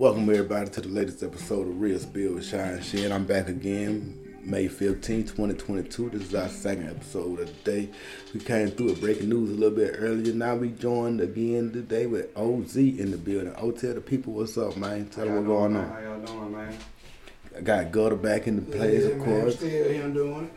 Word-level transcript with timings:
Welcome 0.00 0.30
everybody 0.30 0.70
to 0.70 0.80
the 0.80 0.88
latest 0.88 1.22
episode 1.22 1.68
of 1.68 1.78
Real 1.78 1.98
Spill 1.98 2.36
with 2.36 2.46
Shyne 2.46 2.80
Shin. 2.80 3.12
I'm 3.12 3.26
back 3.26 3.50
again, 3.50 4.38
May 4.42 4.66
15, 4.66 5.24
2022. 5.24 6.08
This 6.08 6.22
is 6.22 6.34
our 6.34 6.48
second 6.48 6.88
episode 6.88 7.40
of 7.40 7.46
the 7.48 7.70
day. 7.70 7.90
We 8.32 8.40
came 8.40 8.68
through 8.68 8.86
with 8.86 9.00
breaking 9.02 9.28
news 9.28 9.50
a 9.50 9.52
little 9.52 9.76
bit 9.76 9.96
earlier. 9.98 10.32
Now 10.32 10.56
we 10.56 10.70
joined 10.70 11.20
again 11.20 11.70
today 11.70 12.06
with 12.06 12.34
OZ 12.34 12.76
in 12.76 13.10
the 13.10 13.18
building. 13.18 13.52
O 13.58 13.72
tell 13.72 13.92
the 13.92 14.00
people 14.00 14.32
what's 14.32 14.56
up, 14.56 14.74
man. 14.78 15.06
Tell 15.10 15.26
them 15.26 15.34
what's 15.34 15.46
going 15.46 15.76
on. 15.76 15.90
How 15.90 16.00
y'all 16.00 16.20
doing, 16.20 16.52
man? 16.52 16.78
I 17.54 17.60
got 17.60 17.92
Gutta 17.92 18.16
back 18.16 18.46
in 18.46 18.56
the 18.56 18.62
place, 18.62 19.04
Yeah, 19.04 19.10
of 19.10 19.22
course. 19.22 19.56
Still 19.56 19.68
here 19.68 20.08
doing 20.08 20.44
it. 20.46 20.52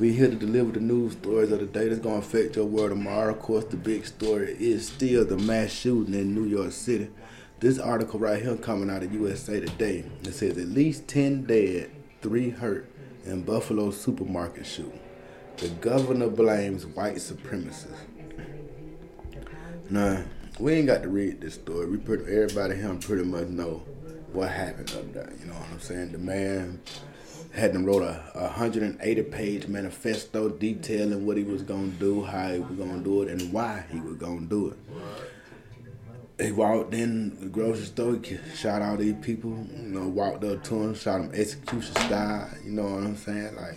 We 0.00 0.14
here 0.14 0.30
to 0.30 0.34
deliver 0.34 0.72
the 0.72 0.80
news 0.80 1.12
stories 1.12 1.52
of 1.52 1.60
the 1.60 1.66
day 1.66 1.86
that's 1.86 2.00
gonna 2.00 2.16
affect 2.16 2.56
your 2.56 2.64
world 2.64 2.90
tomorrow. 2.90 3.34
Of 3.34 3.38
course, 3.38 3.66
the 3.66 3.76
big 3.76 4.04
story 4.04 4.56
is 4.58 4.88
still 4.88 5.24
the 5.24 5.36
mass 5.36 5.70
shooting 5.70 6.14
in 6.14 6.34
New 6.34 6.46
York 6.46 6.72
City. 6.72 7.10
This 7.60 7.78
article 7.78 8.18
right 8.18 8.42
here 8.42 8.56
coming 8.56 8.88
out 8.88 9.02
of 9.02 9.12
USA 9.12 9.60
Today. 9.60 10.02
It 10.22 10.32
says 10.32 10.56
at 10.56 10.68
least 10.68 11.06
ten 11.06 11.44
dead, 11.44 11.90
three 12.22 12.48
hurt 12.48 12.90
in 13.26 13.42
Buffalo 13.42 13.90
supermarket 13.90 14.64
shooting. 14.64 14.98
The 15.58 15.68
governor 15.68 16.30
blames 16.30 16.86
white 16.86 17.16
supremacists. 17.16 17.98
Nah, 19.90 20.22
we 20.58 20.72
ain't 20.72 20.86
got 20.86 21.02
to 21.02 21.10
read 21.10 21.42
this 21.42 21.52
story. 21.52 21.84
We 21.84 21.98
pretty 21.98 22.32
everybody 22.32 22.76
here 22.76 22.94
pretty 22.94 23.24
much 23.24 23.48
know 23.48 23.82
what 24.32 24.48
happened 24.48 24.90
up 24.92 25.12
there. 25.12 25.30
You 25.38 25.44
know 25.44 25.52
what 25.52 25.68
I'm 25.70 25.80
saying? 25.80 26.12
The 26.12 26.18
man 26.18 26.80
had 27.52 27.74
them 27.74 27.84
wrote 27.84 28.02
a, 28.02 28.24
a 28.36 28.44
180 28.44 29.22
page 29.24 29.68
manifesto 29.68 30.48
detailing 30.48 31.26
what 31.26 31.36
he 31.36 31.42
was 31.42 31.60
gonna 31.62 31.88
do, 31.88 32.24
how 32.24 32.52
he 32.54 32.60
was 32.60 32.78
gonna 32.78 33.02
do 33.02 33.20
it, 33.20 33.28
and 33.28 33.52
why 33.52 33.84
he 33.92 34.00
was 34.00 34.16
gonna 34.16 34.46
do 34.46 34.68
it. 34.68 34.78
He 36.40 36.52
walked 36.52 36.94
in 36.94 37.38
the 37.40 37.46
grocery 37.46 37.84
store, 37.84 38.18
shot 38.54 38.82
all 38.82 38.96
these 38.96 39.14
people, 39.20 39.50
you 39.50 39.88
know, 39.88 40.08
walked 40.08 40.42
up 40.44 40.64
to 40.64 40.74
him, 40.74 40.94
shot 40.94 41.20
him 41.20 41.30
execution 41.34 41.94
style, 41.96 42.48
you 42.64 42.72
know 42.72 42.84
what 42.84 43.02
I'm 43.02 43.16
saying? 43.16 43.56
Like, 43.56 43.76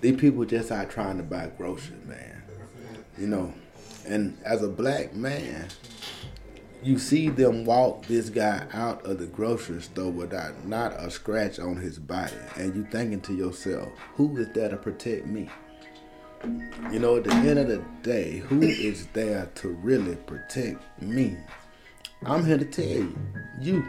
these 0.00 0.18
people 0.20 0.44
just 0.44 0.70
out 0.70 0.88
trying 0.88 1.16
to 1.16 1.22
buy 1.22 1.50
groceries, 1.58 2.04
man. 2.06 2.42
You 3.18 3.26
know, 3.26 3.52
and 4.06 4.38
as 4.44 4.62
a 4.62 4.68
black 4.68 5.14
man, 5.14 5.68
you 6.82 6.98
see 6.98 7.28
them 7.28 7.64
walk 7.64 8.06
this 8.06 8.30
guy 8.30 8.66
out 8.72 9.04
of 9.04 9.18
the 9.18 9.26
grocery 9.26 9.82
store 9.82 10.10
without 10.10 10.64
not 10.64 10.92
a 10.92 11.10
scratch 11.10 11.58
on 11.58 11.76
his 11.76 11.98
body, 11.98 12.36
and 12.56 12.74
you 12.74 12.86
thinking 12.90 13.20
to 13.22 13.34
yourself, 13.34 13.88
who 14.14 14.36
is 14.38 14.48
there 14.54 14.68
to 14.68 14.76
protect 14.76 15.26
me? 15.26 15.48
You 16.90 17.00
know, 17.00 17.16
at 17.16 17.24
the 17.24 17.34
end 17.34 17.58
of 17.58 17.68
the 17.68 17.84
day, 18.02 18.38
who 18.38 18.62
is 18.62 19.06
there 19.08 19.50
to 19.56 19.68
really 19.68 20.16
protect 20.16 20.82
me? 21.02 21.36
I'm 22.24 22.44
here 22.44 22.58
to 22.58 22.64
tell 22.64 22.84
you, 22.84 23.16
you, 23.60 23.88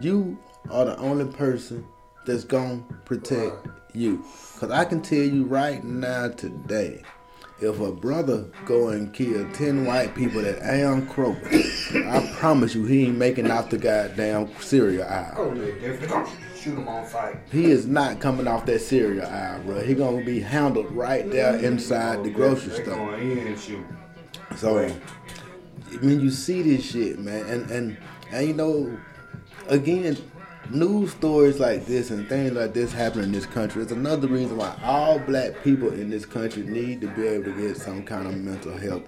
you 0.00 0.38
are 0.70 0.84
the 0.84 0.96
only 0.98 1.24
person 1.32 1.84
that's 2.24 2.44
gonna 2.44 2.82
protect 3.04 3.66
you. 3.94 4.24
Cause 4.58 4.70
I 4.70 4.84
can 4.84 5.02
tell 5.02 5.18
you 5.18 5.44
right 5.44 5.82
now 5.82 6.28
today, 6.28 7.02
if 7.60 7.80
a 7.80 7.90
brother 7.90 8.50
go 8.64 8.88
and 8.88 9.12
kill 9.12 9.50
ten 9.52 9.84
white 9.86 10.14
people 10.14 10.46
at 10.46 10.60
Am 10.62 11.06
Kroger, 11.08 12.06
I 12.06 12.32
promise 12.38 12.74
you 12.74 12.84
he 12.84 13.06
ain't 13.06 13.16
making 13.18 13.50
out 13.50 13.70
the 13.70 13.78
goddamn 13.78 14.48
cereal 14.60 15.04
aisle. 15.04 15.34
Oh, 15.36 15.54
yeah, 15.54 16.26
shoot 16.54 16.78
him 16.78 16.86
on 16.86 17.08
sight. 17.08 17.38
He 17.50 17.66
is 17.66 17.86
not 17.86 18.20
coming 18.20 18.46
off 18.46 18.66
that 18.66 18.80
cereal 18.80 19.26
aisle, 19.26 19.62
bro. 19.62 19.80
He 19.80 19.94
gonna 19.94 20.24
be 20.24 20.38
handled 20.40 20.92
right 20.92 21.28
there 21.30 21.56
inside 21.56 22.22
the 22.22 22.30
oh, 22.30 22.34
grocery 22.34 22.76
They 22.76 22.82
store. 22.84 22.94
going 22.94 23.30
in 23.32 23.46
and 23.48 23.58
shoot. 23.58 23.84
So 24.56 24.88
when 26.00 26.20
you 26.20 26.30
see 26.30 26.62
this 26.62 26.84
shit, 26.84 27.18
man, 27.18 27.44
and 27.46 27.70
and 27.70 27.96
and 28.32 28.48
you 28.48 28.54
know, 28.54 28.98
again, 29.68 30.16
news 30.70 31.12
stories 31.12 31.60
like 31.60 31.86
this 31.86 32.10
and 32.10 32.28
things 32.28 32.52
like 32.52 32.74
this 32.74 32.92
happen 32.92 33.22
in 33.22 33.32
this 33.32 33.46
country. 33.46 33.82
It's 33.82 33.92
another 33.92 34.28
reason 34.28 34.56
why 34.56 34.76
all 34.82 35.18
black 35.18 35.62
people 35.62 35.92
in 35.92 36.10
this 36.10 36.26
country 36.26 36.62
need 36.62 37.00
to 37.02 37.08
be 37.08 37.26
able 37.26 37.44
to 37.44 37.52
get 37.52 37.76
some 37.76 38.02
kind 38.02 38.26
of 38.26 38.36
mental 38.36 38.76
health. 38.76 39.02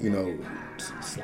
You 0.00 0.10
know, 0.10 0.38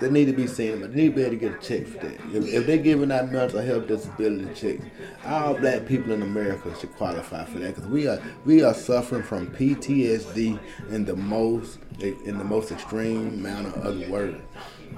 they 0.01 0.11
need 0.11 0.27
to 0.27 0.33
be 0.33 0.47
seen, 0.47 0.81
but 0.81 0.93
they 0.93 1.03
need 1.03 1.09
to 1.11 1.15
be 1.17 1.23
able 1.23 1.31
to 1.33 1.37
get 1.37 1.53
a 1.55 1.59
check 1.59 1.87
for 1.87 2.07
that. 2.07 2.21
If, 2.35 2.47
if 2.47 2.67
they're 2.67 2.79
giving 2.79 3.11
out 3.11 3.33
mental 3.33 3.61
health 3.61 3.89
disability 3.89 4.55
checks, 4.55 4.85
all 5.25 5.55
black 5.55 5.87
people 5.87 6.13
in 6.13 6.23
America 6.23 6.75
should 6.79 6.93
qualify 6.93 7.45
for 7.47 7.59
that 7.59 7.75
because 7.75 7.89
we 7.89 8.07
are 8.07 8.21
we 8.45 8.63
are 8.63 8.75
suffering 8.75 9.23
from 9.23 9.49
PTSD 9.49 10.59
in 10.91 11.05
the 11.05 11.17
most 11.17 11.79
in 12.01 12.39
the 12.39 12.45
most 12.45 12.71
extreme 12.71 13.43
manner 13.43 13.71
of 13.71 13.99
the 13.99 14.09
word. 14.09 14.41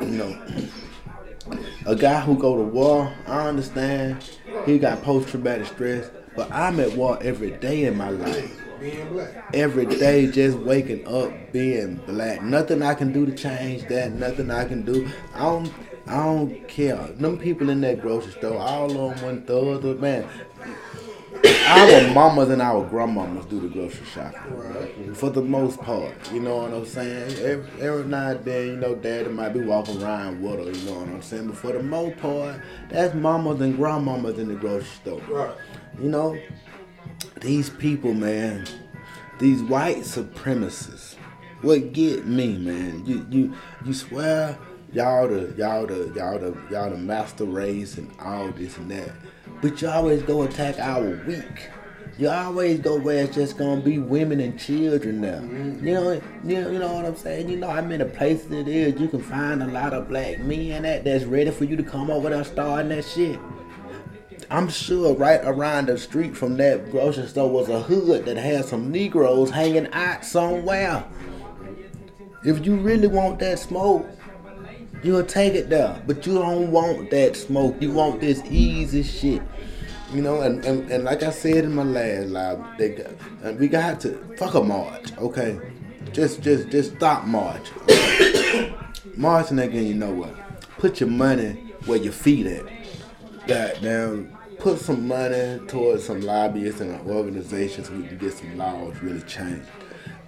You 0.00 0.06
know, 0.06 0.42
a 1.86 1.94
guy 1.96 2.20
who 2.20 2.38
go 2.38 2.56
to 2.56 2.62
war, 2.62 3.12
I 3.26 3.48
understand 3.48 4.24
he 4.66 4.78
got 4.78 5.02
post 5.02 5.28
traumatic 5.28 5.66
stress, 5.66 6.10
but 6.36 6.50
I'm 6.52 6.80
at 6.80 6.92
war 6.96 7.18
every 7.22 7.52
day 7.52 7.84
in 7.84 7.96
my 7.96 8.10
life. 8.10 8.58
Every 9.54 9.86
day 9.86 10.26
just 10.26 10.58
waking 10.58 11.06
up 11.06 11.32
being 11.52 11.96
black. 12.06 12.42
Nothing 12.42 12.82
I 12.82 12.94
can 12.94 13.12
do 13.12 13.24
to 13.26 13.32
change 13.32 13.86
that. 13.88 14.12
Nothing 14.12 14.50
I 14.50 14.64
can 14.64 14.82
do. 14.82 15.08
I 15.34 15.40
don't 15.40 15.72
I 16.06 16.16
don't 16.16 16.68
care. 16.68 16.96
Them 16.96 17.38
people 17.38 17.70
in 17.70 17.80
that 17.82 18.00
grocery 18.00 18.32
store, 18.32 18.58
all 18.58 18.90
on 18.98 19.22
went 19.22 19.46
thugs, 19.46 20.00
man. 20.00 20.26
Our 21.44 22.12
mamas 22.12 22.50
and 22.50 22.62
our 22.62 22.88
grandmamas 22.88 23.48
do 23.48 23.60
the 23.60 23.68
grocery 23.68 24.06
shopping 24.06 25.14
for 25.14 25.30
the 25.30 25.42
most 25.42 25.80
part. 25.80 26.14
You 26.32 26.40
know 26.40 26.58
what 26.58 26.72
I'm 26.72 26.86
saying? 26.86 27.38
Every, 27.38 27.82
every 27.82 28.04
now 28.04 28.30
and 28.30 28.44
then, 28.44 28.66
you 28.66 28.76
know, 28.76 28.94
daddy 28.94 29.28
might 29.28 29.50
be 29.50 29.60
walking 29.60 30.02
around 30.02 30.42
with 30.42 30.58
her. 30.58 30.72
You 30.72 30.86
know 30.90 31.00
what 31.00 31.08
I'm 31.08 31.22
saying? 31.22 31.48
But 31.48 31.56
for 31.56 31.72
the 31.72 31.82
most 31.82 32.18
part, 32.18 32.60
that's 32.88 33.14
mamas 33.14 33.60
and 33.60 33.76
grandmamas 33.76 34.38
in 34.38 34.48
the 34.48 34.54
grocery 34.54 34.86
store. 34.86 35.20
Right. 35.28 35.56
You 36.00 36.10
know, 36.10 36.38
these 37.40 37.70
people, 37.70 38.14
man, 38.14 38.66
these 39.38 39.62
white 39.62 39.98
supremacists, 39.98 41.16
what 41.62 41.92
get 41.92 42.26
me, 42.26 42.56
man? 42.58 43.04
You 43.06 43.26
you 43.30 43.54
you 43.84 43.94
swear 43.94 44.58
y'all 44.92 45.28
the 45.28 45.54
y'all 45.56 45.86
the 45.86 46.12
y'all 46.14 46.38
the 46.38 46.56
y'all 46.70 46.90
the 46.90 46.96
master 46.96 47.44
race 47.44 47.98
and 47.98 48.10
all 48.20 48.50
this 48.52 48.76
and 48.76 48.90
that, 48.90 49.10
but 49.62 49.80
you 49.80 49.88
always 49.88 50.22
go 50.22 50.42
attack 50.42 50.78
our 50.78 51.22
weak. 51.26 51.70
You 52.18 52.28
always 52.28 52.80
go 52.80 52.98
where 52.98 53.24
it's 53.24 53.34
just 53.34 53.56
gonna 53.56 53.80
be 53.80 53.98
women 53.98 54.40
and 54.40 54.58
children 54.58 55.22
now. 55.22 55.38
Mm-hmm. 55.38 55.86
You 55.86 55.94
know, 55.94 56.12
you 56.44 56.60
know, 56.60 56.70
you 56.70 56.78
know 56.78 56.92
what 56.92 57.06
I'm 57.06 57.16
saying. 57.16 57.48
You 57.48 57.56
know, 57.56 57.70
I 57.70 57.76
how 57.76 57.82
many 57.82 58.04
places 58.04 58.50
it 58.50 58.68
is 58.68 59.00
you 59.00 59.08
can 59.08 59.22
find 59.22 59.62
a 59.62 59.66
lot 59.66 59.94
of 59.94 60.08
black 60.08 60.40
men 60.40 60.82
that 60.82 61.04
that's 61.04 61.24
ready 61.24 61.50
for 61.50 61.64
you 61.64 61.76
to 61.76 61.82
come 61.82 62.10
over 62.10 62.28
there 62.28 62.44
starting 62.44 62.90
that 62.90 63.04
shit. 63.06 63.40
I'm 64.50 64.68
sure 64.68 65.14
right 65.14 65.40
around 65.42 65.86
the 65.86 65.96
street 65.96 66.36
from 66.36 66.58
that 66.58 66.90
grocery 66.90 67.26
store 67.28 67.48
was 67.48 67.70
a 67.70 67.80
hood 67.80 68.26
that 68.26 68.36
had 68.36 68.66
some 68.66 68.90
Negroes 68.90 69.50
hanging 69.50 69.90
out 69.92 70.26
somewhere. 70.26 71.04
If 72.44 72.66
you 72.66 72.76
really 72.76 73.08
want 73.08 73.38
that 73.38 73.58
smoke, 73.60 74.06
you'll 75.02 75.24
take 75.24 75.54
it 75.54 75.68
there. 75.68 76.00
But 76.06 76.26
you 76.26 76.34
don't 76.34 76.70
want 76.70 77.10
that 77.10 77.36
smoke. 77.36 77.76
You 77.80 77.92
want 77.92 78.20
this 78.20 78.42
easy 78.46 79.02
shit. 79.02 79.42
You 80.12 80.22
know, 80.22 80.42
and, 80.42 80.64
and, 80.64 80.90
and 80.90 81.04
like 81.04 81.22
I 81.22 81.30
said 81.30 81.64
in 81.64 81.74
my 81.74 81.84
last 81.84 82.28
live, 82.28 82.78
they 82.78 82.90
got, 82.90 83.10
and 83.42 83.58
we 83.58 83.68
got 83.68 84.00
to 84.00 84.12
fuck 84.36 84.54
a 84.54 84.62
march, 84.62 85.16
okay? 85.16 85.58
Just 86.12 86.42
just 86.42 86.68
just 86.68 86.96
stop 86.96 87.24
march. 87.24 87.70
Marching 89.16 89.58
again, 89.58 89.86
you 89.86 89.94
know 89.94 90.12
what? 90.12 90.34
Put 90.78 91.00
your 91.00 91.08
money 91.08 91.72
where 91.86 91.98
your 91.98 92.12
feet 92.12 92.46
at 92.46 92.64
goddamn 93.46 94.36
put 94.58 94.78
some 94.78 95.08
money 95.08 95.58
towards 95.66 96.04
some 96.04 96.20
lobbyists 96.20 96.80
and 96.80 97.00
organizations 97.10 97.88
so 97.88 97.94
we 97.94 98.06
can 98.06 98.16
get 98.16 98.32
some 98.32 98.56
laws 98.56 98.96
really 99.02 99.22
changed. 99.22 99.66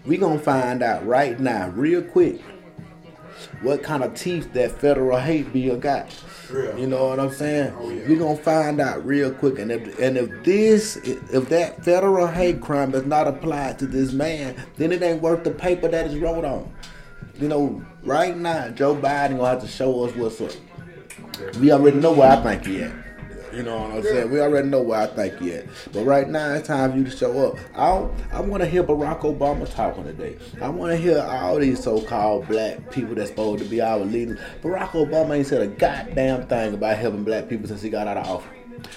We 0.05 0.17
gonna 0.17 0.41
find 0.41 0.83
out 0.83 1.06
right 1.06 1.39
now, 1.39 1.69
real 1.69 2.03
quick, 2.03 2.41
what 3.62 3.83
kind 3.83 4.05
of 4.05 4.15
teeth 4.15 4.53
that 4.53 4.72
federal 4.72 5.19
hate 5.19 5.53
bill 5.53 5.77
got. 5.77 6.15
Real. 6.50 6.78
You 6.78 6.87
know 6.87 7.09
what 7.09 7.21
I'm 7.21 7.33
saying? 7.33 7.75
Oh, 7.78 7.91
yeah. 7.91 8.09
We 8.09 8.17
gonna 8.17 8.37
find 8.37 8.81
out 8.81 9.05
real 9.05 9.32
quick, 9.32 9.58
and 9.58 9.70
if 9.73 9.99
and 9.99 10.17
if 10.17 10.44
this 10.44 10.97
if 10.97 11.49
that 11.49 11.85
federal 11.85 12.26
hate 12.26 12.61
crime 12.61 12.94
is 12.94 13.06
not 13.06 13.26
applied 13.26 13.79
to 13.81 13.87
this 13.87 14.12
man, 14.12 14.56
then 14.76 14.93
it 14.93 15.03
ain't 15.03 15.23
worth 15.23 15.44
the 15.44 15.50
paper 15.50 15.88
that 15.88 16.06
is 16.06 16.19
wrote 16.19 16.44
on. 16.44 16.73
You 17.41 17.49
know, 17.49 17.85
right 18.03 18.37
now 18.37 18.69
Joe 18.69 18.94
Biden 18.94 19.38
gonna 19.38 19.49
have 19.49 19.62
to 19.62 19.69
show 19.69 20.05
us 20.05 20.14
what's 20.14 20.41
up. 20.41 20.53
We 21.61 21.73
already 21.73 21.99
know 21.99 22.12
where 22.12 22.31
I 22.31 22.37
think 22.43 22.67
he 22.67 22.82
at. 22.82 22.93
You 23.55 23.62
know 23.62 23.79
what 23.79 23.91
I'm 23.93 24.03
saying? 24.03 24.31
We 24.31 24.41
already 24.41 24.69
know 24.69 24.83
where 24.83 25.01
I 25.01 25.06
think 25.06 25.39
he 25.39 25.55
at. 25.55 25.67
But 25.93 26.05
right 26.05 26.29
now, 26.29 26.55
it's 26.55 26.67
time 26.67 26.93
for 26.93 26.99
you 26.99 27.05
to 27.05 27.11
show 27.11 27.49
up. 27.49 27.59
I 27.77 28.37
I 28.37 28.41
want 28.41 28.62
to 28.62 28.69
hear 28.69 28.83
Barack 28.83 29.21
Obama 29.21 29.73
talking 29.73 30.05
today. 30.05 30.37
I 30.61 30.69
want 30.69 30.93
to 30.93 30.97
hear 30.97 31.21
all 31.21 31.59
these 31.59 31.83
so-called 31.83 32.49
black 32.49 32.91
people 32.91 33.15
that's 33.15 33.31
supposed 33.31 33.62
to 33.62 33.69
be 33.69 33.81
our 33.81 33.99
leaders. 33.99 34.41
Barack 34.62 34.91
Obama 34.91 35.37
ain't 35.37 35.47
said 35.47 35.62
a 35.62 35.69
goddamn 35.69 36.47
thing 36.49 36.75
about 36.75 36.97
helping 36.97 37.23
black 37.23 37.49
people 37.49 37.69
since 37.69 37.83
he 37.83 37.91
got 37.91 38.09
out 38.09 38.17
of 38.17 38.27
office. 38.27 38.51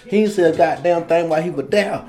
He 0.07 0.23
ain't 0.23 0.31
said 0.31 0.55
a 0.55 0.57
goddamn 0.57 1.07
thing 1.07 1.29
while 1.29 1.41
he 1.41 1.49
was 1.49 1.67
there. 1.67 2.05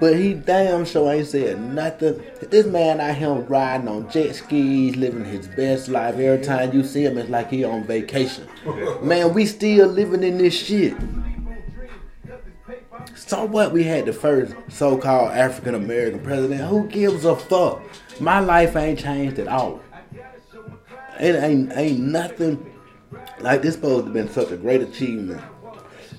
But 0.00 0.16
he 0.16 0.32
damn 0.32 0.86
sure 0.86 1.12
ain't 1.12 1.26
said 1.26 1.60
nothing. 1.60 2.22
This 2.48 2.64
man 2.64 3.02
out 3.02 3.16
here 3.16 3.34
riding 3.34 3.86
on 3.86 4.10
jet 4.10 4.34
skis, 4.34 4.96
living 4.96 5.26
his 5.26 5.46
best 5.46 5.88
life. 5.90 6.14
Every 6.14 6.42
time 6.42 6.72
you 6.72 6.82
see 6.82 7.04
him, 7.04 7.18
it's 7.18 7.28
like 7.28 7.50
he 7.50 7.64
on 7.64 7.84
vacation. 7.84 8.48
Man, 9.02 9.34
we 9.34 9.44
still 9.44 9.88
living 9.88 10.22
in 10.22 10.38
this 10.38 10.54
shit. 10.54 10.94
So 13.14 13.44
what? 13.44 13.72
We 13.72 13.84
had 13.84 14.06
the 14.06 14.12
first 14.12 14.54
so-called 14.68 15.32
African 15.32 15.74
American 15.74 16.20
president. 16.20 16.62
Who 16.62 16.86
gives 16.88 17.24
a 17.24 17.36
fuck? 17.36 17.82
My 18.18 18.40
life 18.40 18.76
ain't 18.76 18.98
changed 18.98 19.38
at 19.38 19.48
all. 19.48 19.80
It 21.18 21.36
ain't 21.36 21.72
ain't 21.76 22.00
nothing 22.00 22.72
like 23.40 23.62
this. 23.62 23.74
Supposed 23.74 24.00
to 24.00 24.04
have 24.04 24.12
been 24.14 24.30
such 24.30 24.50
a 24.50 24.56
great 24.56 24.82
achievement. 24.82 25.42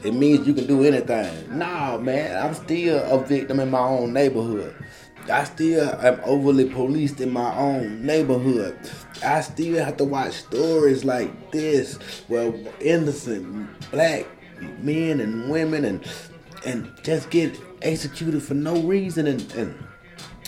It 0.03 0.13
means 0.13 0.47
you 0.47 0.53
can 0.53 0.65
do 0.65 0.83
anything. 0.83 1.57
Nah, 1.57 1.97
man, 1.97 2.43
I'm 2.43 2.53
still 2.55 3.03
a 3.03 3.23
victim 3.23 3.59
in 3.59 3.69
my 3.69 3.79
own 3.79 4.13
neighborhood. 4.13 4.75
I 5.31 5.43
still 5.43 5.87
am 6.01 6.19
overly 6.23 6.69
policed 6.69 7.21
in 7.21 7.31
my 7.31 7.55
own 7.55 8.03
neighborhood. 8.03 8.77
I 9.23 9.41
still 9.41 9.83
have 9.83 9.97
to 9.97 10.03
watch 10.03 10.33
stories 10.33 11.05
like 11.05 11.51
this 11.51 11.97
where 12.27 12.53
innocent 12.79 13.69
black 13.91 14.25
men 14.79 15.19
and 15.19 15.49
women 15.49 15.85
and 15.85 16.03
and 16.65 16.91
just 17.03 17.29
get 17.29 17.59
executed 17.81 18.41
for 18.43 18.53
no 18.53 18.81
reason 18.81 19.27
and 19.27 19.51
and 19.53 19.83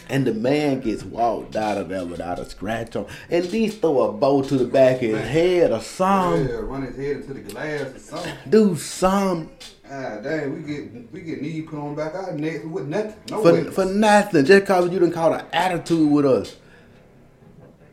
and 0.09 0.27
the 0.27 0.33
man 0.33 0.81
gets 0.81 1.03
walked 1.03 1.55
out 1.55 1.77
of 1.77 1.89
there 1.89 2.05
without 2.05 2.37
a 2.37 2.45
scratch 2.45 2.95
on. 2.95 3.07
And 3.29 3.45
these 3.45 3.77
throw 3.77 4.01
a 4.01 4.11
bow 4.11 4.41
to 4.43 4.57
the 4.57 4.65
back 4.65 4.97
of 4.97 5.01
his 5.01 5.27
head 5.27 5.71
or 5.71 5.79
something. 5.79 6.47
Yeah, 6.47 6.55
run 6.55 6.83
his 6.83 6.97
head 6.97 7.15
into 7.17 7.33
the 7.33 7.39
glass 7.39 7.95
or 7.95 7.99
something. 7.99 8.33
Do 8.49 8.75
some 8.75 9.49
Ah, 9.89 10.17
dang, 10.23 10.53
we 10.55 10.61
get 10.73 11.11
we 11.11 11.21
get 11.21 11.41
knee 11.41 11.61
put 11.61 11.77
on 11.77 11.93
back 11.93 12.15
our 12.15 12.31
neck 12.31 12.61
with 12.65 12.87
nothing. 12.87 13.15
No 13.29 13.41
for 13.41 13.71
for 13.71 13.85
nothing. 13.85 14.43
Just 14.45 14.65
cause 14.65 14.85
you 14.85 14.99
didn't 14.99 15.13
call 15.13 15.33
an 15.33 15.45
attitude 15.53 16.09
with 16.09 16.25
us. 16.25 16.55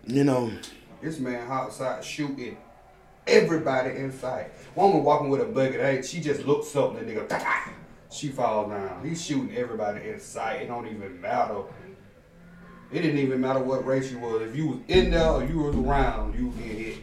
You 0.07 0.25
know, 0.25 0.51
This 1.03 1.19
man 1.19 1.51
outside 1.51 2.03
shooting 2.05 2.57
everybody 3.27 3.97
in 3.97 4.13
sight. 4.13 4.51
Woman 4.75 5.05
walking 5.05 5.29
with 5.29 5.41
a 5.41 5.45
bucket, 5.45 5.81
hey, 5.81 6.03
she 6.03 6.21
just 6.21 6.45
looks 6.47 6.75
up 6.75 6.97
and 6.97 7.09
the 7.09 7.15
nigga! 7.15 7.71
she 8.11 8.29
falls 8.29 8.71
down. 8.71 9.05
He's 9.05 9.25
shooting 9.25 9.57
everybody 9.57 10.09
in 10.09 10.21
sight. 10.21 10.63
It 10.63 10.67
don't 10.67 10.87
even 10.87 11.21
matter. 11.21 11.63
It 12.93 13.03
didn't 13.03 13.19
even 13.19 13.41
matter 13.41 13.61
what 13.61 13.87
race 13.87 14.11
you 14.11 14.19
was. 14.19 14.43
If 14.43 14.57
you 14.57 14.67
was 14.67 14.79
in 14.89 15.11
there 15.11 15.29
or 15.29 15.45
you 15.45 15.59
was 15.59 15.77
around, 15.77 16.35
you 16.35 16.51
get 16.59 16.77
hit. 16.77 16.97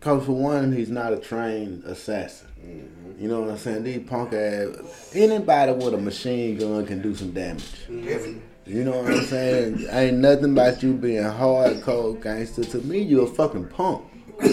cause 0.00 0.24
for 0.24 0.32
one, 0.32 0.72
he's 0.72 0.90
not 0.90 1.12
a 1.12 1.18
trained 1.18 1.82
assassin. 1.84 2.48
Mm-hmm. 2.60 3.22
You 3.22 3.28
know 3.28 3.40
what 3.40 3.50
I'm 3.50 3.58
saying? 3.58 3.82
These 3.82 4.08
punk 4.08 4.32
ass 4.32 5.10
anybody 5.14 5.72
with 5.72 5.94
a 5.94 5.98
machine 5.98 6.58
gun 6.58 6.86
can 6.86 7.02
do 7.02 7.14
some 7.14 7.32
damage. 7.32 7.72
Definitely. 7.88 8.42
You 8.66 8.84
know 8.84 9.02
what 9.02 9.12
I'm 9.12 9.24
saying? 9.24 9.86
Ain't 9.90 10.18
nothing 10.18 10.52
about 10.52 10.82
you 10.82 10.94
being 10.94 11.22
hard, 11.24 11.82
cold 11.82 12.22
gangster. 12.22 12.64
To 12.64 12.78
me, 12.78 13.00
you 13.00 13.22
a 13.22 13.26
fucking 13.26 13.68
punk. 13.68 14.04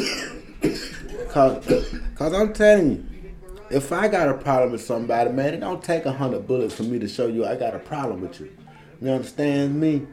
Cause, 1.30 1.66
cause 2.16 2.34
I'm 2.34 2.52
telling 2.52 2.92
you, 2.92 3.11
if 3.72 3.92
I 3.92 4.08
got 4.08 4.30
a 4.30 4.34
problem 4.34 4.72
with 4.72 4.84
somebody, 4.84 5.32
man, 5.32 5.54
it 5.54 5.60
don't 5.60 5.84
take 5.84 6.06
a 6.06 6.12
hundred 6.12 6.48
bullets 6.48 6.76
for 6.76 6.84
me 6.84 7.00
to 7.00 7.08
show 7.08 7.28
you 7.28 7.46
I 7.46 7.56
got 7.56 7.76
a 7.76 7.80
problem 7.80 8.22
with 8.22 8.40
you. 8.40 8.56
You 9.02 9.10
understand 9.10 9.80
me? 9.80 10.08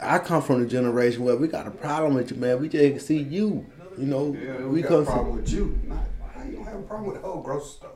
I 0.00 0.18
come 0.18 0.42
from 0.42 0.60
the 0.60 0.66
generation 0.66 1.24
where 1.24 1.36
we 1.36 1.48
got 1.48 1.66
a 1.66 1.70
problem 1.70 2.14
with 2.14 2.30
you, 2.30 2.36
man. 2.36 2.60
We 2.60 2.68
just 2.68 3.06
see 3.06 3.22
you. 3.22 3.66
You 3.98 4.06
know, 4.06 4.36
Yeah, 4.40 4.58
we, 4.58 4.64
we 4.66 4.82
got 4.82 4.88
come 4.88 5.02
a 5.02 5.04
problem 5.04 5.36
with 5.36 5.50
you. 5.50 5.78
Not, 5.84 6.04
you 6.46 6.56
don't 6.56 6.64
have 6.64 6.80
a 6.80 6.82
problem 6.82 7.12
with 7.12 7.20
the 7.20 7.28
whole 7.28 7.42
gross 7.42 7.76
stuff? 7.76 7.90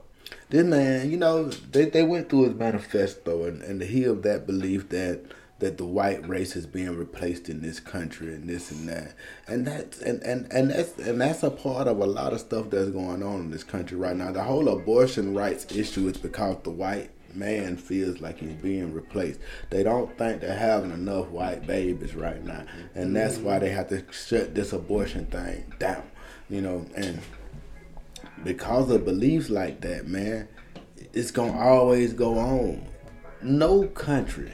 this 0.49 0.65
man. 0.65 1.11
You 1.11 1.17
know, 1.17 1.45
they 1.45 1.87
they 1.87 2.03
went 2.03 2.29
through 2.29 2.45
his 2.45 2.55
manifesto, 2.55 3.45
and 3.45 3.63
and 3.63 3.81
he 3.83 4.05
of 4.05 4.23
that 4.23 4.47
belief 4.47 4.89
that 4.91 5.23
that 5.59 5.79
the 5.79 5.85
white 5.85 6.27
race 6.29 6.55
is 6.55 6.67
being 6.67 6.97
replaced 6.97 7.49
in 7.49 7.63
this 7.63 7.81
country 7.81 8.35
and 8.35 8.49
this 8.49 8.71
and 8.71 8.89
that. 8.89 9.15
And 9.47 9.67
that's 9.67 10.01
and, 10.01 10.23
and 10.23 10.51
and 10.53 10.71
that's 10.71 10.99
and 10.99 11.21
that's 11.21 11.43
a 11.43 11.51
part 11.51 11.89
of 11.89 11.99
a 12.01 12.07
lot 12.07 12.33
of 12.33 12.41
stuff 12.41 12.71
that's 12.71 12.91
going 12.91 13.23
on 13.23 13.41
in 13.41 13.51
this 13.51 13.65
country 13.65 13.97
right 13.97 14.17
now. 14.17 14.33
The 14.33 14.43
whole 14.43 14.69
abortion 14.69 15.35
rights 15.35 15.67
issue 15.75 16.09
is 16.09 16.19
because 16.19 16.59
the 16.63 16.71
white 16.71 17.11
man 17.35 17.77
feels 17.77 18.21
like 18.21 18.39
he's 18.39 18.55
being 18.55 18.93
replaced. 18.93 19.41
They 19.71 19.83
don't 19.83 20.17
think 20.17 20.41
they're 20.41 20.57
having 20.57 20.91
enough 20.91 21.29
white 21.29 21.67
babies 21.67 22.15
right 22.15 22.43
now. 22.43 22.65
And 22.95 23.15
that's 23.15 23.39
why 23.39 23.59
they 23.59 23.71
have 23.71 23.89
to 23.89 24.05
shut 24.11 24.55
this 24.55 24.73
abortion 24.73 25.27
thing 25.27 25.73
down 25.79 26.03
you 26.49 26.61
know 26.61 26.87
and 26.97 27.21
because 28.45 28.89
of 28.89 29.05
beliefs 29.05 29.51
like 29.51 29.81
that 29.81 30.07
man 30.07 30.47
it's 31.17 31.31
gonna 31.31 31.59
always 31.59 32.13
go 32.13 32.39
on. 32.39 32.87
No 33.43 33.85
country 33.89 34.53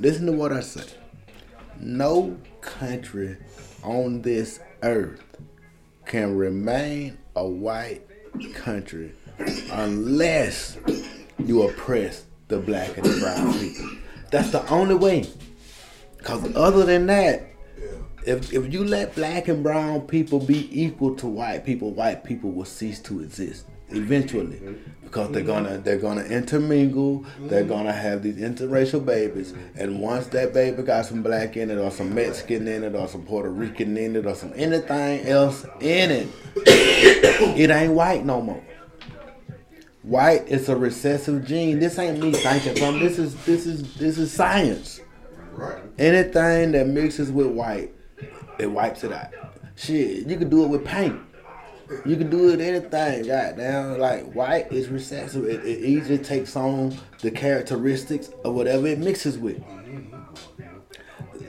listen 0.00 0.26
to 0.26 0.32
what 0.32 0.52
I 0.52 0.60
say. 0.60 0.84
No 1.80 2.36
country 2.60 3.36
on 3.82 4.22
this 4.22 4.60
earth 4.82 5.22
can 6.06 6.36
remain 6.36 7.18
a 7.36 7.46
white 7.46 8.02
country 8.54 9.12
unless 9.72 10.78
you 11.38 11.62
oppress 11.62 12.24
the 12.48 12.58
black 12.58 12.96
and 12.96 13.06
the 13.06 13.20
brown 13.20 13.52
people. 13.58 13.90
That's 14.30 14.50
the 14.50 14.68
only 14.70 14.94
way. 14.94 15.28
Cause 16.22 16.54
other 16.56 16.84
than 16.84 17.06
that, 17.06 17.53
if 18.26 18.52
if 18.52 18.72
you 18.72 18.84
let 18.84 19.14
black 19.14 19.48
and 19.48 19.62
brown 19.62 20.02
people 20.02 20.38
be 20.38 20.68
equal 20.70 21.14
to 21.16 21.26
white 21.26 21.64
people, 21.64 21.92
white 21.92 22.24
people 22.24 22.50
will 22.52 22.64
cease 22.64 23.00
to 23.00 23.20
exist 23.20 23.66
eventually. 23.88 24.56
Mm-hmm. 24.56 24.90
Because 25.02 25.30
they're 25.30 25.42
mm-hmm. 25.42 25.64
gonna 25.64 25.78
they're 25.78 25.98
gonna 25.98 26.24
intermingle 26.24 27.24
they're 27.40 27.64
gonna 27.64 27.92
have 27.92 28.22
these 28.22 28.36
interracial 28.36 29.04
babies. 29.04 29.52
Mm-hmm. 29.52 29.78
And 29.78 30.00
once 30.00 30.26
that 30.28 30.52
baby 30.52 30.82
got 30.82 31.06
some 31.06 31.22
black 31.22 31.56
in 31.56 31.70
it 31.70 31.78
or 31.78 31.90
some 31.90 32.14
mexican 32.14 32.66
in 32.66 32.82
it 32.82 32.94
or 32.94 33.06
some 33.08 33.22
puerto 33.22 33.50
rican 33.50 33.96
in 33.96 34.16
it 34.16 34.26
or 34.26 34.34
some 34.34 34.52
anything 34.56 35.26
else 35.26 35.64
in 35.80 36.10
it 36.10 36.28
it 36.56 37.70
ain't 37.70 37.92
white 37.92 38.24
no 38.24 38.40
more. 38.40 38.64
White 40.02 40.48
is 40.48 40.68
a 40.68 40.76
recessive 40.76 41.46
gene. 41.46 41.78
This 41.78 41.98
ain't 41.98 42.20
me 42.20 42.32
thinking 42.32 42.76
something 42.76 43.02
this 43.02 43.18
is 43.18 43.36
this 43.44 43.66
is 43.66 43.94
this 43.94 44.18
is 44.18 44.32
science. 44.32 45.00
Right. 45.56 45.80
anything 46.00 46.72
that 46.72 46.88
mixes 46.88 47.30
with 47.30 47.46
white 47.46 47.93
it 48.58 48.70
wipes 48.70 49.04
it 49.04 49.12
out 49.12 49.30
shit 49.76 50.26
you 50.26 50.36
can 50.36 50.48
do 50.48 50.64
it 50.64 50.68
with 50.68 50.84
paint 50.84 51.20
you 52.06 52.16
can 52.16 52.30
do 52.30 52.50
it 52.50 52.60
anything, 52.60 53.26
goddamn. 53.26 53.98
Like 53.98 54.32
white 54.32 54.72
is 54.72 54.88
recessive. 54.88 55.44
It, 55.44 55.64
it 55.64 55.84
easily 55.84 56.18
takes 56.18 56.56
on 56.56 56.96
the 57.20 57.30
characteristics 57.30 58.30
of 58.44 58.54
whatever 58.54 58.86
it 58.86 58.98
mixes 58.98 59.38
with. 59.38 59.62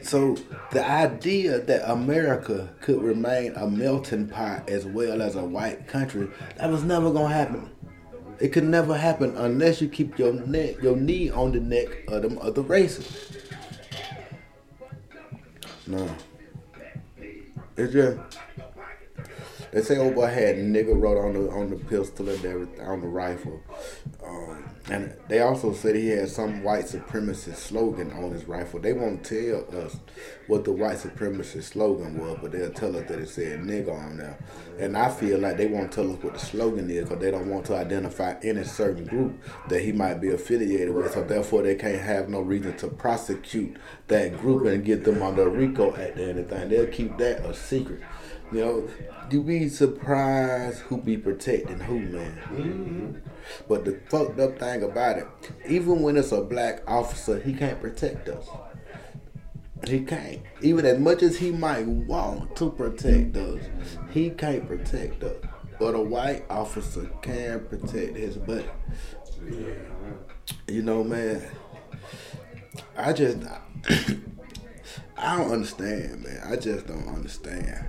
So 0.01 0.35
the 0.71 0.87
idea 0.87 1.59
that 1.59 1.89
America 1.89 2.69
could 2.81 3.01
remain 3.01 3.53
a 3.55 3.67
melting 3.67 4.27
pot 4.27 4.69
as 4.69 4.85
well 4.85 5.21
as 5.21 5.35
a 5.35 5.43
white 5.43 5.87
country, 5.87 6.27
that 6.57 6.69
was 6.69 6.83
never 6.83 7.11
gonna 7.11 7.33
happen. 7.33 7.71
It 8.39 8.49
could 8.49 8.65
never 8.65 8.95
happen 8.95 9.35
unless 9.37 9.81
you 9.81 9.87
keep 9.87 10.19
your 10.19 10.33
neck, 10.33 10.81
your 10.81 10.97
knee 10.97 11.29
on 11.29 11.53
the 11.53 11.59
neck 11.61 11.87
of 12.09 12.21
them 12.21 12.37
other 12.39 12.61
races. 12.61 13.31
No. 15.87 16.07
It's 17.77 17.93
just 17.93 18.17
they 19.71 19.81
say 19.81 19.97
old 19.97 20.15
boy 20.15 20.27
had 20.27 20.55
nigga 20.55 20.99
wrote 20.99 21.17
on 21.17 21.33
the 21.33 21.49
on 21.51 21.69
the 21.69 21.75
pistol 21.75 22.29
and 22.29 22.45
everything 22.45 22.81
on 22.81 23.01
the 23.01 23.07
rifle, 23.07 23.61
um, 24.25 24.63
and 24.87 25.15
they 25.29 25.39
also 25.39 25.73
said 25.73 25.95
he 25.95 26.09
had 26.09 26.29
some 26.29 26.61
white 26.61 26.85
supremacist 26.85 27.55
slogan 27.55 28.11
on 28.11 28.31
his 28.31 28.45
rifle. 28.45 28.79
They 28.79 28.93
won't 28.93 29.23
tell 29.23 29.65
us 29.83 29.97
what 30.45 30.63
the 30.63 30.73
white 30.73 30.97
supremacist 30.97 31.63
slogan 31.63 32.19
was, 32.19 32.37
but 32.39 32.51
they'll 32.51 32.71
tell 32.71 32.95
us 32.95 33.07
that 33.07 33.17
it 33.17 33.29
said 33.29 33.61
nigga 33.61 33.91
on 33.91 34.17
there. 34.17 34.37
And 34.77 34.95
I 34.95 35.09
feel 35.09 35.39
like 35.39 35.57
they 35.57 35.65
won't 35.65 35.91
tell 35.91 36.11
us 36.11 36.21
what 36.21 36.33
the 36.33 36.39
slogan 36.39 36.87
is 36.91 37.05
because 37.05 37.19
they 37.19 37.31
don't 37.31 37.49
want 37.49 37.65
to 37.67 37.75
identify 37.75 38.35
any 38.43 38.63
certain 38.63 39.05
group 39.05 39.41
that 39.69 39.81
he 39.81 39.91
might 39.91 40.21
be 40.21 40.29
affiliated 40.29 40.93
with. 40.93 41.13
So 41.13 41.23
therefore, 41.23 41.63
they 41.63 41.75
can't 41.75 42.01
have 42.01 42.29
no 42.29 42.41
reason 42.41 42.77
to 42.77 42.87
prosecute 42.87 43.77
that 44.07 44.37
group 44.37 44.67
and 44.67 44.85
get 44.85 45.03
them 45.03 45.23
under 45.23 45.49
RICO 45.49 45.95
Act 45.95 46.19
or 46.19 46.29
anything. 46.29 46.69
They'll 46.69 46.87
keep 46.87 47.17
that 47.17 47.43
a 47.43 47.55
secret. 47.55 48.01
You 48.51 48.59
know, 48.59 48.89
you 49.31 49.41
be 49.41 49.67
surprised 49.69 50.81
who 50.81 51.01
be 51.01 51.17
protecting 51.17 51.79
who, 51.79 51.99
man. 51.99 52.41
Mm-hmm. 52.51 53.29
But 53.67 53.85
the 53.85 53.99
fucked 54.09 54.39
up 54.39 54.59
thing 54.59 54.83
about 54.83 55.17
it, 55.17 55.27
even 55.67 56.01
when 56.01 56.17
it's 56.17 56.31
a 56.31 56.41
black 56.41 56.81
officer, 56.87 57.39
he 57.39 57.53
can't 57.53 57.79
protect 57.81 58.29
us. 58.29 58.47
He 59.87 60.01
can't. 60.01 60.41
Even 60.61 60.85
as 60.85 60.99
much 60.99 61.21
as 61.21 61.37
he 61.37 61.51
might 61.51 61.85
want 61.85 62.55
to 62.55 62.71
protect 62.71 63.37
us, 63.37 63.61
he 64.11 64.29
can't 64.31 64.67
protect 64.67 65.23
us. 65.23 65.37
But 65.79 65.95
a 65.95 66.01
white 66.01 66.45
officer 66.49 67.09
can 67.21 67.65
protect 67.65 68.15
his 68.15 68.37
butt. 68.37 68.65
You 70.67 70.81
know, 70.81 71.03
man. 71.03 71.41
I 72.97 73.13
just, 73.13 73.39
I 75.17 75.37
don't 75.37 75.51
understand, 75.51 76.23
man. 76.23 76.41
I 76.45 76.55
just 76.55 76.87
don't 76.87 77.07
understand 77.07 77.85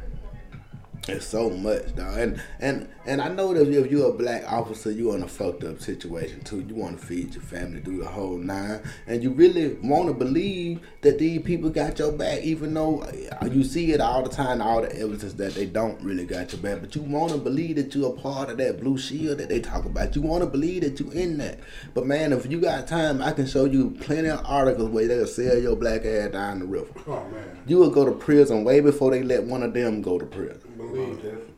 It's 1.09 1.25
so 1.25 1.51
much, 1.51 1.95
dog. 1.95 2.19
And 2.19 2.43
and 2.59 2.89
and 3.05 3.23
I 3.23 3.29
know 3.29 3.55
that 3.55 3.69
if 3.73 3.93
you're 3.93 4.11
a 4.11 4.13
black 4.13 4.43
officer, 4.51 4.91
you're 4.91 5.15
in 5.15 5.23
a 5.23 5.29
fucked 5.29 5.63
up 5.63 5.81
situation 5.81 6.41
too. 6.41 6.65
You 6.69 6.75
want 6.75 6.99
to 6.99 7.07
feed 7.07 7.33
your 7.33 7.45
family, 7.45 7.79
do 7.79 7.99
the 7.99 8.09
whole 8.09 8.37
nine, 8.37 8.83
and 9.07 9.23
you 9.23 9.31
really 9.31 9.75
want 9.85 10.09
to 10.09 10.15
believe 10.15 10.81
that 11.03 11.21
these 11.21 11.43
people 11.43 11.71
got 11.71 12.01
your 12.01 12.11
back, 12.11 12.41
even 12.43 12.75
though 12.75 13.03
uh, 13.03 13.47
you 13.47 13.63
see 13.63 13.93
it 13.93 14.01
all 14.01 14.25
the 14.25 14.29
time, 14.29 14.61
all 14.61 14.83
the 14.83 14.93
evidence 14.99 15.35
that 15.35 15.55
they 15.55 15.67
don't 15.67 16.03
really 16.03 16.27
got 16.27 16.53
your 16.53 16.61
back. 16.61 16.81
But 16.81 16.97
you 16.97 17.03
want 17.03 17.31
to 17.31 17.39
believe 17.39 17.77
that 17.77 17.95
you're 17.95 18.13
a 18.13 18.21
part 18.21 18.51
of 18.51 18.57
that 18.57 18.81
blue 18.81 18.99
shield 18.99 19.39
that 19.39 19.49
they 19.49 19.61
talk 19.61 19.85
about. 19.85 20.17
You 20.17 20.23
want 20.23 20.43
to 20.43 20.51
believe 20.51 20.83
that 20.83 20.99
you 20.99 21.09
in 21.13 21.39
that. 21.39 21.61
But 21.95 22.07
man, 22.07 22.33
if 22.33 22.51
you 22.51 22.61
got 22.61 22.89
time, 22.89 23.23
I 23.23 23.31
can 23.31 23.47
show 23.47 23.67
you 23.67 23.93
plenty 24.01 24.29
of 24.29 24.45
articles 24.45 24.91
where 24.91 25.07
they'll 25.07 25.29
sell 25.29 25.57
your 25.57 25.77
black 25.77 26.05
ass 26.05 26.33
down 26.33 26.59
the 26.59 26.67
river. 26.67 26.91
Oh 27.07 27.25
man. 27.29 27.63
You 27.69 27.79
will 27.79 27.91
go 27.91 28.05
to 28.05 28.11
prison 28.11 28.65
way 28.65 28.81
before 28.81 29.13
they 29.13 29.23
let 29.23 29.45
one 29.45 29.63
of 29.63 29.73
them 29.73 30.03
go 30.03 30.19
to 30.19 30.27
prison. 30.27 30.66
Most 30.77 31.23
definitely. 31.23 31.55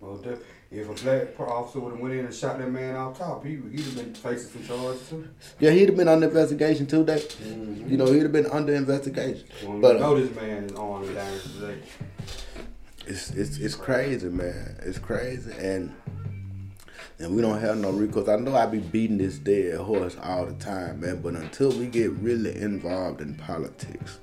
Most 0.00 0.22
definitely. 0.24 0.46
If 0.72 0.88
a 0.88 1.04
black 1.04 1.38
officer 1.38 1.80
would 1.80 1.90
have 1.92 2.00
went 2.00 2.14
in 2.14 2.24
and 2.24 2.34
shot 2.34 2.58
that 2.58 2.70
man 2.70 2.96
off 2.96 3.18
top, 3.18 3.44
he 3.44 3.56
he'd 3.70 3.80
have 3.80 3.96
been 3.96 4.14
facing 4.14 4.50
some 4.50 4.64
charges 4.64 5.06
too. 5.08 5.28
Yeah, 5.60 5.70
he'd 5.70 5.88
have 5.88 5.96
been 5.96 6.08
under 6.08 6.26
investigation 6.26 6.86
too. 6.86 7.04
Day, 7.04 7.22
you 7.86 7.96
know, 7.98 8.06
he'd 8.06 8.22
have 8.22 8.32
been 8.32 8.46
under 8.46 8.74
investigation. 8.74 9.46
When 9.64 9.80
But 9.82 9.96
we 9.96 10.02
uh, 10.02 10.14
this 10.14 10.34
man 10.34 10.64
is 10.64 10.72
on 10.72 11.14
down 11.14 11.38
today. 11.40 11.78
it's 13.06 13.30
it's 13.30 13.58
it's 13.58 13.74
crazy, 13.74 14.28
man. 14.30 14.76
It's 14.82 14.98
crazy, 14.98 15.52
and 15.58 15.94
and 17.18 17.36
we 17.36 17.42
don't 17.42 17.60
have 17.60 17.76
no 17.76 17.90
recourse. 17.90 18.28
I 18.28 18.36
know 18.36 18.56
I 18.56 18.64
be 18.66 18.78
beating 18.78 19.18
this 19.18 19.38
dead 19.38 19.78
horse 19.78 20.16
all 20.22 20.46
the 20.46 20.54
time, 20.54 21.00
man. 21.00 21.20
But 21.20 21.34
until 21.34 21.70
we 21.70 21.86
get 21.86 22.10
really 22.12 22.56
involved 22.56 23.20
in 23.20 23.34
politics, 23.34 24.18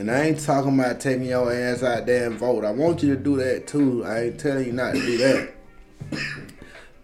and 0.00 0.10
I 0.10 0.28
ain't 0.28 0.40
talking 0.40 0.80
about 0.80 0.98
taking 0.98 1.26
your 1.26 1.52
ass 1.52 1.82
out 1.82 2.06
there 2.06 2.26
and 2.26 2.38
vote. 2.38 2.64
I 2.64 2.70
want 2.70 3.02
you 3.02 3.14
to 3.14 3.20
do 3.20 3.36
that 3.36 3.66
too. 3.66 4.02
I 4.06 4.22
ain't 4.22 4.40
telling 4.40 4.64
you 4.64 4.72
not 4.72 4.94
to 4.94 5.00
do 5.00 5.18
that. 5.18 5.52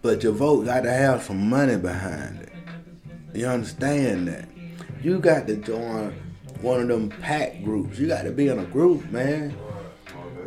But 0.01 0.23
your 0.23 0.31
vote 0.31 0.65
got 0.65 0.81
to 0.81 0.91
have 0.91 1.21
some 1.21 1.47
money 1.47 1.77
behind 1.77 2.41
it. 2.41 2.53
You 3.35 3.45
understand 3.45 4.27
that? 4.29 4.49
You 5.03 5.19
got 5.19 5.45
to 5.45 5.57
join 5.57 6.11
one 6.61 6.81
of 6.81 6.87
them 6.87 7.09
PAC 7.09 7.63
groups. 7.63 7.99
You 7.99 8.07
got 8.07 8.23
to 8.23 8.31
be 8.31 8.47
in 8.47 8.57
a 8.57 8.65
group, 8.65 9.07
man. 9.11 9.55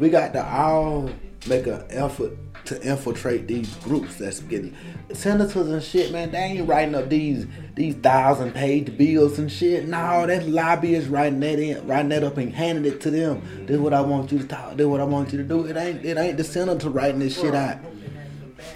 We 0.00 0.10
got 0.10 0.32
to 0.32 0.44
all 0.44 1.08
make 1.46 1.68
an 1.68 1.84
effort 1.88 2.36
to 2.66 2.80
infiltrate 2.82 3.46
these 3.46 3.74
groups 3.76 4.16
that's 4.16 4.40
getting 4.40 4.76
senators 5.12 5.68
and 5.68 5.82
shit, 5.82 6.12
man. 6.12 6.30
They 6.30 6.38
ain't 6.38 6.68
writing 6.68 6.94
up 6.94 7.08
these 7.08 7.46
these 7.74 7.94
thousand 7.96 8.52
page 8.52 8.96
bills 8.96 9.38
and 9.38 9.50
shit. 9.50 9.88
No, 9.88 10.26
that's 10.26 10.46
lobbyists 10.46 11.08
writing 11.08 11.40
that 11.40 11.58
in, 11.58 11.86
writing 11.86 12.10
that 12.10 12.24
up 12.24 12.36
and 12.36 12.52
handing 12.52 12.90
it 12.90 13.00
to 13.02 13.10
them. 13.10 13.42
This 13.66 13.76
is 13.76 13.80
what 13.80 13.94
I 13.94 14.00
want 14.00 14.32
you 14.32 14.38
to 14.38 14.46
talk. 14.46 14.72
This 14.72 14.80
is 14.80 14.86
what 14.86 15.00
I 15.00 15.04
want 15.04 15.32
you 15.32 15.38
to 15.38 15.44
do. 15.44 15.64
It 15.66 15.76
ain't 15.76 16.04
it 16.04 16.16
ain't 16.16 16.36
the 16.36 16.44
senator 16.44 16.90
writing 16.90 17.20
this 17.20 17.40
shit 17.40 17.54
out. 17.54 17.78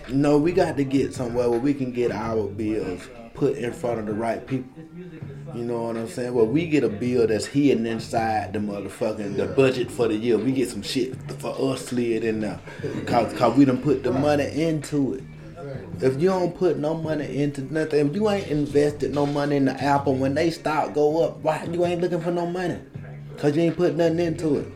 No, 0.09 0.38
we 0.38 0.53
got 0.53 0.76
to 0.76 0.85
get 0.85 1.14
somewhere 1.14 1.50
where 1.50 1.61
we 1.61 1.75
can 1.75 1.93
get 1.93 2.11
our 2.11 2.47
bills 2.47 3.09
put 3.35 3.57
in 3.57 3.73
front 3.73 3.99
of 4.00 4.07
the 4.07 4.14
right 4.14 4.47
people. 4.47 4.71
You 5.55 5.64
know 5.64 5.83
what 5.83 5.97
I'm 5.97 6.09
saying? 6.09 6.33
Well, 6.35 6.47
we 6.47 6.67
get 6.67 6.85
a 6.85 6.88
bill 6.88 7.26
that's 7.26 7.47
hidden 7.47 7.87
inside 7.87 8.53
the 8.53 8.59
motherfucking 8.61 9.37
the 9.37 9.47
budget 9.47 9.91
for 9.91 10.09
the 10.09 10.14
year. 10.14 10.38
We 10.38 10.53
get 10.53 10.71
some 10.71 10.83
shit 10.83 11.14
for 11.41 11.73
us 11.73 11.87
slid 11.87 12.25
in 12.25 12.41
there, 12.41 12.61
cause, 13.07 13.33
cause 13.35 13.57
we 13.57 13.64
done 13.64 13.83
put 13.83 14.03
the 14.03 14.12
money 14.12 14.62
into 14.62 15.14
it. 15.14 15.25
If 16.00 16.21
you 16.21 16.29
don't 16.29 16.57
put 16.57 16.79
no 16.79 16.95
money 16.95 17.43
into 17.43 17.62
nothing, 17.73 18.09
if 18.09 18.14
you 18.14 18.29
ain't 18.29 18.49
invested 18.49 19.14
no 19.14 19.26
money 19.26 19.57
in 19.57 19.67
the 19.67 19.83
Apple, 19.83 20.14
when 20.14 20.35
they 20.35 20.50
start 20.50 20.95
go 20.95 21.25
up, 21.25 21.38
why 21.38 21.64
you 21.64 21.85
ain't 21.85 22.00
looking 22.00 22.21
for 22.21 22.33
no 22.33 22.47
money? 22.47 22.79
Cause 23.38 23.57
you 23.57 23.62
ain't 23.62 23.76
put 23.76 23.95
nothing 23.95 24.19
into 24.19 24.59
it. 24.59 24.73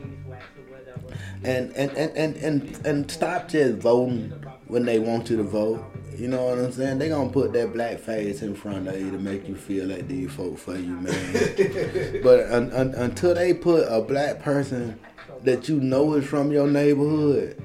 And 1.45 1.73
and 1.73 1.91
and 1.93 2.17
and 2.17 2.37
and, 2.37 2.87
and 2.87 3.11
stop 3.11 3.49
just 3.49 3.77
voting 3.79 4.31
when 4.67 4.85
they 4.85 4.99
want 4.99 5.31
you 5.31 5.37
to 5.37 5.43
vote. 5.45 5.85
You 6.19 6.27
know 6.27 6.47
what 6.47 6.59
I'm 6.59 6.73
saying? 6.73 6.99
They 6.99 7.09
gonna 7.09 7.31
put 7.31 7.53
that 7.53 7.73
black 7.73 8.01
face 8.01 8.43
in 8.43 8.57
front 8.57 8.89
of 8.89 9.01
you 9.01 9.13
to 9.13 9.19
make 9.19 9.49
you 9.49 9.55
feel 9.55 9.87
like 9.87 10.09
these 10.09 10.33
folk 10.33 10.59
for 10.59 10.77
you, 10.77 10.97
man. 10.99 12.21
but 12.25 12.51
un, 12.51 12.73
un, 12.73 12.93
until 12.97 13.35
they 13.35 13.55
put 13.55 13.87
a 13.89 14.01
black 14.03 14.43
person 14.43 14.99
that 15.45 15.69
you 15.69 15.79
know 15.79 16.15
is 16.15 16.27
from 16.27 16.51
your 16.51 16.67
neighborhood, 16.67 17.63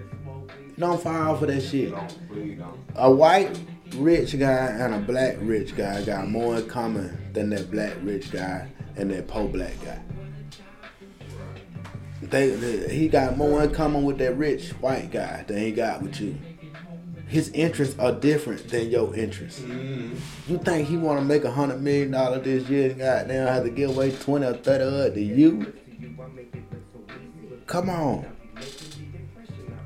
don't 0.78 1.02
fall 1.02 1.36
for 1.36 1.48
that 1.48 1.62
shit. 1.62 1.90
Don't 1.92 2.30
please 2.30 2.60
don't. 2.60 2.80
A 2.96 3.12
white 3.12 3.60
rich 3.96 4.38
guy 4.38 4.68
and 4.68 4.94
a 4.94 5.00
black 5.00 5.36
rich 5.40 5.76
guy 5.76 6.04
got 6.04 6.30
more 6.30 6.58
in 6.58 6.68
common 6.70 7.34
than 7.34 7.50
that 7.50 7.72
black 7.72 7.94
rich 8.04 8.32
guy 8.32 8.68
and 8.98 9.10
that 9.10 9.28
poor 9.28 9.48
black 9.48 9.74
guy. 9.84 10.00
They, 12.22 12.50
they- 12.52 12.94
he 12.96 13.08
got 13.08 13.36
more 13.36 13.64
in 13.64 13.72
common 13.74 14.04
with 14.04 14.20
that 14.20 14.38
rich 14.38 14.70
white 14.74 15.10
guy 15.12 15.44
than 15.48 15.58
he 15.58 15.72
got 15.72 16.04
with 16.04 16.22
you. 16.22 16.38
His 17.34 17.50
interests 17.50 17.98
are 17.98 18.12
different 18.12 18.70
than 18.70 18.92
your 18.92 19.16
interests. 19.16 19.60
Mm-hmm. 19.62 20.52
You 20.52 20.60
think 20.60 20.88
he 20.88 20.98
want 20.98 21.20
to 21.20 21.26
make 21.26 21.44
a 21.44 21.50
hundred 21.50 21.82
million 21.82 22.12
dollars 22.12 22.44
this 22.44 22.70
year 22.70 22.92
and 22.92 23.00
goddamn 23.00 23.48
have 23.48 23.64
to 23.64 23.72
give 23.72 23.90
away 23.90 24.12
twenty 24.12 24.46
or 24.46 24.54
thirty 24.54 24.84
of 24.84 24.94
it 24.94 25.16
to 25.16 25.20
you? 25.20 25.74
Come 27.66 27.90
on. 27.90 28.33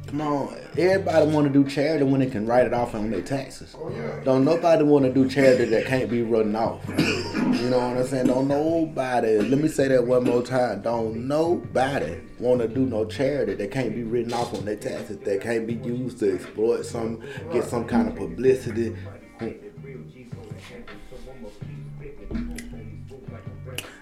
Come 0.08 0.22
on. 0.22 0.58
Everybody 0.78 1.28
want 1.28 1.48
to 1.48 1.54
do 1.54 1.70
charity 1.70 2.06
when 2.06 2.22
they 2.22 2.30
can 2.30 2.46
write 2.46 2.66
it 2.66 2.74
off 2.74 2.96
on 2.96 3.12
their 3.12 3.22
taxes. 3.22 3.76
Oh, 3.78 3.90
Don't 4.24 4.46
nobody 4.46 4.84
want 4.84 5.04
to 5.04 5.14
do 5.14 5.28
charity 5.28 5.66
that 5.66 5.86
can't 5.86 6.10
be 6.10 6.22
written 6.22 6.56
off. 6.56 6.82
You 6.88 7.70
know 7.70 7.80
what 7.80 7.98
I'm 7.98 8.08
saying? 8.08 8.28
Don't 8.28 8.48
nobody, 8.48 9.40
let 9.40 9.60
me 9.60 9.68
say 9.68 9.90
that 9.90 10.06
one 10.06 10.24
more 10.24 10.42
time. 10.42 10.82
Don't 10.82 11.28
nobody 11.28 12.22
want 12.40 12.62
to 12.62 12.70
do 12.70 12.86
no 12.86 13.04
charity 13.04 13.56
that 13.56 13.72
can't 13.72 13.94
be 13.94 14.04
written 14.04 14.32
off 14.34 14.54
on 14.54 14.64
their 14.64 14.78
taxes, 14.78 15.18
that 15.20 15.42
can't 15.42 15.68
be 15.68 15.74
used 15.74 16.20
to 16.20 16.36
exploit 16.36 16.86
some, 16.86 17.22
get 17.52 17.66
some 17.66 17.86
kind 17.86 18.08
of 18.08 18.16
publicity. 18.16 18.96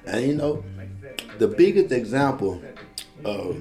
And 0.06 0.22
you 0.22 0.36
know, 0.36 0.64
the 1.40 1.48
biggest 1.48 1.92
example 1.92 2.62
of, 3.24 3.60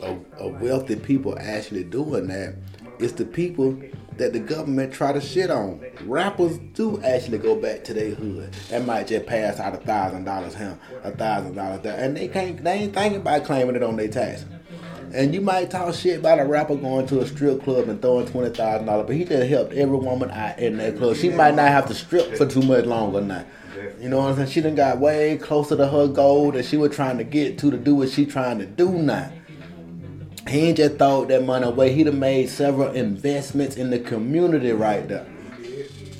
of, 0.00 0.24
of 0.38 0.60
wealthy 0.60 0.96
people 0.96 1.38
actually 1.38 1.84
doing 1.84 2.26
that. 2.28 2.54
It's 2.98 3.12
the 3.12 3.24
people 3.24 3.78
that 4.16 4.32
the 4.32 4.40
government 4.40 4.92
try 4.92 5.12
to 5.12 5.20
shit 5.20 5.50
on. 5.50 5.84
Rappers 6.04 6.58
do 6.72 7.02
actually 7.02 7.38
go 7.38 7.54
back 7.54 7.84
to 7.84 7.94
their 7.94 8.14
hood 8.14 8.54
and 8.72 8.86
might 8.86 9.06
just 9.06 9.26
pass 9.26 9.60
out 9.60 9.74
a 9.74 9.78
thousand 9.78 10.24
dollars 10.24 10.54
here, 10.54 10.78
a 11.04 11.10
thousand 11.10 11.54
dollars 11.54 11.80
there, 11.82 11.98
and 11.98 12.16
they 12.16 12.28
can't. 12.28 12.62
They 12.62 12.72
ain't 12.72 12.94
thinking 12.94 13.20
about 13.20 13.44
claiming 13.44 13.76
it 13.76 13.82
on 13.82 13.96
their 13.96 14.08
tax. 14.08 14.44
And 15.12 15.34
you 15.34 15.40
might 15.40 15.70
talk 15.70 15.94
shit 15.94 16.18
about 16.18 16.40
a 16.40 16.44
rapper 16.44 16.74
going 16.74 17.06
to 17.08 17.20
a 17.20 17.26
strip 17.26 17.62
club 17.62 17.88
and 17.88 18.00
throwing 18.00 18.26
twenty 18.26 18.50
thousand 18.50 18.86
dollars, 18.86 19.06
but 19.06 19.16
he 19.16 19.24
just 19.24 19.48
helped 19.48 19.74
every 19.74 19.98
woman 19.98 20.30
out 20.30 20.58
in 20.58 20.78
that 20.78 20.96
club. 20.96 21.16
She 21.16 21.28
might 21.30 21.54
not 21.54 21.68
have 21.68 21.86
to 21.88 21.94
strip 21.94 22.36
for 22.36 22.46
too 22.46 22.62
much 22.62 22.86
longer 22.86 23.20
now. 23.20 23.44
You 24.00 24.08
know 24.08 24.18
what 24.18 24.30
I'm 24.30 24.36
saying? 24.36 24.48
She 24.48 24.60
done 24.62 24.74
got 24.74 24.98
way 24.98 25.36
closer 25.36 25.76
to 25.76 25.86
her 25.86 26.08
goal 26.08 26.52
that 26.52 26.64
she 26.64 26.76
was 26.76 26.94
trying 26.94 27.18
to 27.18 27.24
get 27.24 27.58
to 27.58 27.70
to 27.70 27.76
do 27.76 27.94
what 27.94 28.08
she 28.10 28.24
trying 28.26 28.58
to 28.58 28.66
do 28.66 28.90
now. 28.90 29.30
He 30.48 30.68
ain't 30.68 30.76
just 30.76 30.96
throw 30.98 31.24
that 31.24 31.44
money 31.44 31.66
away. 31.66 31.92
He 31.92 32.04
done 32.04 32.18
made 32.18 32.48
several 32.48 32.92
investments 32.92 33.76
in 33.76 33.90
the 33.90 33.98
community 33.98 34.72
right 34.72 35.06
there. 35.08 35.26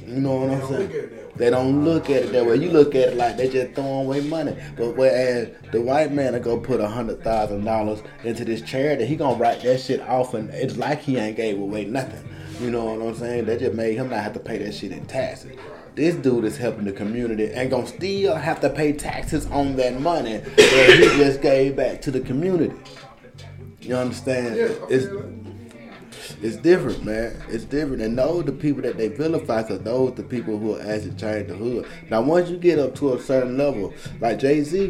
You 0.07 0.21
know 0.21 0.37
what 0.37 0.51
I'm 0.51 0.69
saying? 0.69 1.11
They 1.37 1.51
don't 1.51 1.85
look 1.85 2.09
at 2.09 2.25
it 2.25 2.33
that 2.33 2.47
way. 2.47 2.57
You 2.57 2.71
look 2.71 2.95
at 2.95 3.11
it 3.11 3.17
like 3.17 3.37
they 3.37 3.49
just 3.49 3.75
throwing 3.75 4.07
away 4.07 4.23
money. 4.23 4.57
But 4.77 4.97
whereas 4.97 5.51
the 5.71 5.81
white 5.81 6.13
man 6.13 6.33
will 6.33 6.41
go 6.41 6.59
put 6.59 6.81
a 6.81 6.89
hundred 6.89 7.23
thousand 7.23 7.65
dollars 7.65 8.03
into 8.25 8.45
this 8.45 8.63
charity, 8.63 9.05
he 9.05 9.17
gonna 9.17 9.37
write 9.37 9.63
that 9.63 9.81
shit 9.81 10.01
off 10.01 10.35
and 10.35 10.49
it's 10.51 10.77
like 10.77 11.01
he 11.01 11.19
ain't 11.19 11.37
gave 11.37 11.59
away 11.59 11.85
nothing. 11.85 12.27
You 12.61 12.71
know 12.71 12.87
what 12.87 13.07
I'm 13.07 13.15
saying? 13.15 13.45
They 13.45 13.59
just 13.59 13.75
made 13.75 13.97
him 13.97 14.09
not 14.09 14.23
have 14.23 14.33
to 14.33 14.41
pay 14.41 14.59
that 14.59 14.73
shit 14.73 14.93
in 14.93 15.05
taxes. 15.07 15.53
This 15.95 16.15
dude 16.15 16.45
is 16.45 16.57
helping 16.57 16.85
the 16.85 16.93
community 16.93 17.53
and 17.53 17.71
gonna 17.71 17.87
still 17.87 18.35
have 18.35 18.61
to 18.61 18.71
pay 18.71 18.93
taxes 18.93 19.47
on 19.47 19.77
that 19.77 20.01
money 20.01 20.39
that 20.39 20.99
he 20.99 21.19
just 21.19 21.43
gave 21.43 21.77
back 21.77 22.01
to 22.03 22.11
the 22.11 22.21
community. 22.21 22.75
You 23.87 23.97
understand? 23.97 24.57
It's 24.91 25.07
it's 26.43 26.57
different, 26.57 27.05
man. 27.05 27.41
It's 27.49 27.65
different. 27.65 28.03
And 28.03 28.19
those 28.19 28.45
the 28.45 28.53
people 28.53 28.83
that 28.83 28.97
they 28.97 29.09
vilify, 29.09 29.63
cause 29.63 29.81
those 29.81 30.15
the 30.15 30.23
people 30.23 30.59
who 30.59 30.77
are 30.77 30.81
actually 30.81 31.15
change 31.15 31.49
the 31.49 31.55
hood. 31.55 31.87
Now, 32.11 32.23
once 32.23 32.51
you 32.51 32.57
get 32.57 32.79
up 32.79 32.95
to 32.97 33.15
a 33.15 33.21
certain 33.21 33.57
level, 33.57 33.95
like 34.21 34.39
Jay 34.39 34.63
Z, 34.63 34.89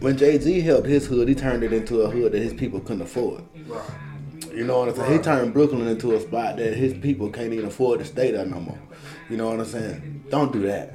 when 0.00 0.16
Jay 0.16 0.38
Z 0.38 0.60
helped 0.60 0.86
his 0.86 1.06
hood, 1.06 1.28
he 1.28 1.34
turned 1.34 1.62
it 1.62 1.72
into 1.72 2.02
a 2.02 2.10
hood 2.10 2.32
that 2.32 2.42
his 2.42 2.54
people 2.54 2.80
couldn't 2.80 3.02
afford. 3.02 3.44
Right. 3.66 3.82
You 4.52 4.64
know 4.64 4.80
what 4.80 4.88
I'm 4.88 4.96
saying? 4.96 5.12
He 5.12 5.18
turned 5.18 5.52
Brooklyn 5.52 5.86
into 5.86 6.14
a 6.14 6.20
spot 6.20 6.56
that 6.56 6.74
his 6.74 6.94
people 6.94 7.30
can't 7.30 7.52
even 7.52 7.66
afford 7.66 8.00
to 8.00 8.04
stay 8.04 8.32
there 8.32 8.44
no 8.44 8.60
more. 8.60 8.78
You 9.30 9.36
know 9.36 9.50
what 9.50 9.60
I'm 9.60 9.66
saying? 9.66 10.24
Don't 10.30 10.52
do 10.52 10.62
that. 10.62 10.94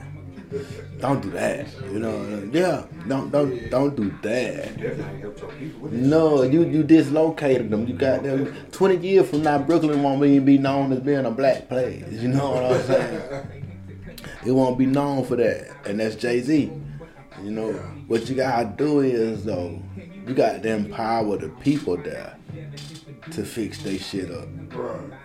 Don't 1.00 1.22
do 1.22 1.31
that. 1.31 1.67
You 1.91 2.00
know? 2.00 2.50
Yeah. 2.51 2.86
Don't 3.07 3.31
don't 3.31 3.69
don't 3.69 3.95
do 3.95 4.13
that. 4.22 5.91
No, 5.91 6.43
you 6.43 6.63
you 6.63 6.83
dislocated 6.83 7.69
them. 7.69 7.88
You 7.88 7.93
got 7.95 8.24
them. 8.24 8.55
Twenty 8.72 8.98
years 9.07 9.29
from 9.29 9.43
now, 9.43 9.57
Brooklyn 9.60 10.01
won't 10.03 10.24
even 10.24 10.45
be 10.45 10.57
known 10.57 10.93
as 10.93 11.00
being 11.00 11.25
a 11.25 11.31
black 11.31 11.67
place. 11.67 12.05
You 12.10 12.29
know 12.29 12.51
what 12.51 12.63
I'm 12.63 12.83
saying? 12.83 13.48
it 14.45 14.51
won't 14.51 14.77
be 14.77 14.86
known 14.86 15.25
for 15.25 15.36
that, 15.36 15.69
and 15.86 16.00
that's 16.00 16.15
Jay 16.15 16.41
Z. 16.41 16.72
You 17.43 17.51
know 17.51 17.74
what 18.07 18.29
you 18.29 18.36
gotta 18.36 18.72
do 18.77 19.01
is 19.01 19.43
though, 19.43 19.81
you 20.27 20.33
got 20.33 20.63
to 20.63 20.69
empower 20.69 21.38
the 21.38 21.50
people 21.50 21.98
there. 21.98 22.38
to 23.31 23.43
fix 23.43 23.81
their 23.83 23.98
shit 23.98 24.29
up. 24.31 24.48
Right. 24.74 25.23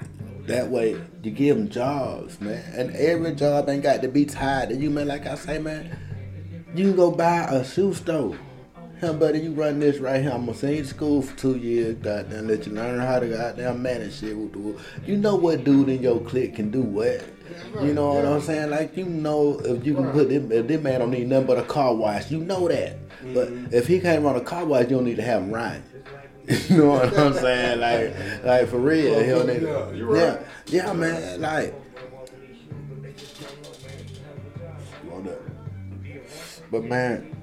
That 0.48 0.70
way, 0.70 1.00
you 1.22 1.30
give 1.30 1.56
them 1.56 1.68
jobs, 1.68 2.40
man. 2.40 2.64
And 2.74 2.96
every 2.96 3.34
job 3.34 3.68
ain't 3.68 3.82
got 3.82 4.00
to 4.00 4.08
be 4.08 4.24
tied 4.24 4.70
to 4.70 4.76
you, 4.76 4.88
man. 4.88 5.06
Like 5.06 5.26
I 5.26 5.34
say, 5.34 5.58
man, 5.58 5.96
you 6.74 6.86
can 6.88 6.96
go 6.96 7.10
buy 7.10 7.46
a 7.50 7.62
shoe 7.64 7.92
store. 7.92 8.38
Hell, 9.00 9.14
buddy, 9.14 9.40
you 9.40 9.52
run 9.52 9.78
this 9.78 9.98
right 9.98 10.20
here. 10.20 10.32
I'm 10.32 10.46
gonna 10.46 10.56
send 10.56 10.76
you 10.76 10.82
to 10.82 10.88
school 10.88 11.22
for 11.22 11.36
two 11.36 11.56
years, 11.56 11.96
goddamn, 11.96 12.48
let 12.48 12.66
you 12.66 12.72
learn 12.72 12.98
how 12.98 13.20
to 13.20 13.28
goddamn 13.28 13.80
manage 13.80 14.18
shit. 14.18 14.36
With 14.36 14.52
the, 14.52 14.82
you 15.06 15.16
know 15.16 15.36
what 15.36 15.62
dude 15.62 15.88
in 15.88 16.02
your 16.02 16.20
clique 16.20 16.56
can 16.56 16.70
do 16.70 16.82
what? 16.82 17.24
You 17.80 17.94
know 17.94 18.14
what 18.14 18.24
I'm 18.24 18.40
saying? 18.40 18.70
Like 18.70 18.96
you 18.96 19.04
know 19.04 19.60
if 19.60 19.86
you 19.86 19.94
can 19.94 20.10
put 20.10 20.30
them, 20.30 20.50
if 20.50 20.66
this 20.66 20.80
man 20.82 20.98
don't 20.98 21.10
need 21.10 21.28
nothing 21.28 21.46
but 21.46 21.58
a 21.58 21.62
car 21.62 21.94
wash, 21.94 22.30
you 22.30 22.38
know 22.38 22.66
that. 22.66 22.98
But 23.34 23.48
mm-hmm. 23.48 23.74
if 23.74 23.86
he 23.86 24.00
can't 24.00 24.24
run 24.24 24.34
a 24.34 24.40
car 24.40 24.64
wash, 24.64 24.84
you 24.84 24.96
don't 24.96 25.04
need 25.04 25.16
to 25.16 25.22
have 25.22 25.42
him 25.42 25.52
run. 25.52 25.82
you 26.68 26.78
know 26.78 26.90
what 26.90 27.18
I'm 27.18 27.34
saying? 27.34 27.80
Like, 27.80 28.42
like 28.42 28.68
for 28.68 28.78
real, 28.78 29.20
he 29.20 29.30
don't 29.30 29.46
need. 29.46 29.62
Yeah, 29.62 30.02
right. 30.02 30.40
Yeah, 30.66 30.86
yeah, 30.86 30.92
man. 30.94 31.40
Like, 31.42 31.74
but 36.70 36.84
man, 36.84 37.36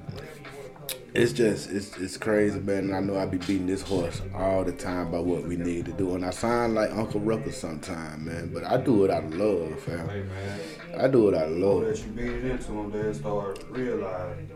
it's 1.14 1.34
just 1.34 1.70
it's 1.70 1.96
it's 1.98 2.18
crazy, 2.18 2.60
man. 2.60 2.86
And 2.86 2.96
I 2.96 3.00
know 3.00 3.16
I 3.16 3.28
be 3.28 3.38
beating 3.38 3.68
this 3.68 3.84
horse 3.84 4.24
all 4.34 4.64
the 4.64 4.72
time 4.72 5.10
about 5.10 5.26
what 5.26 5.44
we 5.44 5.56
need 5.56 5.86
to 5.86 5.92
do, 5.92 6.16
and 6.16 6.26
I 6.26 6.32
sound 6.32 6.74
like 6.74 6.90
Uncle 6.92 7.20
Ruckus 7.20 7.60
sometime, 7.60 8.26
man. 8.26 8.52
But 8.52 8.64
I 8.64 8.78
do 8.78 9.06
it 9.06 9.12
out 9.12 9.26
of 9.26 9.36
love, 9.36 9.80
fam. 9.82 10.10
Hey 10.10 10.24
man, 10.24 10.60
I 11.00 11.08
do 11.08 11.30
it 11.30 11.36
out 11.36 11.50
of 11.50 11.58
love. 11.58 11.86
that 11.86 12.00
you 12.00 12.12
beat 12.12 12.26
it 12.26 12.46
into 12.46 12.72
them, 12.72 12.92
they 12.92 13.14
start 13.14 13.64
realizing. 13.70 14.50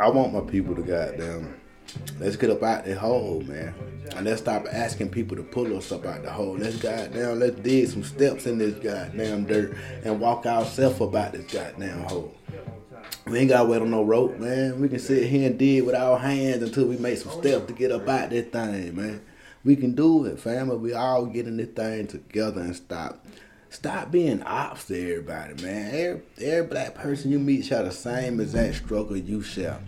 I 0.00 0.08
want 0.08 0.32
my 0.32 0.40
people 0.40 0.74
to 0.74 0.82
goddamn. 0.82 1.54
Let's 2.18 2.36
get 2.36 2.50
up 2.50 2.62
out 2.62 2.84
the 2.84 2.98
hole, 2.98 3.42
man. 3.42 3.74
And 4.16 4.26
let's 4.26 4.40
stop 4.40 4.66
asking 4.70 5.10
people 5.10 5.36
to 5.36 5.42
pull 5.42 5.76
us 5.76 5.92
up 5.92 6.06
out 6.06 6.22
the 6.22 6.30
hole. 6.30 6.56
Let's 6.56 6.76
goddamn, 6.76 7.38
let's 7.38 7.56
dig 7.56 7.88
some 7.88 8.02
steps 8.02 8.46
in 8.46 8.58
this 8.58 8.74
goddamn 8.74 9.44
dirt 9.44 9.76
and 10.04 10.20
walk 10.20 10.46
ourselves 10.46 11.00
up 11.00 11.14
out 11.14 11.32
this 11.32 11.52
goddamn 11.52 12.02
hole. 12.04 12.34
We 13.26 13.40
ain't 13.40 13.50
gotta 13.50 13.68
wait 13.68 13.82
on 13.82 13.90
no 13.90 14.02
rope, 14.02 14.38
man. 14.38 14.80
We 14.80 14.88
can 14.88 14.98
sit 14.98 15.28
here 15.28 15.48
and 15.48 15.58
dig 15.58 15.84
with 15.84 15.94
our 15.94 16.18
hands 16.18 16.62
until 16.62 16.86
we 16.86 16.96
make 16.96 17.18
some 17.18 17.32
steps 17.32 17.66
to 17.66 17.72
get 17.72 17.92
up 17.92 18.08
out 18.08 18.30
this 18.30 18.46
thing, 18.46 18.96
man. 18.96 19.20
We 19.64 19.76
can 19.76 19.94
do 19.94 20.24
it, 20.24 20.40
fam. 20.40 20.80
We 20.80 20.94
all 20.94 21.26
get 21.26 21.46
in 21.46 21.58
this 21.58 21.68
thing 21.68 22.06
together 22.06 22.60
and 22.60 22.74
stop. 22.74 23.24
Stop 23.70 24.10
being 24.10 24.42
ops 24.44 24.86
to 24.86 24.98
everybody, 24.98 25.62
man. 25.62 25.94
Every, 25.94 26.22
every 26.40 26.66
black 26.68 26.94
person 26.94 27.30
you 27.30 27.38
meet 27.38 27.66
share 27.66 27.82
the 27.82 27.90
same 27.90 28.40
exact 28.40 28.76
struggle 28.76 29.16
you 29.16 29.42
share. 29.42 29.78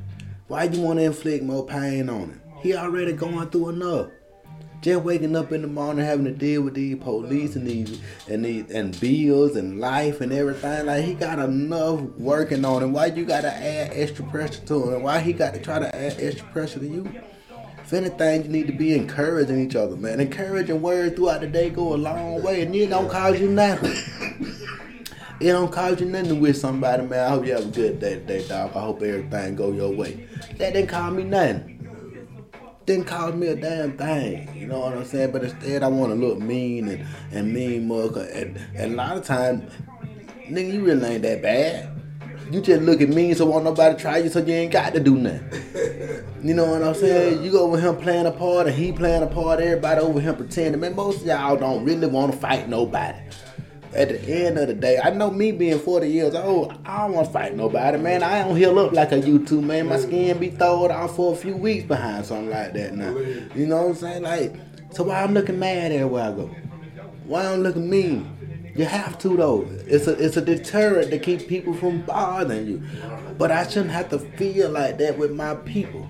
Why 0.50 0.64
you 0.64 0.80
want 0.80 0.98
to 0.98 1.04
inflict 1.04 1.44
more 1.44 1.64
pain 1.64 2.08
on 2.08 2.22
him? 2.22 2.42
He 2.60 2.74
already 2.74 3.12
going 3.12 3.48
through 3.50 3.68
enough. 3.68 4.08
Just 4.80 5.04
waking 5.04 5.36
up 5.36 5.52
in 5.52 5.62
the 5.62 5.68
morning 5.68 6.04
having 6.04 6.24
to 6.24 6.32
deal 6.32 6.62
with 6.62 6.74
these 6.74 6.96
police 6.96 7.54
and 7.54 7.64
these 7.64 8.00
and 8.28 8.44
these 8.44 8.68
and 8.72 8.98
bills 8.98 9.54
and 9.54 9.78
life 9.78 10.20
and 10.20 10.32
everything. 10.32 10.86
Like 10.86 11.04
he 11.04 11.14
got 11.14 11.38
enough 11.38 12.00
working 12.18 12.64
on 12.64 12.82
him. 12.82 12.92
Why 12.92 13.06
you 13.06 13.24
gotta 13.24 13.54
add 13.54 13.92
extra 13.92 14.24
pressure 14.24 14.60
to 14.62 14.92
him? 14.92 15.04
Why 15.04 15.20
he 15.20 15.32
got 15.32 15.54
to 15.54 15.60
try 15.60 15.78
to 15.78 15.94
add 15.94 16.16
extra 16.18 16.48
pressure 16.48 16.80
to 16.80 16.86
you? 16.88 17.08
If 17.84 17.92
anything, 17.92 18.42
you 18.42 18.48
need 18.48 18.66
to 18.66 18.72
be 18.72 18.96
encouraging 18.96 19.64
each 19.64 19.76
other, 19.76 19.94
man. 19.94 20.18
Encouraging 20.18 20.82
words 20.82 21.14
throughout 21.14 21.42
the 21.42 21.46
day 21.46 21.70
go 21.70 21.94
a 21.94 21.96
long 21.96 22.42
way, 22.42 22.62
and 22.62 22.74
it 22.74 22.90
don't 22.90 23.08
cause 23.08 23.38
you 23.38 23.48
nothing. 23.48 23.94
It 25.40 25.52
don't 25.52 25.72
cost 25.72 26.00
you 26.00 26.06
nothing 26.06 26.28
to 26.28 26.34
wish 26.34 26.58
somebody, 26.58 27.02
man. 27.06 27.26
I 27.26 27.30
hope 27.30 27.46
you 27.46 27.52
have 27.52 27.64
a 27.64 27.70
good 27.70 27.98
day 27.98 28.16
today, 28.16 28.46
dog. 28.46 28.76
I 28.76 28.80
hope 28.80 29.00
everything 29.00 29.56
go 29.56 29.72
your 29.72 29.90
way. 29.90 30.28
That 30.58 30.74
didn't 30.74 30.88
cost 30.88 31.14
me 31.14 31.22
nothing. 31.24 31.78
Didn't 32.84 33.06
cost 33.06 33.34
me 33.36 33.46
a 33.46 33.56
damn 33.56 33.96
thing. 33.96 34.54
You 34.54 34.66
know 34.66 34.80
what 34.80 34.92
I'm 34.92 35.04
saying? 35.06 35.30
But 35.32 35.44
instead, 35.44 35.82
I 35.82 35.88
want 35.88 36.12
to 36.12 36.14
look 36.14 36.38
mean 36.38 36.88
and, 36.88 37.06
and 37.32 37.54
mean 37.54 37.88
mug. 37.88 38.18
And, 38.18 38.60
and 38.76 38.92
a 38.92 38.96
lot 38.96 39.16
of 39.16 39.24
times, 39.24 39.72
nigga, 40.46 40.74
you 40.74 40.84
really 40.84 41.06
ain't 41.06 41.22
that 41.22 41.40
bad. 41.40 41.88
You 42.52 42.60
just 42.60 42.82
look 42.82 43.00
at 43.00 43.08
me, 43.08 43.32
so 43.32 43.46
won't 43.46 43.64
nobody 43.64 43.98
try 43.98 44.18
you, 44.18 44.28
so 44.28 44.40
you 44.40 44.52
ain't 44.52 44.72
got 44.72 44.92
to 44.92 45.00
do 45.00 45.16
nothing. 45.16 46.26
You 46.42 46.52
know 46.52 46.66
what 46.66 46.82
I'm 46.82 46.94
saying? 46.94 47.42
You 47.42 47.50
go 47.50 47.66
with 47.66 47.82
him 47.82 47.96
playing 47.96 48.26
a 48.26 48.30
part, 48.30 48.66
and 48.66 48.76
he 48.76 48.92
playing 48.92 49.22
a 49.22 49.26
part. 49.26 49.60
Everybody 49.60 50.00
over 50.02 50.20
him 50.20 50.36
pretending. 50.36 50.80
Man, 50.82 50.94
most 50.94 51.22
of 51.22 51.26
y'all 51.26 51.56
don't 51.56 51.82
really 51.84 52.08
want 52.08 52.32
to 52.32 52.38
fight 52.38 52.68
nobody. 52.68 53.18
At 53.94 54.08
the 54.08 54.20
end 54.46 54.56
of 54.56 54.68
the 54.68 54.74
day, 54.74 55.00
I 55.02 55.10
know 55.10 55.30
me 55.30 55.50
being 55.50 55.78
40 55.78 56.08
years 56.08 56.34
old, 56.34 56.78
I 56.84 56.98
don't 56.98 57.14
want 57.14 57.26
to 57.26 57.32
fight 57.32 57.56
nobody, 57.56 57.98
man. 57.98 58.22
I 58.22 58.44
don't 58.44 58.56
heal 58.56 58.78
up 58.78 58.92
like 58.92 59.10
used 59.10 59.48
to, 59.48 59.60
man. 59.60 59.88
My 59.88 59.98
skin 59.98 60.38
be 60.38 60.50
thawed 60.50 60.92
off 60.92 61.16
for 61.16 61.32
a 61.32 61.36
few 61.36 61.56
weeks 61.56 61.84
behind 61.84 62.24
something 62.24 62.50
like 62.50 62.72
that 62.74 62.94
now. 62.94 63.16
You 63.54 63.66
know 63.66 63.82
what 63.82 63.88
I'm 63.88 63.94
saying? 63.96 64.22
Like, 64.22 64.54
so 64.92 65.04
why 65.04 65.22
I'm 65.22 65.34
looking 65.34 65.58
mad 65.58 65.90
everywhere 65.90 66.24
I 66.24 66.32
go? 66.32 66.46
Why 67.24 67.46
I'm 67.46 67.62
looking 67.62 67.90
mean? 67.90 68.72
You 68.76 68.84
have 68.84 69.18
to 69.18 69.36
though. 69.36 69.66
It's 69.86 70.06
a 70.06 70.12
it's 70.12 70.36
a 70.36 70.40
deterrent 70.40 71.10
to 71.10 71.18
keep 71.18 71.48
people 71.48 71.74
from 71.74 72.02
bothering 72.02 72.66
you. 72.66 72.82
But 73.36 73.50
I 73.50 73.66
shouldn't 73.66 73.90
have 73.90 74.08
to 74.10 74.18
feel 74.18 74.70
like 74.70 74.98
that 74.98 75.18
with 75.18 75.32
my 75.32 75.56
people. 75.56 76.08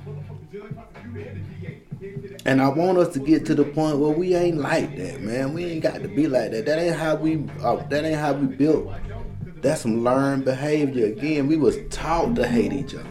And 2.47 2.63
I 2.63 2.69
want 2.69 2.99
us 2.99 3.13
to 3.15 3.19
get 3.19 3.45
to 3.47 3.55
the 3.55 3.65
point 3.65 3.99
where 3.99 4.13
we 4.13 4.35
ain't 4.35 4.59
like 4.59 4.97
that, 4.97 5.21
man. 5.21 5.53
We 5.53 5.67
ain't 5.67 5.83
got 5.83 6.03
to 6.03 6.09
be 6.09 6.27
like 6.27 6.53
that. 6.53 6.67
That 6.67 6.79
ain't 6.79 6.97
how 6.97 7.17
we. 7.17 7.45
Uh, 7.63 7.77
that 7.89 8.05
ain't 8.05 8.19
how 8.19 8.33
we 8.33 8.47
built. 8.47 8.91
That's 9.63 9.83
some 9.83 10.03
learned 10.03 10.45
behavior. 10.47 11.07
Again, 11.07 11.47
we 11.47 11.57
was 11.57 11.77
taught 11.91 12.35
to 12.37 12.47
hate 12.47 12.73
each 12.73 12.95
other. 12.95 13.07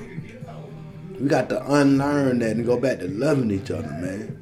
We 1.20 1.28
got 1.28 1.50
to 1.50 1.74
unlearn 1.74 2.40
that 2.40 2.56
and 2.56 2.66
go 2.66 2.80
back 2.80 3.00
to 3.00 3.08
loving 3.08 3.52
each 3.52 3.70
other, 3.70 3.90
man. 3.90 4.36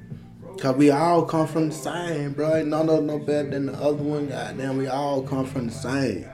Cause 0.60 0.76
we 0.76 0.89
all 0.89 1.24
come 1.24 1.46
from 1.48 1.70
the 1.70 1.76
same, 1.76 2.34
bro. 2.34 2.56
Ain't 2.56 2.70
none 2.70 2.89
of 2.89 3.04
no 3.04 3.20
better 3.20 3.50
than 3.50 3.67
the 3.67 3.74
other 3.74 4.02
one. 4.02 4.28
Goddamn, 4.28 4.78
we 4.78 4.88
all 4.88 5.22
come 5.22 5.46
from 5.46 5.67
the 5.67 5.74
same. 5.74 6.28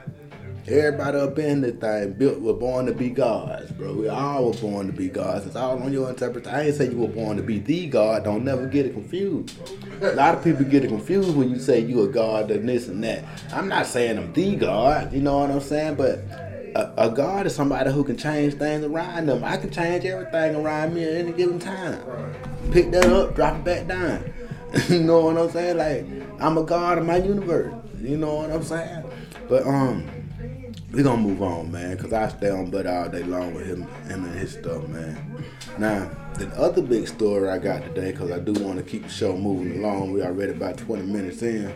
Everybody 0.66 1.18
up 1.18 1.38
in 1.38 1.60
the 1.60 1.72
thing 1.72 2.14
built 2.14 2.40
were 2.40 2.54
born 2.54 2.86
to 2.86 2.92
be 2.94 3.10
gods, 3.10 3.70
bro. 3.72 3.92
We 3.92 4.08
all 4.08 4.46
were 4.46 4.58
born 4.58 4.86
to 4.86 4.94
be 4.94 5.08
gods. 5.08 5.44
It's 5.44 5.56
all 5.56 5.82
on 5.82 5.92
your 5.92 6.08
interpretation. 6.08 6.58
I 6.58 6.66
ain't 6.68 6.74
say 6.74 6.88
you 6.88 6.96
were 6.96 7.08
born 7.08 7.36
to 7.36 7.42
be 7.42 7.58
the 7.58 7.86
God. 7.86 8.24
Don't 8.24 8.46
never 8.46 8.66
get 8.66 8.86
it 8.86 8.94
confused. 8.94 9.58
A 10.00 10.14
lot 10.14 10.34
of 10.34 10.42
people 10.42 10.64
get 10.64 10.82
it 10.82 10.88
confused 10.88 11.36
when 11.36 11.50
you 11.50 11.58
say 11.58 11.80
you 11.80 12.02
a 12.04 12.08
God 12.08 12.50
and 12.50 12.66
this 12.66 12.88
and 12.88 13.04
that. 13.04 13.26
I'm 13.52 13.68
not 13.68 13.84
saying 13.84 14.16
I'm 14.16 14.32
the 14.32 14.56
God. 14.56 15.12
You 15.12 15.20
know 15.20 15.40
what 15.40 15.50
I'm 15.50 15.60
saying? 15.60 15.96
But 15.96 16.20
a, 16.74 16.94
a 16.96 17.10
God 17.10 17.44
is 17.44 17.54
somebody 17.54 17.92
who 17.92 18.02
can 18.02 18.16
change 18.16 18.54
things 18.54 18.84
around 18.84 19.26
them. 19.26 19.44
I 19.44 19.58
can 19.58 19.70
change 19.70 20.06
everything 20.06 20.56
around 20.56 20.94
me 20.94 21.04
at 21.04 21.12
any 21.12 21.32
given 21.32 21.58
time. 21.58 22.00
Pick 22.72 22.90
that 22.92 23.04
up, 23.12 23.34
drop 23.34 23.58
it 23.58 23.64
back 23.64 23.86
down. 23.86 24.32
you 24.88 25.00
know 25.00 25.20
what 25.20 25.36
I'm 25.36 25.50
saying? 25.50 25.76
Like 25.76 26.06
I'm 26.40 26.56
a 26.56 26.62
God 26.62 26.96
of 26.96 27.04
my 27.04 27.18
universe. 27.18 27.74
You 28.00 28.16
know 28.16 28.36
what 28.36 28.50
I'm 28.50 28.62
saying? 28.62 29.04
But 29.46 29.66
um 29.66 30.08
we 30.94 31.02
gonna 31.02 31.20
move 31.20 31.42
on, 31.42 31.72
man, 31.72 31.96
cause 31.98 32.12
I 32.12 32.28
stay 32.28 32.50
on 32.50 32.70
butt 32.70 32.86
all 32.86 33.08
day 33.08 33.24
long 33.24 33.52
with 33.52 33.66
him, 33.66 33.82
him 34.06 34.24
and 34.24 34.38
his 34.38 34.52
stuff, 34.52 34.86
man. 34.86 35.44
Now, 35.76 36.08
the 36.34 36.46
other 36.56 36.82
big 36.82 37.08
story 37.08 37.48
I 37.48 37.58
got 37.58 37.82
today, 37.82 38.12
cause 38.12 38.30
I 38.30 38.38
do 38.38 38.52
want 38.52 38.78
to 38.78 38.84
keep 38.84 39.02
the 39.02 39.08
show 39.08 39.36
moving 39.36 39.78
along. 39.78 40.12
We 40.12 40.22
already 40.22 40.52
about 40.52 40.78
20 40.78 41.02
minutes 41.02 41.42
in. 41.42 41.74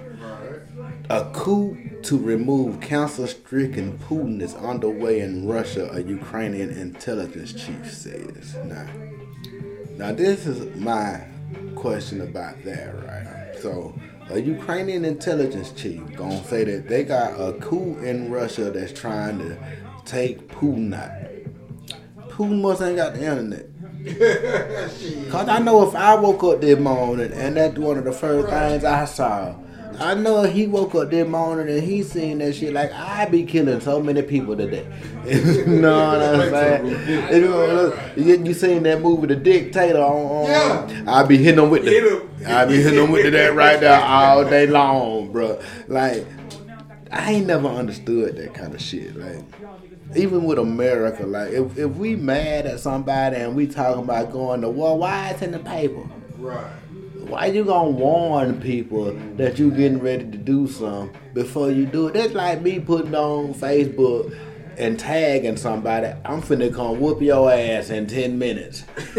A 1.10 1.28
coup 1.32 1.76
to 2.02 2.18
remove 2.18 2.80
cancer-stricken 2.80 3.98
Putin 3.98 4.40
is 4.40 4.54
underway 4.54 5.20
in 5.20 5.48
Russia. 5.48 5.90
A 5.92 6.00
Ukrainian 6.00 6.70
intelligence 6.70 7.52
chief 7.52 7.92
says. 7.92 8.54
Now, 8.64 8.86
now 9.96 10.12
this 10.12 10.46
is 10.46 10.76
my 10.76 11.24
question 11.74 12.20
about 12.20 12.62
that, 12.62 12.94
right? 13.04 13.56
So, 13.60 13.98
a 14.30 14.38
Ukrainian 14.40 15.04
intelligence 15.04 15.72
chief 15.72 16.00
gonna 16.14 16.42
say 16.44 16.64
that 16.64 16.88
they 16.88 17.04
got 17.04 17.40
a 17.40 17.54
coup 17.54 17.98
in 17.98 18.30
Russia 18.30 18.70
that's 18.70 18.92
trying 18.92 19.38
to 19.38 19.58
take 20.04 20.48
Putin 20.48 20.94
out. 20.94 22.28
Putin 22.30 22.60
must 22.60 22.82
ain't 22.82 22.96
got 22.96 23.14
the 23.14 23.24
internet. 23.24 23.66
Cause 25.30 25.48
I 25.48 25.58
know 25.58 25.86
if 25.88 25.94
I 25.94 26.14
woke 26.14 26.44
up 26.44 26.60
this 26.60 26.78
morning 26.78 27.32
and 27.32 27.56
that's 27.56 27.78
one 27.78 27.98
of 27.98 28.04
the 28.04 28.12
first 28.12 28.48
things 28.48 28.84
I 28.84 29.04
saw. 29.06 29.56
I 30.00 30.14
know 30.14 30.44
he 30.44 30.66
woke 30.66 30.94
up 30.94 31.10
this 31.10 31.26
morning 31.26 31.74
and 31.74 31.82
he 31.82 32.02
seen 32.02 32.38
that 32.38 32.54
shit 32.54 32.72
like 32.72 32.92
I 32.92 33.26
be 33.26 33.44
killing 33.44 33.80
so 33.80 34.00
many 34.00 34.22
people 34.22 34.56
today. 34.56 34.86
you 35.26 35.66
know 35.66 36.08
what 36.10 36.22
I'm 36.22 36.50
saying? 36.50 37.32
You, 37.32 37.40
know, 37.40 38.00
you, 38.16 38.44
you 38.44 38.54
seen 38.54 38.84
that 38.84 39.00
movie 39.00 39.26
The 39.26 39.36
Dictator 39.36 39.98
on, 39.98 40.46
on 40.46 40.88
Yeah. 40.88 41.04
I 41.06 41.24
be 41.24 41.36
hitting 41.36 41.56
them 41.56 41.70
with 41.70 41.84
Hit. 41.84 42.22
I 42.46 42.64
be 42.64 42.76
hitting 42.76 42.98
them 42.98 43.10
with 43.10 43.32
that 43.32 43.54
right 43.54 43.80
there 43.80 44.00
all 44.00 44.44
day 44.44 44.66
long, 44.66 45.32
bro. 45.32 45.60
Like 45.88 46.24
I 47.10 47.32
ain't 47.32 47.46
never 47.46 47.68
understood 47.68 48.36
that 48.36 48.54
kind 48.54 48.74
of 48.74 48.80
shit. 48.80 49.16
Like 49.16 49.44
even 50.14 50.44
with 50.44 50.58
America, 50.58 51.26
like 51.26 51.50
if, 51.52 51.76
if 51.76 51.90
we 51.96 52.14
mad 52.16 52.66
at 52.66 52.80
somebody 52.80 53.36
and 53.36 53.56
we 53.56 53.66
talking 53.66 54.04
about 54.04 54.32
going 54.32 54.60
to 54.60 54.68
war, 54.68 54.96
why 54.96 55.30
it's 55.30 55.42
in 55.42 55.52
the 55.52 55.58
paper? 55.58 56.02
Right. 56.38 56.70
Why 57.28 57.46
you 57.46 57.62
gonna 57.62 57.90
warn 57.90 58.58
people 58.58 59.12
that 59.36 59.58
you 59.58 59.70
getting 59.70 59.98
ready 59.98 60.24
to 60.30 60.38
do 60.38 60.66
something 60.66 61.14
before 61.34 61.70
you 61.70 61.84
do 61.84 62.08
it? 62.08 62.14
That's 62.14 62.32
like 62.32 62.62
me 62.62 62.80
putting 62.80 63.14
on 63.14 63.52
Facebook 63.52 64.34
and 64.78 64.98
tagging 64.98 65.58
somebody. 65.58 66.06
I'm 66.24 66.40
finna 66.40 66.74
come 66.74 66.98
whoop 67.00 67.20
your 67.20 67.52
ass 67.52 67.90
in 67.90 68.06
ten 68.06 68.38
minutes. 68.38 68.84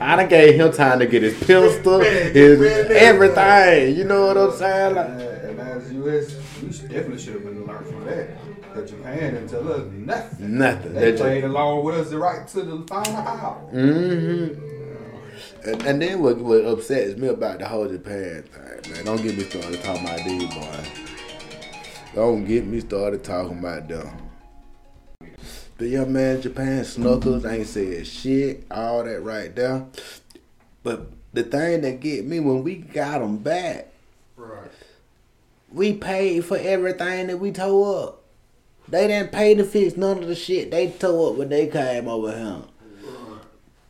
I 0.00 0.14
done 0.14 0.28
gave 0.28 0.54
him 0.54 0.72
time 0.72 1.00
to 1.00 1.06
get 1.06 1.24
his 1.24 1.36
pistol, 1.42 1.98
his 1.98 2.60
everything. 2.90 3.96
You 3.96 4.04
know 4.04 4.26
what 4.28 4.36
I'm 4.36 4.52
saying? 4.52 4.94
Like, 4.94 5.08
and 5.08 5.60
as 5.60 5.92
U.S., 5.92 6.36
we 6.62 6.68
definitely 6.68 7.18
should 7.18 7.34
have 7.34 7.44
been 7.44 7.66
learned 7.66 7.86
from 7.86 8.04
that. 8.04 8.30
That 8.74 8.86
Japan 8.86 9.34
didn't 9.34 9.48
tell 9.48 9.72
us 9.72 9.90
nothing. 9.92 10.58
Nothing. 10.58 10.94
They 10.94 11.10
They 11.10 11.18
played 11.18 11.44
along 11.44 11.84
with 11.84 11.96
us 11.96 12.10
the 12.10 12.18
right 12.18 12.46
to 12.46 12.62
the 12.62 12.86
final 12.86 13.16
hour. 13.16 13.70
Mm-hmm. 13.72 14.71
And, 15.64 15.82
and 15.82 16.02
then 16.02 16.20
what, 16.20 16.38
what 16.38 16.64
upsets 16.64 17.16
me 17.16 17.28
about 17.28 17.60
the 17.60 17.68
whole 17.68 17.88
Japan 17.88 18.42
thing, 18.42 18.92
man, 18.92 19.04
don't 19.04 19.22
get 19.22 19.36
me 19.36 19.44
started 19.44 19.82
talking 19.82 20.04
about 20.04 20.24
these 20.24 20.54
boys. 20.54 20.88
Don't 22.14 22.44
get 22.44 22.66
me 22.66 22.80
started 22.80 23.22
talking 23.22 23.58
about 23.58 23.88
them. 23.88 24.10
The 25.78 25.88
young 25.88 26.12
man, 26.12 26.42
Japan 26.42 26.84
snuckles, 26.84 27.44
ain't 27.44 27.66
said 27.66 28.06
shit, 28.06 28.66
all 28.70 29.04
that 29.04 29.20
right 29.20 29.54
there. 29.54 29.86
But 30.82 31.06
the 31.32 31.42
thing 31.44 31.80
that 31.82 32.00
get 32.00 32.26
me 32.26 32.40
when 32.40 32.62
we 32.62 32.76
got 32.76 33.20
them 33.20 33.38
back, 33.38 33.88
Right. 34.36 34.70
we 35.72 35.94
paid 35.94 36.44
for 36.44 36.56
everything 36.56 37.28
that 37.28 37.38
we 37.38 37.52
tore 37.52 38.08
up. 38.08 38.22
They 38.88 39.06
didn't 39.06 39.32
pay 39.32 39.54
to 39.54 39.64
fix 39.64 39.96
none 39.96 40.18
of 40.18 40.28
the 40.28 40.34
shit 40.34 40.70
they 40.70 40.90
tore 40.90 41.30
up 41.30 41.38
when 41.38 41.48
they 41.48 41.68
came 41.68 42.08
over 42.08 42.36
here. 42.36 42.62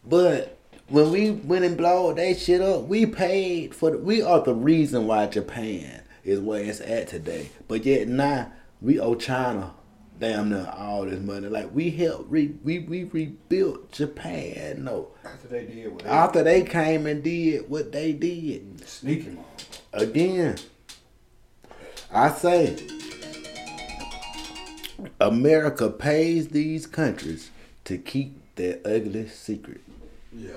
But 0.04 0.58
when 0.92 1.10
we 1.10 1.30
went 1.30 1.64
and 1.64 1.76
blowed 1.76 2.16
that 2.16 2.38
shit 2.38 2.60
up, 2.60 2.82
we 2.82 3.06
paid 3.06 3.74
for 3.74 3.90
the, 3.92 3.98
we 3.98 4.20
are 4.20 4.42
the 4.42 4.54
reason 4.54 5.06
why 5.06 5.26
Japan 5.26 6.02
is 6.22 6.38
where 6.38 6.62
it's 6.62 6.82
at 6.82 7.08
today. 7.08 7.48
But 7.66 7.86
yet 7.86 8.08
now 8.08 8.52
we 8.82 9.00
owe 9.00 9.14
China 9.14 9.72
damn 10.18 10.50
near 10.50 10.70
all 10.76 11.06
this 11.06 11.18
money. 11.18 11.48
Like 11.48 11.74
we 11.74 11.90
helped 11.90 12.30
re, 12.30 12.54
we 12.62 12.80
we 12.80 13.04
rebuilt 13.04 13.90
Japan. 13.90 14.84
No, 14.84 15.08
After 15.24 15.48
they 15.48 15.64
did 15.64 15.92
what 15.92 16.04
they 16.04 16.10
after 16.10 16.42
they 16.42 16.62
came 16.62 17.06
and 17.06 17.22
did 17.24 17.70
what 17.70 17.90
they 17.90 18.12
did 18.12 18.86
sneaky 18.86 19.38
again, 19.94 20.58
I 22.12 22.30
say 22.32 22.76
America 25.18 25.88
pays 25.88 26.48
these 26.48 26.86
countries 26.86 27.50
to 27.84 27.96
keep 27.96 28.38
their 28.56 28.78
ugly 28.84 29.26
secret. 29.28 29.80
Yeah. 30.36 30.50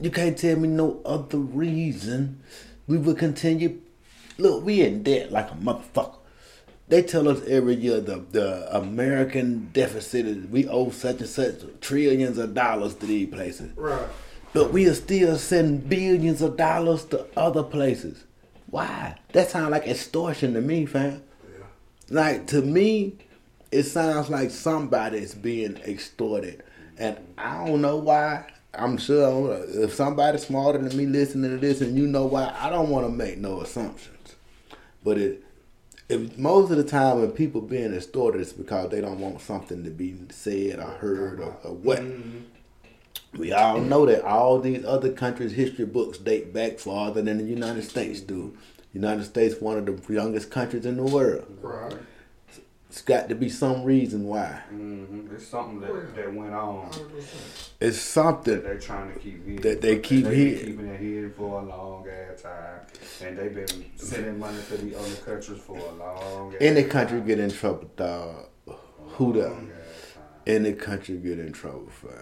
You 0.00 0.10
can't 0.10 0.36
tell 0.36 0.56
me 0.56 0.68
no 0.68 1.00
other 1.04 1.38
reason 1.38 2.40
we 2.86 2.98
would 2.98 3.18
continue. 3.18 3.80
Look, 4.38 4.64
we 4.64 4.82
in 4.82 5.02
debt 5.02 5.30
like 5.30 5.50
a 5.50 5.54
motherfucker. 5.54 6.16
They 6.88 7.02
tell 7.02 7.28
us 7.28 7.40
every 7.46 7.76
year 7.76 8.00
the, 8.00 8.24
the 8.30 8.76
American 8.76 9.70
deficit 9.72 10.26
is 10.26 10.46
we 10.46 10.68
owe 10.68 10.90
such 10.90 11.20
and 11.20 11.28
such 11.28 11.54
trillions 11.80 12.36
of 12.36 12.54
dollars 12.54 12.94
to 12.96 13.06
these 13.06 13.28
places. 13.28 13.72
Right. 13.76 14.06
But 14.52 14.72
we 14.72 14.86
are 14.88 14.94
still 14.94 15.38
sending 15.38 15.78
billions 15.78 16.42
of 16.42 16.56
dollars 16.56 17.04
to 17.06 17.26
other 17.36 17.62
places. 17.62 18.24
Why? 18.66 19.16
That 19.32 19.48
sounds 19.48 19.70
like 19.70 19.86
extortion 19.86 20.54
to 20.54 20.60
me, 20.60 20.84
fam. 20.84 21.22
Yeah. 21.48 21.64
Like 22.10 22.46
to 22.48 22.60
me, 22.60 23.14
it 23.72 23.84
sounds 23.84 24.28
like 24.28 24.50
somebody's 24.50 25.34
being 25.34 25.76
extorted, 25.78 26.62
and 26.98 27.16
I 27.38 27.66
don't 27.66 27.80
know 27.80 27.96
why. 27.96 28.44
I'm 28.76 28.98
sure 28.98 29.64
if 29.68 29.94
somebody's 29.94 30.46
smarter 30.46 30.78
than 30.78 30.96
me 30.96 31.06
listening 31.06 31.50
to 31.50 31.58
this, 31.58 31.80
and 31.80 31.96
you 31.96 32.06
know 32.06 32.26
why, 32.26 32.54
I 32.58 32.70
don't 32.70 32.90
want 32.90 33.06
to 33.06 33.12
make 33.12 33.38
no 33.38 33.60
assumptions. 33.60 34.36
But 35.02 35.18
it, 35.18 35.44
if 36.08 36.36
most 36.38 36.70
of 36.70 36.76
the 36.76 36.84
time 36.84 37.20
when 37.20 37.30
people 37.32 37.60
being 37.60 37.94
extorted, 37.94 38.40
it's 38.40 38.52
because 38.52 38.90
they 38.90 39.00
don't 39.00 39.20
want 39.20 39.40
something 39.40 39.84
to 39.84 39.90
be 39.90 40.16
said 40.30 40.78
or 40.78 40.90
heard 40.90 41.40
or, 41.40 41.56
or 41.62 41.74
what. 41.74 42.00
Mm-hmm. 42.00 42.38
We 43.38 43.52
all 43.52 43.80
know 43.80 44.06
that 44.06 44.22
all 44.22 44.60
these 44.60 44.84
other 44.84 45.12
countries' 45.12 45.52
history 45.52 45.86
books 45.86 46.18
date 46.18 46.52
back 46.52 46.78
farther 46.78 47.20
than 47.20 47.38
the 47.38 47.44
United 47.44 47.82
States 47.82 48.20
do. 48.20 48.56
United 48.92 49.24
States 49.24 49.60
one 49.60 49.76
of 49.76 49.86
the 49.86 50.12
youngest 50.12 50.50
countries 50.50 50.86
in 50.86 50.96
the 50.96 51.02
world. 51.02 51.46
Right. 51.60 51.96
It's 52.94 53.02
got 53.02 53.28
to 53.28 53.34
be 53.34 53.48
some 53.48 53.82
reason 53.82 54.22
why. 54.22 54.62
Mm-hmm. 54.72 55.34
It's 55.34 55.48
something 55.48 55.80
that, 55.80 56.14
that 56.14 56.32
went 56.32 56.54
on 56.54 56.92
It's 57.80 57.98
something 57.98 58.54
that 58.54 58.62
they're 58.62 58.78
trying 58.78 59.12
to 59.12 59.18
keep 59.18 59.44
hidden. 59.44 59.62
That 59.62 59.80
they 59.80 59.98
keep 59.98 60.22
been 60.22 60.32
hidden. 60.32 60.66
keeping 60.66 60.86
it 60.86 61.00
hidden 61.00 61.32
for 61.32 61.60
a 61.60 61.64
long 61.64 62.06
ass 62.08 62.42
time, 62.42 62.82
and 63.20 63.36
they've 63.36 63.52
been 63.52 63.84
sending 63.96 64.38
money 64.38 64.58
to 64.68 64.76
the 64.76 64.94
other 64.94 65.14
countries 65.16 65.58
for 65.58 65.76
a 65.76 65.92
long. 65.94 66.54
any 66.60 66.84
country 66.84 67.18
time. 67.18 67.26
get 67.26 67.40
in 67.40 67.50
trouble, 67.50 67.90
dog. 67.96 68.46
Who 69.16 69.32
the 69.32 69.56
any 70.46 70.74
country 70.74 71.16
get 71.16 71.40
in 71.40 71.52
trouble 71.52 71.88
for 71.90 72.12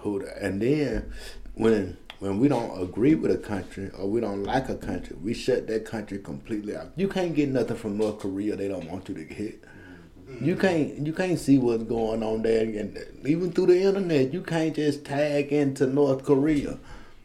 who 0.00 0.24
the 0.24 0.44
and 0.44 0.60
then 0.60 1.12
when 1.54 1.98
when 2.18 2.40
we 2.40 2.48
don't 2.48 2.82
agree 2.82 3.14
with 3.14 3.30
a 3.30 3.38
country 3.38 3.90
or 3.96 4.10
we 4.10 4.20
don't 4.20 4.42
like 4.42 4.70
a 4.70 4.76
country, 4.76 5.14
we 5.22 5.34
shut 5.34 5.68
that 5.68 5.84
country 5.84 6.18
completely 6.18 6.74
out. 6.74 6.90
You 6.96 7.06
can't 7.06 7.32
get 7.32 7.48
nothing 7.48 7.76
from 7.76 7.96
North 7.96 8.18
Korea. 8.18 8.56
They 8.56 8.66
don't 8.66 8.90
want 8.90 9.08
you 9.08 9.14
to 9.14 9.24
get. 9.24 9.62
You 10.40 10.56
can't 10.56 11.06
you 11.06 11.12
can't 11.12 11.38
see 11.38 11.58
what's 11.58 11.84
going 11.84 12.22
on 12.22 12.42
there, 12.42 12.64
and 12.64 12.98
even 13.24 13.52
through 13.52 13.66
the 13.66 13.80
internet, 13.80 14.32
you 14.32 14.42
can't 14.42 14.74
just 14.74 15.04
tag 15.04 15.52
into 15.52 15.86
North 15.86 16.24
Korea. 16.24 16.78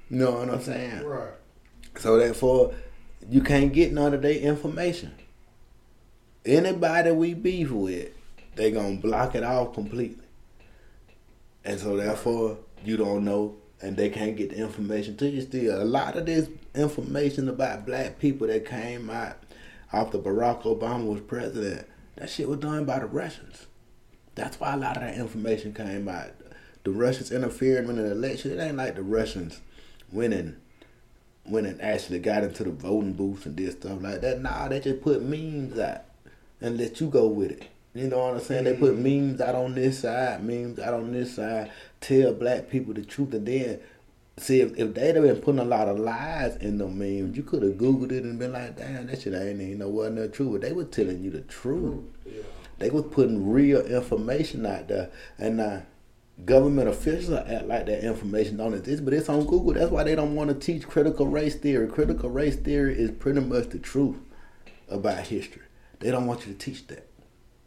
You 0.09 0.17
know 0.17 0.31
what 0.31 0.49
I'm 0.49 0.61
saying? 0.61 1.03
Right. 1.03 1.33
So 1.97 2.17
therefore, 2.17 2.73
you 3.29 3.41
can't 3.41 3.73
get 3.73 3.91
none 3.91 4.13
of 4.13 4.21
their 4.21 4.37
information. 4.37 5.13
Anybody 6.45 7.11
we 7.11 7.33
beef 7.33 7.71
with, 7.71 8.09
they 8.55 8.71
gonna 8.71 8.97
block 8.97 9.35
it 9.35 9.43
off 9.43 9.73
completely. 9.73 10.23
And 11.63 11.79
so 11.79 11.97
therefore, 11.97 12.57
you 12.83 12.97
don't 12.97 13.23
know, 13.25 13.55
and 13.81 13.97
they 13.97 14.09
can't 14.09 14.35
get 14.35 14.51
the 14.51 14.57
information 14.57 15.17
to 15.17 15.29
you. 15.29 15.41
Still, 15.41 15.81
a 15.81 15.85
lot 15.85 16.15
of 16.17 16.25
this 16.25 16.49
information 16.75 17.49
about 17.49 17.85
black 17.85 18.19
people 18.19 18.47
that 18.47 18.65
came 18.65 19.09
out 19.09 19.37
after 19.93 20.17
Barack 20.17 20.63
Obama 20.63 21.05
was 21.05 21.21
president, 21.21 21.87
that 22.21 22.29
shit 22.29 22.47
was 22.47 22.59
done 22.59 22.85
by 22.85 22.99
the 22.99 23.07
Russians. 23.07 23.65
That's 24.35 24.59
why 24.59 24.75
a 24.75 24.77
lot 24.77 24.95
of 24.95 25.01
that 25.01 25.15
information 25.15 25.73
came 25.73 26.07
out. 26.07 26.29
The 26.83 26.91
Russians 26.91 27.31
interfered 27.31 27.89
in 27.89 27.95
the 27.95 28.11
election. 28.11 28.51
It 28.51 28.61
ain't 28.61 28.77
like 28.77 28.93
the 28.93 29.01
Russians 29.01 29.59
winning 30.11 30.57
went 31.47 31.65
and 31.65 31.81
actually 31.81 32.19
got 32.19 32.43
into 32.43 32.63
the 32.63 32.69
voting 32.69 33.13
booths 33.13 33.47
and 33.47 33.55
did 33.55 33.71
stuff 33.71 34.03
like 34.03 34.21
that. 34.21 34.39
Nah, 34.39 34.67
they 34.67 34.79
just 34.79 35.01
put 35.01 35.23
memes 35.23 35.79
out 35.79 36.01
and 36.61 36.77
let 36.77 37.01
you 37.01 37.07
go 37.07 37.27
with 37.27 37.53
it. 37.53 37.63
You 37.95 38.07
know 38.07 38.19
what 38.19 38.35
I'm 38.35 38.39
saying? 38.39 38.65
They 38.65 38.75
put 38.75 38.93
mm. 38.93 38.99
memes 38.99 39.41
out 39.41 39.55
on 39.55 39.73
this 39.73 40.01
side, 40.01 40.43
memes 40.43 40.77
out 40.77 40.93
on 40.93 41.11
this 41.11 41.35
side, 41.35 41.71
tell 42.01 42.35
black 42.35 42.69
people 42.69 42.93
the 42.93 43.01
truth, 43.01 43.33
and 43.33 43.47
then 43.47 43.79
see 44.37 44.61
if, 44.61 44.77
if 44.77 44.93
they'd 44.93 45.15
have 45.15 45.23
been 45.23 45.41
putting 45.41 45.59
a 45.59 45.65
lot 45.65 45.87
of 45.87 45.99
lies 45.99 46.55
in 46.57 46.77
the 46.77 46.87
memes, 46.87 47.35
you 47.35 47.43
could 47.43 47.63
have 47.63 47.73
googled 47.73 48.11
it 48.11 48.23
and 48.23 48.39
been 48.39 48.53
like, 48.53 48.77
damn, 48.77 49.07
that 49.07 49.21
shit 49.21 49.33
ain't 49.33 49.61
even 49.61 49.79
no 49.79 49.89
wasn't 49.89 50.15
no 50.17 50.27
truth. 50.27 50.53
But 50.53 50.61
they 50.61 50.73
were 50.73 50.85
telling 50.85 51.23
you 51.23 51.29
the 51.31 51.41
truth. 51.41 52.03
They 52.79 52.89
was 52.89 53.05
putting 53.11 53.51
real 53.51 53.81
information 53.81 54.65
out 54.65 54.87
there, 54.87 55.11
and 55.37 55.57
now 55.57 55.83
government 56.45 56.89
officials 56.89 57.37
act 57.47 57.67
like 57.67 57.85
that 57.85 58.03
information 58.03 58.57
don't 58.57 58.73
exist, 58.73 59.05
but 59.05 59.13
it's 59.13 59.29
on 59.29 59.45
Google. 59.45 59.73
That's 59.73 59.91
why 59.91 60.03
they 60.03 60.15
don't 60.15 60.33
want 60.33 60.49
to 60.49 60.55
teach 60.55 60.87
critical 60.87 61.27
race 61.27 61.55
theory. 61.55 61.87
Critical 61.87 62.29
race 62.29 62.55
theory 62.55 62.97
is 62.97 63.11
pretty 63.11 63.41
much 63.41 63.69
the 63.69 63.77
truth 63.77 64.17
about 64.89 65.27
history. 65.27 65.61
They 65.99 66.09
don't 66.09 66.25
want 66.25 66.47
you 66.47 66.53
to 66.53 66.57
teach 66.57 66.87
that. 66.87 67.07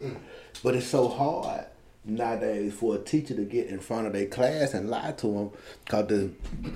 Mm. 0.03 0.17
But 0.65 0.75
it's 0.75 0.87
so 0.87 1.09
hard 1.09 1.67
nowadays 2.05 2.75
for 2.75 2.97
a 2.97 2.99
teacher 2.99 3.35
to 3.35 3.45
get 3.45 3.69
in 3.69 3.81
front 3.81 4.07
of 4.07 4.13
their 4.13 4.27
class 4.27 4.75
and 4.75 4.91
lie 4.91 5.13
to 5.13 5.27
them 5.27 5.51
because 5.85 6.07
the, 6.09 6.31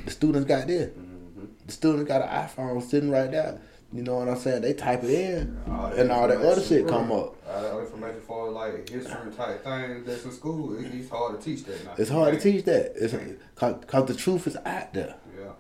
the 0.05 0.11
students 0.11 0.49
got 0.49 0.67
this. 0.67 0.91
Mm-hmm. 0.91 1.45
The 1.67 1.73
students 1.73 2.09
got 2.09 2.23
an 2.23 2.29
iPhone 2.29 2.83
sitting 2.83 3.11
right 3.11 3.31
there. 3.31 3.61
You 3.93 4.03
know 4.03 4.17
what 4.17 4.29
I'm 4.29 4.37
saying? 4.37 4.61
They 4.61 4.75
type 4.75 5.03
it 5.03 5.11
in, 5.11 5.59
and 5.67 6.13
all 6.13 6.29
that 6.29 6.37
other 6.37 6.63
shit 6.63 6.87
come 6.87 7.11
up. 7.11 7.37
All 7.49 7.63
that 7.63 7.79
information 7.81 8.21
for 8.21 8.51
like 8.51 8.87
history 8.87 9.33
type 9.35 9.65
things 9.65 10.05
that's 10.05 10.27
in 10.27 10.33
school, 10.33 10.77
it's 10.79 11.09
hard 11.09 11.41
to 11.41 11.45
teach 11.45 11.65
that 11.65 11.85
now. 11.87 11.95
It's 11.97 12.11
hard 12.11 12.35
to 12.35 12.41
teach 12.41 12.67
that. 12.67 12.93
It's 12.97 13.15
because 13.55 14.07
the 14.07 14.15
truth 14.15 14.47
is 14.47 14.57
out 14.57 14.93
there. 14.93 15.15
Yeah. 15.35 15.53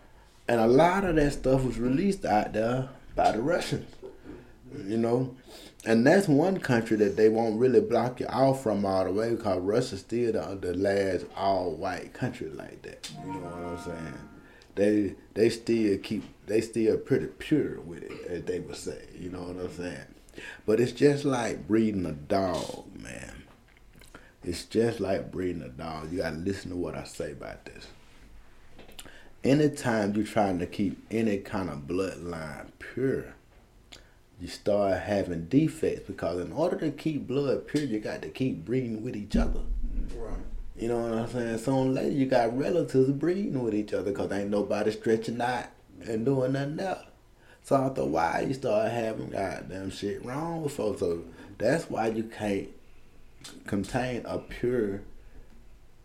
And 0.46 0.60
a 0.60 0.66
lot 0.66 1.04
of 1.04 1.16
that 1.16 1.32
stuff 1.32 1.64
was 1.64 1.78
released 1.78 2.26
out 2.26 2.52
there 2.52 2.90
by 3.16 3.32
the 3.32 3.40
Russians. 3.40 3.90
You 4.76 4.98
know? 4.98 5.34
And 5.88 6.06
that's 6.06 6.28
one 6.28 6.60
country 6.60 6.98
that 6.98 7.16
they 7.16 7.30
won't 7.30 7.58
really 7.58 7.80
block 7.80 8.20
you 8.20 8.26
off 8.26 8.62
from 8.62 8.84
all 8.84 9.04
the 9.04 9.10
way 9.10 9.30
because 9.30 9.58
Russia's 9.60 10.00
still 10.00 10.32
the, 10.32 10.58
the 10.60 10.74
last 10.74 11.24
all 11.34 11.70
white 11.70 12.12
country 12.12 12.50
like 12.50 12.82
that. 12.82 13.10
You 13.24 13.32
know 13.32 13.38
what 13.40 13.78
I'm 13.78 13.78
saying? 13.78 14.18
They 14.74 15.14
they 15.32 15.48
still 15.48 15.96
keep 15.96 16.24
they 16.46 16.60
still 16.60 16.98
pretty 16.98 17.28
pure 17.28 17.80
with 17.80 18.02
it, 18.02 18.26
as 18.28 18.44
they 18.44 18.60
would 18.60 18.76
say. 18.76 19.02
You 19.18 19.30
know 19.30 19.44
what 19.44 19.64
I'm 19.64 19.72
saying? 19.72 20.14
But 20.66 20.78
it's 20.78 20.92
just 20.92 21.24
like 21.24 21.66
breeding 21.66 22.04
a 22.04 22.12
dog, 22.12 22.84
man. 22.94 23.44
It's 24.44 24.66
just 24.66 25.00
like 25.00 25.32
breeding 25.32 25.62
a 25.62 25.70
dog. 25.70 26.12
You 26.12 26.18
gotta 26.18 26.36
listen 26.36 26.70
to 26.70 26.76
what 26.76 26.96
I 26.96 27.04
say 27.04 27.32
about 27.32 27.64
this 27.64 27.86
anytime 29.44 30.14
you're 30.14 30.26
trying 30.26 30.58
to 30.58 30.66
keep 30.66 30.98
any 31.10 31.38
kind 31.38 31.70
of 31.70 31.86
bloodline 31.86 32.66
pure, 32.78 33.34
you 34.40 34.48
start 34.48 35.00
having 35.00 35.46
defects 35.46 36.06
because 36.06 36.40
in 36.40 36.52
order 36.52 36.76
to 36.78 36.90
keep 36.90 37.26
blood 37.26 37.66
pure, 37.66 37.82
you 37.82 37.98
got 37.98 38.22
to 38.22 38.28
keep 38.28 38.64
breeding 38.64 39.02
with 39.02 39.16
each 39.16 39.36
other. 39.36 39.60
Right. 40.16 40.38
You 40.76 40.88
know 40.88 40.98
what 41.00 41.18
I'm 41.18 41.58
saying? 41.58 41.76
Or 41.76 41.86
later, 41.86 42.10
you 42.10 42.26
got 42.26 42.56
relatives 42.56 43.10
breeding 43.10 43.60
with 43.62 43.74
each 43.74 43.92
other 43.92 44.12
because 44.12 44.30
ain't 44.30 44.50
nobody 44.50 44.92
stretching 44.92 45.40
out 45.40 45.66
and 46.06 46.24
doing 46.24 46.52
nothing 46.52 46.78
else. 46.78 47.04
So 47.64 47.76
after 47.76 48.02
a 48.02 48.06
while, 48.06 48.46
you 48.46 48.54
start 48.54 48.92
having 48.92 49.30
goddamn 49.30 49.90
shit 49.90 50.24
wrong 50.24 50.62
with 50.62 50.72
folks. 50.72 51.00
So 51.00 51.24
that's 51.58 51.90
why 51.90 52.06
you 52.08 52.22
can't 52.22 52.68
contain 53.66 54.24
a 54.24 54.38
pure, 54.38 55.02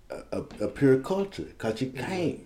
a, 0.10 0.24
a, 0.32 0.40
a 0.62 0.68
pure 0.70 0.98
culture 0.98 1.44
because 1.44 1.80
you 1.80 1.88
mm-hmm. 1.88 2.06
can't. 2.06 2.40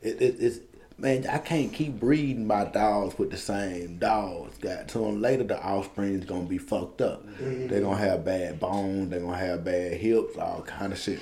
It, 0.00 0.20
it, 0.20 0.36
it's 0.40 0.58
man, 1.02 1.26
I 1.26 1.38
can't 1.38 1.72
keep 1.72 1.98
breeding 1.98 2.46
my 2.46 2.64
dogs 2.64 3.18
with 3.18 3.32
the 3.32 3.36
same 3.36 3.98
dogs. 3.98 4.56
Got 4.58 4.86
to 4.88 4.98
them 4.98 5.20
later, 5.20 5.42
the 5.42 5.60
offspring's 5.60 6.24
gonna 6.24 6.44
be 6.44 6.58
fucked 6.58 7.02
up. 7.02 7.26
Mm-hmm. 7.26 7.66
They're 7.66 7.80
gonna 7.80 7.96
have 7.96 8.24
bad 8.24 8.60
bones. 8.60 9.10
They're 9.10 9.20
gonna 9.20 9.36
have 9.36 9.64
bad 9.64 9.94
hips, 9.94 10.38
all 10.38 10.62
kind 10.62 10.92
of 10.92 10.98
shit. 10.98 11.20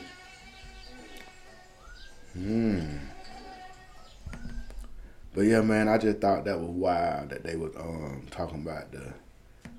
Hmm. 2.35 2.99
But 5.33 5.43
yeah, 5.43 5.63
man, 5.63 5.89
I 5.89 5.97
just 5.97 6.19
thought 6.19 6.45
that 6.45 6.61
was 6.61 6.69
wild 6.69 7.31
that 7.31 7.43
they 7.43 7.57
was 7.57 7.75
um 7.77 8.27
talking 8.31 8.61
about 8.61 8.93
the 8.93 9.15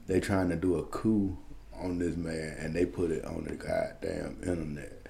they 0.08 0.20
trying 0.20 0.50
to 0.50 0.56
do 0.56 0.78
a 0.78 0.84
coup 0.84 1.38
on 1.80 2.00
this 2.00 2.16
man 2.16 2.58
and 2.60 2.76
they 2.76 2.86
put 2.86 3.12
it 3.12 3.24
on 3.24 3.44
the 3.44 3.56
goddamn 3.56 4.38
internet. 4.42 5.06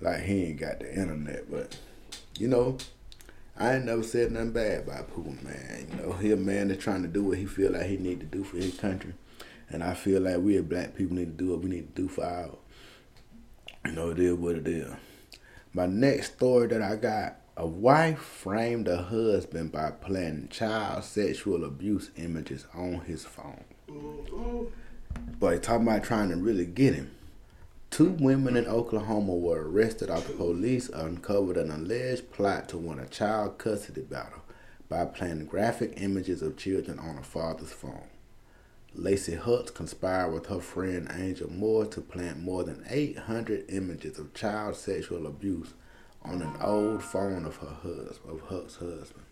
Like 0.00 0.22
he 0.22 0.46
ain't 0.46 0.60
got 0.60 0.80
the 0.80 0.92
internet, 0.92 1.48
but 1.48 1.78
you 2.38 2.48
know, 2.48 2.76
I 3.56 3.74
ain't 3.74 3.84
never 3.84 4.02
said 4.02 4.32
nothing 4.32 4.52
bad 4.52 4.84
about 4.84 5.08
Pooh, 5.08 5.36
man. 5.42 5.86
You 5.90 5.96
know, 5.96 6.12
he 6.12 6.32
a 6.32 6.36
man 6.36 6.68
that's 6.68 6.82
trying 6.82 7.02
to 7.02 7.08
do 7.08 7.24
what 7.24 7.38
he 7.38 7.46
feel 7.46 7.72
like 7.72 7.86
he 7.86 7.96
need 7.96 8.20
to 8.20 8.26
do 8.26 8.44
for 8.44 8.56
his 8.56 8.78
country. 8.78 9.14
And 9.68 9.82
I 9.82 9.94
feel 9.94 10.20
like 10.20 10.38
we 10.38 10.56
as 10.56 10.64
black 10.64 10.94
people 10.94 11.16
need 11.16 11.38
to 11.38 11.44
do 11.44 11.50
what 11.50 11.60
we 11.60 11.70
need 11.70 11.94
to 11.94 12.02
do 12.02 12.08
for 12.08 12.24
our 12.24 12.50
you 13.84 13.92
know, 13.92 14.10
it 14.10 14.18
is 14.18 14.34
what 14.34 14.56
it 14.56 14.68
is. 14.68 14.92
My 15.72 15.86
next 15.86 16.34
story 16.34 16.68
that 16.68 16.82
I 16.82 16.96
got 16.96 17.36
a 17.56 17.66
wife 17.66 18.18
framed 18.18 18.88
a 18.88 18.96
husband 19.02 19.72
by 19.72 19.90
planting 19.90 20.48
child 20.48 21.04
sexual 21.04 21.64
abuse 21.64 22.10
images 22.16 22.66
on 22.74 23.00
his 23.00 23.24
phone. 23.24 23.64
Mm-hmm. 23.88 24.64
But 25.38 25.62
talking 25.62 25.86
about 25.86 26.04
trying 26.04 26.30
to 26.30 26.36
really 26.36 26.66
get 26.66 26.94
him. 26.94 27.10
Two 27.92 28.12
women 28.12 28.56
in 28.56 28.66
Oklahoma 28.66 29.34
were 29.34 29.68
arrested 29.68 30.08
after 30.08 30.32
police 30.32 30.88
uncovered 30.88 31.58
an 31.58 31.70
alleged 31.70 32.32
plot 32.32 32.66
to 32.70 32.78
win 32.78 32.98
a 32.98 33.06
child 33.06 33.58
custody 33.58 34.00
battle 34.00 34.40
by 34.88 35.04
planting 35.04 35.44
graphic 35.44 35.92
images 35.98 36.40
of 36.40 36.56
children 36.56 36.98
on 36.98 37.18
a 37.18 37.22
father's 37.22 37.70
phone. 37.70 38.08
Lacey 38.94 39.36
Hutz 39.36 39.70
conspired 39.74 40.32
with 40.32 40.46
her 40.46 40.60
friend 40.60 41.06
Angel 41.14 41.50
Moore 41.50 41.84
to 41.84 42.00
plant 42.00 42.40
more 42.40 42.64
than 42.64 42.82
800 42.88 43.66
images 43.68 44.18
of 44.18 44.32
child 44.32 44.74
sexual 44.74 45.26
abuse 45.26 45.74
on 46.22 46.40
an 46.40 46.54
old 46.62 47.04
phone 47.04 47.44
of 47.44 47.56
her 47.56 47.76
husband, 47.82 48.30
of 48.30 48.40
Huck's 48.48 48.76
husband. 48.76 49.26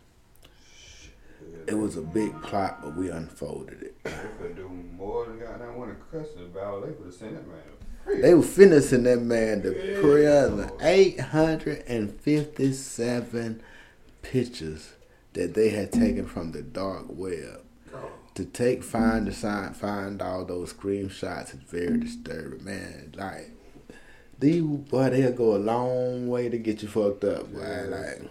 It 1.67 1.79
was 1.79 1.97
a 1.97 2.03
big 2.03 2.43
plot, 2.43 2.83
but 2.83 2.95
we 2.95 3.09
unfolded 3.09 3.81
it. 3.81 4.05
They 4.05 4.11
could 4.39 4.57
do 4.57 4.69
more 4.69 5.25
than 5.25 5.39
goddamn 5.39 5.77
to 5.77 5.97
cuss 6.13 6.29
about. 6.39 6.87
They 6.87 6.93
could 6.93 7.07
have 7.07 7.15
sent 7.15 7.49
man. 7.49 7.80
They 8.07 8.35
were 8.35 8.43
finishing 8.43 9.05
that 9.05 9.23
man 9.23 9.63
to 9.63 9.73
prison. 10.01 10.71
857 10.81 13.63
pictures 14.23 14.95
that 15.33 15.55
they 15.55 15.71
had 15.71 15.93
taken 15.93 16.27
from 16.27 16.53
the 16.53 16.61
dark 16.63 17.07
web. 17.09 17.63
To 18.35 18.45
take, 18.45 18.85
find 18.85 19.27
the 19.27 19.33
sign, 19.33 19.75
find 19.75 20.23
all 20.23 20.45
those 20.45 20.73
screenshots 20.73 21.53
is 21.55 21.61
very 21.69 21.99
disturbing, 21.99 22.65
man. 22.65 23.13
Like, 23.17 23.51
these 24.39 24.63
boy, 24.63 25.11
they'll 25.11 25.33
go 25.33 25.57
a 25.57 25.59
long 25.59 26.29
way 26.29 26.49
to 26.49 26.57
get 26.57 26.83
you 26.83 26.89
fucked 26.89 27.25
up, 27.25 27.53
boy. 27.53 27.89
Like, 27.89 28.23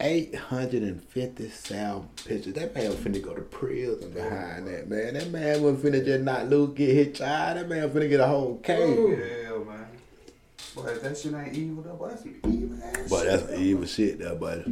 857 0.00 2.08
pictures. 2.24 2.54
That 2.54 2.72
man 2.74 2.90
was 2.90 2.98
finna 2.98 3.20
go 3.20 3.34
to 3.34 3.42
prison 3.42 4.12
behind 4.12 4.68
that, 4.68 4.88
man. 4.88 5.14
That 5.14 5.28
man 5.30 5.60
was 5.60 5.78
finna 5.78 6.04
just 6.04 6.22
not 6.22 6.48
lose, 6.48 6.76
get 6.76 6.94
hit 6.94 7.16
child. 7.16 7.58
That 7.58 7.68
man 7.68 7.90
finna 7.90 8.08
get 8.08 8.20
a 8.20 8.26
whole 8.26 8.58
oh, 8.58 8.60
case. 8.62 8.78
Hell, 8.78 9.64
man. 9.64 9.88
Boy, 10.76 10.94
that 10.94 11.18
shit 11.18 11.34
ain't 11.34 11.56
evil, 11.56 11.82
though, 11.82 11.94
boy, 11.94 12.10
that's 12.10 12.24
evil 12.26 12.78
ass 12.82 13.10
But 13.10 13.24
that's 13.24 13.50
evil 13.58 13.86
shit 13.86 14.20
though, 14.20 14.36
but 14.36 14.64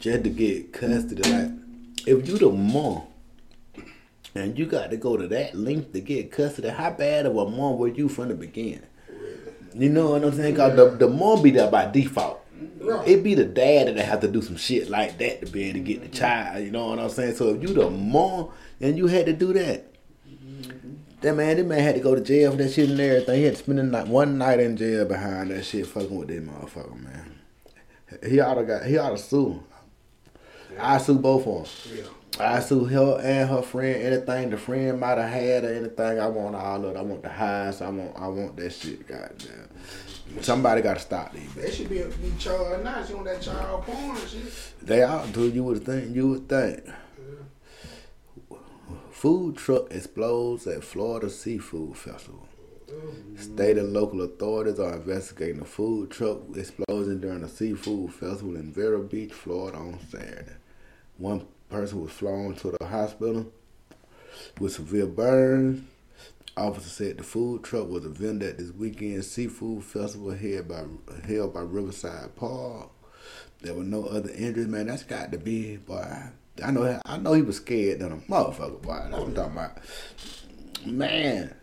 just 0.00 0.24
to 0.24 0.30
get 0.30 0.72
custody, 0.72 1.22
like 1.30 1.50
if 2.06 2.26
you 2.26 2.38
the 2.38 2.50
mom 2.50 3.02
and 4.34 4.58
you 4.58 4.66
got 4.66 4.90
to 4.90 4.96
go 4.96 5.16
to 5.16 5.28
that 5.28 5.54
length 5.54 5.92
to 5.92 6.00
get 6.00 6.32
custody, 6.32 6.70
how 6.70 6.90
bad 6.90 7.26
of 7.26 7.36
a 7.36 7.48
mom 7.48 7.78
were 7.78 7.86
you 7.88 8.08
from 8.08 8.28
the 8.28 8.34
beginning? 8.34 8.82
You 9.74 9.90
know 9.90 10.10
what 10.10 10.24
I'm 10.24 10.32
saying? 10.32 10.56
Cause 10.56 10.74
the, 10.74 10.90
the 10.90 11.08
mom 11.08 11.42
be 11.42 11.52
there 11.52 11.70
by 11.70 11.88
default. 11.88 12.39
It 13.06 13.22
be 13.22 13.34
the 13.34 13.44
dad 13.44 13.88
that 13.88 14.04
have 14.04 14.20
to 14.20 14.28
do 14.28 14.42
some 14.42 14.56
shit 14.56 14.88
like 14.88 15.18
that 15.18 15.44
to 15.44 15.50
be 15.50 15.64
able 15.64 15.78
to 15.78 15.80
get 15.80 16.00
the 16.00 16.08
mm-hmm. 16.08 16.16
child. 16.16 16.64
You 16.64 16.70
know 16.70 16.88
what 16.88 16.98
I'm 16.98 17.10
saying? 17.10 17.36
So 17.36 17.54
if 17.54 17.62
you 17.62 17.68
the 17.68 17.90
mom 17.90 18.50
and 18.80 18.96
you 18.96 19.06
had 19.06 19.26
to 19.26 19.32
do 19.32 19.52
that, 19.52 19.94
mm-hmm. 20.28 20.94
that 21.20 21.34
man, 21.34 21.56
that 21.56 21.66
man 21.66 21.80
had 21.80 21.94
to 21.94 22.00
go 22.00 22.14
to 22.14 22.20
jail 22.20 22.50
for 22.50 22.56
that 22.58 22.72
shit 22.72 22.90
and 22.90 23.00
everything. 23.00 23.36
He 23.36 23.44
had 23.44 23.56
to 23.56 23.62
spend 23.62 23.78
the 23.78 23.84
night, 23.84 24.08
one 24.08 24.38
night 24.38 24.60
in 24.60 24.76
jail 24.76 25.04
behind 25.04 25.50
that 25.50 25.64
shit, 25.64 25.86
fucking 25.86 26.16
with 26.16 26.28
that 26.28 26.46
motherfucker, 26.46 27.00
man. 27.00 27.38
He 28.28 28.40
oughta 28.40 28.64
got, 28.64 28.84
he 28.84 28.98
oughta 28.98 29.18
sue. 29.18 29.62
I 30.78 30.98
sue 30.98 31.18
both 31.18 31.46
of 31.46 31.94
them. 31.96 32.14
I 32.38 32.60
sue 32.60 32.84
her 32.84 33.20
and 33.22 33.50
her 33.50 33.62
friend. 33.62 34.02
Anything 34.02 34.50
the 34.50 34.56
friend 34.56 34.98
might 35.00 35.18
have 35.18 35.30
had 35.30 35.64
or 35.64 35.74
anything, 35.74 36.20
I 36.20 36.26
want 36.26 36.56
all 36.56 36.84
of 36.84 36.96
it. 36.96 36.98
I 36.98 37.02
want 37.02 37.22
the 37.22 37.28
highs. 37.28 37.82
I 37.82 37.90
want, 37.90 38.16
I 38.16 38.28
want 38.28 38.56
that 38.56 38.72
shit. 38.72 39.06
Goddamn. 39.06 39.68
Somebody 40.40 40.82
got 40.82 40.94
to 40.94 41.00
stop 41.00 41.32
these. 41.32 41.52
They 41.54 41.70
should 41.70 41.88
be, 41.88 42.02
be 42.02 42.32
charged 42.38 42.84
now. 42.84 43.04
She 43.04 43.14
on 43.14 43.24
that 43.24 43.42
child 43.42 43.84
porn 43.84 44.16
and 44.16 44.28
shit. 44.28 44.52
They 44.82 45.02
out 45.02 45.32
dude. 45.32 45.54
you 45.54 45.64
would 45.64 45.84
think. 45.84 46.14
You 46.14 46.28
would 46.28 46.48
think. 46.48 46.84
Food 49.10 49.56
truck 49.56 49.90
explodes 49.90 50.66
at 50.66 50.82
Florida 50.82 51.28
Seafood 51.28 51.96
Festival. 51.96 52.48
Mm-hmm. 52.90 53.36
State 53.36 53.78
and 53.78 53.92
local 53.92 54.22
authorities 54.22 54.80
are 54.80 54.94
investigating 54.94 55.60
a 55.60 55.64
food 55.64 56.10
truck 56.10 56.38
explosion 56.56 57.20
during 57.20 57.44
a 57.44 57.48
seafood 57.48 58.12
festival 58.12 58.56
in 58.56 58.72
Vero 58.72 59.02
Beach, 59.02 59.32
Florida 59.32 59.78
on 59.78 59.98
Saturday. 60.08 60.56
One 61.18 61.46
person 61.68 62.02
was 62.02 62.12
flown 62.12 62.54
to 62.56 62.74
the 62.78 62.86
hospital 62.86 63.52
with 64.58 64.72
severe 64.72 65.06
burns. 65.06 65.84
Officers 66.60 66.92
said 66.92 67.16
the 67.16 67.22
food 67.22 67.64
truck 67.64 67.88
was 67.88 68.04
a 68.04 68.10
vendor 68.10 68.48
at 68.48 68.58
this 68.58 68.70
weekend 68.70 69.24
seafood 69.24 69.82
festival 69.82 70.32
held 70.32 70.68
by 70.68 70.84
held 71.26 71.54
by 71.54 71.60
Riverside 71.60 72.36
Park. 72.36 72.90
There 73.62 73.74
were 73.74 73.82
no 73.82 74.04
other 74.04 74.30
injuries, 74.30 74.68
man. 74.68 74.86
That's 74.86 75.02
got 75.02 75.32
to 75.32 75.38
be, 75.38 75.78
boy. 75.78 76.06
I 76.62 76.70
know, 76.70 77.00
I 77.06 77.16
know 77.16 77.32
he 77.32 77.40
was 77.42 77.56
scared 77.56 78.00
than 78.00 78.12
a 78.12 78.16
motherfucker, 78.16 78.82
boy. 78.82 78.92
That's 78.92 79.12
what 79.12 79.28
I'm 79.28 79.34
talking 79.34 79.52
about. 79.52 79.78
Man, 80.84 81.54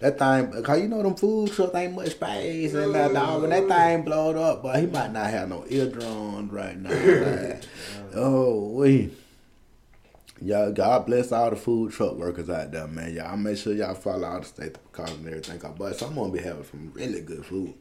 that 0.00 0.18
thing, 0.18 0.62
cause 0.62 0.80
you 0.80 0.88
know 0.88 1.02
them 1.02 1.14
food 1.14 1.50
trucks 1.52 1.74
ain't 1.74 1.94
much 1.94 2.10
space 2.10 2.74
and 2.74 2.94
that 2.94 3.14
dog. 3.14 3.40
When 3.40 3.50
that 3.50 3.66
thing 3.66 4.02
blowed 4.02 4.36
up, 4.36 4.62
boy, 4.62 4.80
he 4.80 4.86
might 4.86 5.12
not 5.12 5.30
have 5.30 5.48
no 5.48 5.64
eardrums 5.68 6.52
right 6.52 6.78
now. 6.78 6.90
Like, 6.90 7.62
oh, 8.14 8.68
we. 8.72 9.10
Y'all, 10.44 10.72
God 10.72 11.06
bless 11.06 11.32
all 11.32 11.48
the 11.48 11.56
food 11.56 11.90
truck 11.90 12.16
workers 12.16 12.50
out 12.50 12.70
there, 12.70 12.86
man. 12.86 13.14
Y'all 13.14 13.34
make 13.34 13.56
sure 13.56 13.72
y'all 13.72 13.94
follow 13.94 14.28
all 14.28 14.40
the 14.40 14.44
state 14.44 14.74
precautions 14.74 15.24
and 15.24 15.28
everything. 15.28 15.72
Boy, 15.72 15.92
some 15.92 16.14
gonna 16.14 16.30
be 16.30 16.38
having 16.38 16.64
some 16.64 16.92
really 16.92 17.22
good 17.22 17.46
food. 17.46 17.72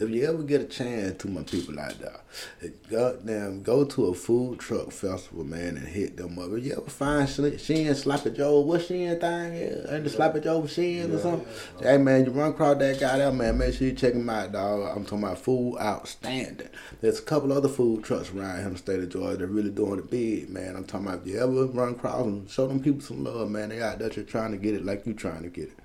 If 0.00 0.10
you 0.10 0.28
ever 0.28 0.44
get 0.44 0.60
a 0.60 0.64
chance 0.64 1.20
to 1.22 1.28
my 1.28 1.42
people 1.42 1.80
out 1.80 1.98
there, 1.98 2.70
goddamn, 2.88 3.62
go 3.62 3.84
to 3.84 4.06
a 4.06 4.14
food 4.14 4.60
truck 4.60 4.92
festival, 4.92 5.42
man, 5.42 5.76
and 5.76 5.88
hit 5.88 6.16
them 6.16 6.38
up. 6.38 6.52
If 6.52 6.64
you 6.64 6.72
ever 6.72 6.82
find 6.82 7.28
Shin 7.28 7.94
Sloppy 7.96 8.30
Joe, 8.30 8.60
what 8.60 8.82
Shin 8.82 9.18
thing 9.18 9.52
is? 9.54 9.90
Ain't 9.90 10.04
the 10.04 10.10
Sloppy 10.10 10.40
Joe 10.40 10.64
Shin 10.66 11.12
or 11.12 11.18
something? 11.18 11.46
Hey, 11.80 11.98
man, 11.98 12.24
you 12.24 12.30
run 12.30 12.50
across 12.50 12.78
that 12.78 13.00
guy 13.00 13.18
there, 13.18 13.32
man, 13.32 13.58
make 13.58 13.74
sure 13.74 13.88
you 13.88 13.92
check 13.92 14.14
him 14.14 14.30
out, 14.30 14.52
dog. 14.52 14.96
I'm 14.96 15.04
talking 15.04 15.24
about 15.24 15.38
food 15.38 15.78
outstanding. 15.80 16.68
There's 17.00 17.18
a 17.18 17.22
couple 17.22 17.52
other 17.52 17.68
food 17.68 18.04
trucks 18.04 18.30
around 18.30 18.58
here 18.58 18.66
in 18.66 18.72
the 18.74 18.78
state 18.78 19.00
of 19.00 19.08
Georgia 19.08 19.38
that 19.38 19.46
really 19.48 19.70
doing 19.70 19.98
it 19.98 20.10
big, 20.10 20.48
man. 20.48 20.76
I'm 20.76 20.84
talking 20.84 21.08
about 21.08 21.22
if 21.22 21.26
you 21.26 21.40
ever 21.40 21.66
run 21.66 21.94
across 21.94 22.22
them, 22.22 22.46
show 22.46 22.68
them 22.68 22.80
people 22.80 23.00
some 23.00 23.24
love, 23.24 23.50
man. 23.50 23.70
They 23.70 23.82
out 23.82 23.98
there 23.98 24.10
trying 24.10 24.52
to 24.52 24.58
get 24.58 24.74
it 24.74 24.84
like 24.84 25.06
you 25.06 25.14
trying 25.14 25.42
to 25.42 25.48
get 25.48 25.70
it. 25.70 25.78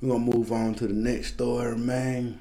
We're 0.00 0.10
gonna 0.10 0.24
move 0.24 0.52
on 0.52 0.74
to 0.76 0.86
the 0.86 0.94
next 0.94 1.34
story, 1.34 1.76
man. 1.76 2.38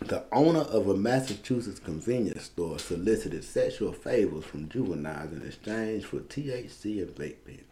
The 0.00 0.24
owner 0.32 0.60
of 0.60 0.88
a 0.88 0.96
Massachusetts 0.96 1.78
convenience 1.78 2.44
store 2.44 2.78
solicited 2.78 3.44
sexual 3.44 3.92
favors 3.92 4.44
from 4.44 4.68
juveniles 4.68 5.32
in 5.32 5.46
exchange 5.46 6.06
for 6.06 6.20
THC 6.20 7.02
and 7.02 7.14
vape 7.14 7.36
pen. 7.44 7.64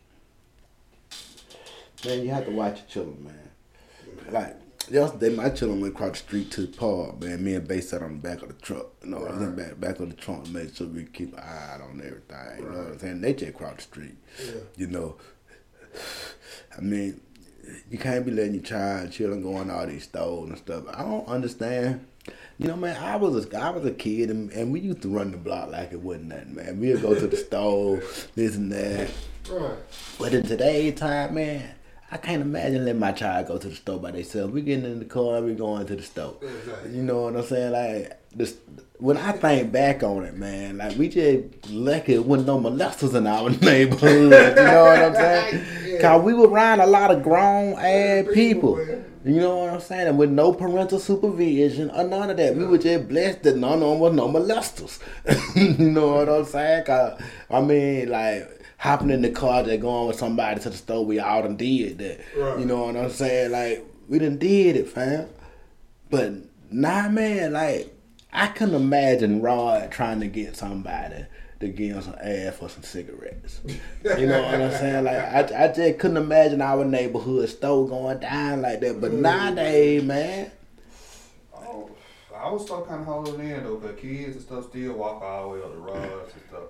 Man, 2.05 2.23
you 2.23 2.31
have 2.31 2.45
to 2.45 2.53
watch 2.53 2.79
your 2.79 2.87
children, 2.87 3.25
man. 3.25 3.51
Like 4.31 4.57
yesterday, 4.91 5.35
my 5.35 5.49
children 5.49 5.81
went 5.81 5.95
across 5.95 6.11
the 6.13 6.17
street 6.19 6.51
to 6.53 6.67
the 6.67 6.77
park, 6.77 7.21
man. 7.21 7.43
Me 7.43 7.55
and 7.55 7.67
Bay 7.67 7.81
sat 7.81 8.03
on 8.03 8.21
the 8.21 8.29
back 8.29 8.43
of 8.43 8.49
the 8.49 8.55
truck. 8.55 8.87
You 9.03 9.11
know, 9.11 9.25
I 9.25 9.33
was 9.33 9.43
in 9.43 9.57
the 9.57 9.63
back, 9.63 9.81
back 9.81 9.99
of 9.99 10.11
the 10.11 10.15
trunk 10.15 10.45
to 10.45 10.51
make 10.51 10.75
sure 10.77 10.87
we 10.87 11.05
keep 11.05 11.33
an 11.33 11.41
eye 11.41 11.81
on 11.83 12.01
everything. 12.05 12.59
You 12.59 12.71
know 12.71 12.79
what 12.79 12.87
I'm 12.89 12.99
saying? 12.99 13.21
They 13.23 13.33
just 13.33 13.55
crossed 13.55 13.77
the 13.77 13.83
street. 13.83 14.17
Yeah. 14.45 14.61
You 14.77 14.87
know, 14.89 15.17
I 16.77 16.81
mean, 16.83 17.21
you 17.91 17.99
can't 17.99 18.25
be 18.25 18.33
letting 18.33 18.55
your 18.55 18.63
child 18.63 19.13
children 19.13 19.43
go 19.43 19.61
in 19.61 19.71
all 19.71 19.87
these 19.87 20.05
stores 20.05 20.51
and 20.51 20.59
stuff. 20.59 20.85
I 20.93 21.03
don't 21.03 21.27
understand. 21.27 22.07
You 22.59 22.67
know, 22.67 22.77
man, 22.77 22.97
I 23.01 23.15
was 23.15 23.47
a, 23.47 23.57
I 23.57 23.71
was 23.71 23.87
a 23.87 23.93
kid 23.93 24.31
and, 24.31 24.51
and 24.51 24.73
we 24.73 24.81
used 24.81 25.03
to 25.03 25.09
run 25.09 25.31
the 25.31 25.37
block 25.37 25.71
like 25.71 25.93
it 25.93 26.01
wasn't 26.01 26.27
nothing, 26.27 26.57
man. 26.57 26.81
We'd 26.81 27.01
go 27.01 27.15
to 27.15 27.27
the 27.29 27.37
store, 27.37 28.03
this 28.35 28.57
and 28.57 28.73
that. 28.73 29.11
Right. 29.49 29.79
But 30.19 30.35
in 30.35 30.43
today's 30.43 30.99
time, 30.99 31.35
man, 31.35 31.71
I 32.11 32.17
can't 32.17 32.41
imagine 32.41 32.85
letting 32.87 33.01
my 33.01 33.13
child 33.13 33.49
go 33.49 33.59
to 33.59 33.69
the 33.69 33.75
store 33.75 33.99
by 33.99 34.13
themselves. 34.13 34.53
We 34.53 34.63
getting 34.63 34.85
in 34.87 34.99
the 34.99 35.05
car, 35.05 35.43
we 35.43 35.55
going 35.55 35.87
to 35.87 35.97
the 35.97 36.03
store. 36.03 36.37
Exactly. 36.41 36.97
You 36.97 37.03
know 37.03 37.23
what 37.23 37.37
I'm 37.37 37.43
saying? 37.45 37.73
Like 37.73 38.19
this, 38.35 38.57
when 38.99 39.19
I 39.19 39.33
think 39.33 39.71
back 39.73 40.03
on 40.03 40.25
it, 40.25 40.35
man, 40.35 40.79
like 40.79 40.97
we 40.97 41.09
just 41.11 41.69
lucky 41.71 42.15
it 42.15 42.25
wasn't 42.25 42.47
no 42.47 42.59
molesters 42.61 43.15
in 43.15 43.27
our 43.27 43.51
neighborhood. 43.63 44.23
you 44.23 44.29
know 44.31 44.85
what 44.85 44.99
I'm 45.03 45.15
saying? 45.15 45.65
Yeah. 45.87 46.01
Cause 46.01 46.23
we 46.25 46.33
were 46.33 46.49
around 46.49 46.81
a 46.81 46.87
lot 46.87 47.11
of 47.11 47.23
grown 47.23 47.75
ass 47.75 48.25
People. 48.33 48.79
You 49.25 49.41
know 49.41 49.57
what 49.59 49.71
I'm 49.75 49.81
saying? 49.81 50.07
And 50.09 50.17
with 50.19 50.31
no 50.31 50.55
parental 50.55 50.99
supervision 50.99 51.91
or 51.91 52.05
none 52.05 52.31
of 52.31 52.37
that. 52.39 52.55
We 52.57 52.65
were 52.65 52.79
just 52.79 53.09
blessed 53.09 53.43
that 53.43 53.57
none 53.59 53.75
of 53.75 53.91
them 53.91 53.99
was 53.99 54.15
no 54.15 54.29
molesters. 54.29 54.99
you 55.79 55.91
know 55.91 56.15
what 56.15 56.29
I'm 56.31 56.45
saying? 56.47 56.85
'Cause, 56.85 57.21
I 57.51 57.61
mean, 57.61 58.09
like, 58.09 58.58
hopping 58.79 59.11
in 59.11 59.23
the 59.23 59.31
car 59.31 59.63
just 59.63 59.81
going 59.81 60.09
with 60.09 60.19
somebody 60.19 60.61
to 60.61 60.71
the 60.71 60.77
store, 60.77 61.05
we 61.05 61.19
all 61.21 61.43
done 61.43 61.57
did 61.57 61.99
that. 61.99 62.21
Right. 62.37 62.59
You 62.59 62.65
know 62.65 62.87
what 62.87 62.97
I'm 62.97 63.11
saying? 63.11 63.53
Like, 63.53 63.85
we 64.09 64.19
done 64.19 64.39
did 64.39 64.77
it, 64.77 64.89
fam. 64.89 65.29
But, 66.11 66.33
nah, 66.71 67.09
man, 67.11 67.53
like, 67.53 67.95
I 68.33 68.47
couldn't 68.49 68.75
imagine 68.75 69.43
Rod 69.43 69.91
trying 69.91 70.21
to 70.21 70.27
get 70.27 70.57
somebody 70.57 71.27
to 71.61 71.69
give 71.69 71.97
him 71.97 72.03
some 72.03 72.15
ass 72.23 72.57
for 72.57 72.69
some 72.69 72.83
cigarettes. 72.83 73.61
You 74.05 74.27
know 74.27 74.43
what 74.43 74.61
I'm 74.61 74.71
saying? 74.71 75.05
Like 75.05 75.17
I, 75.17 75.65
I 75.65 75.69
just 75.73 75.99
couldn't 75.99 76.19
imagine 76.19 76.63
our 76.63 76.85
neighborhood 76.85 77.49
store 77.49 77.89
going 77.89 78.21
down 78.21 78.63
like 78.63 78.81
that. 78.81 79.01
But 79.01 79.13
nowadays, 79.13 80.05
man, 80.05 80.53
Oh, 81.53 81.91
I 82.35 82.51
was 82.51 82.63
still 82.63 82.85
kind 82.85 83.01
of 83.01 83.07
holding 83.07 83.41
in 83.41 83.65
though, 83.65 83.77
cause 83.77 83.99
kids 84.01 84.37
and 84.37 84.45
stuff 84.45 84.69
still 84.69 84.93
walk 84.95 85.21
all 85.21 85.49
the 85.51 85.55
way 85.57 85.65
up 85.65 85.73
the 85.73 85.79
roads 85.79 86.33
and 86.33 86.43
stuff. 86.49 86.63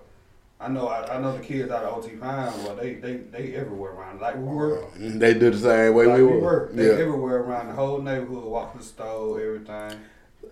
I 0.61 0.69
know, 0.69 0.89
I, 0.89 1.17
I 1.17 1.21
know 1.21 1.37
the 1.37 1.43
kids 1.45 1.71
out 1.71 1.85
of 1.85 2.05
OT 2.05 2.17
Pine, 2.17 2.53
well, 2.65 2.75
they 2.75 2.95
they 2.95 3.19
they 3.19 3.55
everywhere 3.55 3.93
around. 3.93 4.21
Like 4.21 4.37
we 4.37 4.43
were, 4.43 4.85
they 4.97 5.35
do 5.35 5.51
the 5.51 5.59
same 5.59 5.95
way 5.95 6.07
like 6.07 6.17
we 6.17 6.25
we 6.25 6.33
were. 6.33 6.41
were. 6.41 6.71
They 6.73 6.87
Yeah. 6.87 6.93
everywhere 6.95 7.39
around 7.43 7.69
the 7.69 7.75
whole 7.75 8.01
neighborhood, 8.03 8.45
walk 8.45 8.73
to 8.73 8.79
the 8.79 8.85
store, 8.85 9.41
everything. 9.41 10.01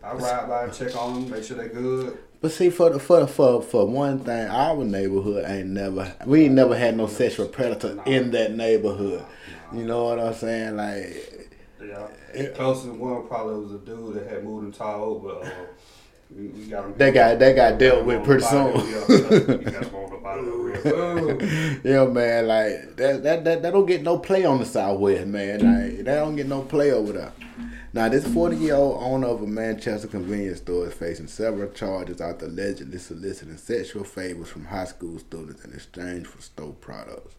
I 0.05 0.13
ride 0.15 0.49
by 0.49 0.65
and 0.65 0.73
check 0.73 0.95
on 0.97 1.15
them, 1.15 1.31
make 1.31 1.43
sure 1.43 1.57
they 1.57 1.69
good. 1.69 2.19
But 2.41 2.53
see, 2.53 2.71
for 2.71 2.91
the, 2.91 3.01
for 3.01 3.27
for 3.27 3.61
for 3.63 3.85
one 3.87 4.21
thing, 4.21 4.47
our 4.47 4.85
neighborhood 4.85 5.45
ain't 5.45 5.71
never 5.71 6.15
we 6.25 6.45
ain't 6.45 6.55
never 6.55 6.77
had 6.77 6.97
no 6.97 7.09
sexual 7.09 7.49
predator 7.49 8.01
in 8.07 8.31
that 8.31 8.55
neighborhood. 8.55 9.25
You 9.73 9.85
know 9.85 10.05
what 10.05 10.21
I'm 10.21 10.35
saying? 10.35 10.77
Like, 10.77 11.51
Yeah. 11.83 12.49
Closest 12.55 12.91
one 12.93 13.27
probably 13.27 13.65
was 13.65 13.73
a 13.73 13.79
dude 13.79 14.15
that 14.15 14.29
had 14.29 14.45
moved 14.45 14.65
and 14.67 14.75
tall, 14.75 15.19
but 15.19 15.45
uh, 15.45 15.51
we, 16.31 16.49
we 16.49 16.67
got. 16.67 16.97
That 16.99 17.15
got- 17.15 17.39
that 17.39 17.55
got 17.57 17.79
dealt 17.79 18.05
with 18.05 18.25
pretty 18.25 18.45
soon. 18.45 18.75
Yeah, 18.77 19.05
we 19.09 19.65
got 19.65 19.85
him 19.85 19.95
on 19.95 20.11
the 20.11 20.21
bottom 20.23 20.49
of 20.49 20.53
the 20.53 20.59
real. 20.59 21.83
yeah, 21.85 22.05
man, 22.07 22.47
like 22.49 22.97
that 22.97 23.23
that 23.23 23.45
that, 23.45 23.63
that 23.63 23.73
don't 23.73 23.87
get 23.87 24.03
no 24.03 24.19
play 24.19 24.45
on 24.45 24.59
the 24.59 24.67
Southwest, 24.67 25.27
man. 25.27 25.61
Like 25.61 26.05
that 26.05 26.17
don't 26.17 26.37
get 26.37 26.47
no 26.47 26.63
play 26.63 26.93
over 26.93 27.13
there. 27.13 27.33
Now, 27.93 28.11
this 28.11 28.27
40 28.27 28.57
year 28.57 28.75
old 28.75 29.03
owner 29.03 29.29
of 29.29 29.43
a 29.43 29.47
Manchester 29.47 30.07
convenience 30.07 30.59
store 30.59 30.87
is 30.87 30.93
facing 30.93 31.29
several 31.29 31.71
charges 31.71 32.21
after 32.21 32.45
allegedly 32.45 32.99
soliciting 32.99 33.57
sexual 33.57 34.05
favors 34.05 34.49
from 34.51 34.67
high 34.67 34.85
school 34.85 35.19
students 35.19 35.65
in 35.65 35.73
exchange 35.73 36.27
for 36.27 36.43
store 36.43 36.75
products. 36.75 37.37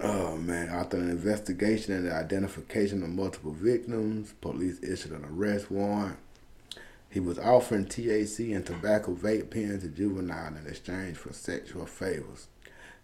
Oh 0.00 0.36
man, 0.38 0.68
after 0.70 0.96
an 0.96 1.08
investigation 1.08 1.94
and 1.94 2.06
the 2.06 2.12
identification 2.12 3.04
of 3.04 3.10
multiple 3.10 3.52
victims, 3.52 4.34
police 4.40 4.82
issued 4.82 5.12
an 5.12 5.24
arrest 5.24 5.70
warrant. 5.70 6.16
He 7.12 7.20
was 7.20 7.38
offering 7.38 7.84
THC 7.84 8.56
and 8.56 8.64
tobacco 8.64 9.14
vape 9.14 9.50
pens 9.50 9.82
to 9.82 9.88
juvenile 9.90 10.56
in 10.56 10.66
exchange 10.66 11.18
for 11.18 11.30
sexual 11.34 11.84
favors. 11.84 12.48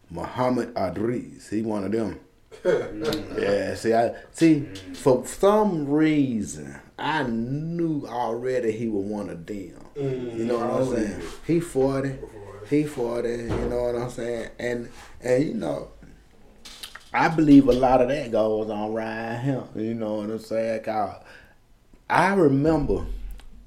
Muhammad 0.09 0.73
Adriz, 0.75 1.51
he 1.51 1.61
one 1.61 1.85
of 1.85 1.93
them. 1.93 2.19
yeah, 2.65 3.75
see, 3.75 3.93
I 3.93 4.15
see. 4.33 4.61
For 4.95 5.27
some 5.27 5.87
reason, 5.87 6.75
I 6.99 7.25
knew 7.25 8.07
already 8.07 8.73
he 8.73 8.89
was 8.89 9.05
one 9.05 9.29
of 9.29 9.45
them. 9.45 9.75
You 9.95 10.45
know 10.47 10.57
what 10.57 10.71
I'm 10.71 10.87
mm-hmm. 10.87 10.95
saying? 10.95 11.23
He 11.47 11.61
forty, 11.61 12.15
he 12.71 12.85
forty. 12.85 13.29
You 13.29 13.69
know 13.69 13.83
what 13.83 13.95
I'm 13.95 14.09
saying? 14.09 14.49
And 14.59 14.89
and 15.21 15.45
you 15.45 15.53
know, 15.53 15.91
I 17.13 17.29
believe 17.29 17.69
a 17.69 17.73
lot 17.73 18.01
of 18.01 18.09
that 18.09 18.33
goes 18.33 18.71
on 18.71 18.93
around 18.93 19.41
him. 19.41 19.65
You 19.77 19.93
know 19.93 20.15
what 20.15 20.31
I'm 20.31 20.39
saying? 20.39 20.83
'Cause 20.83 21.23
I 22.09 22.33
remember 22.33 23.05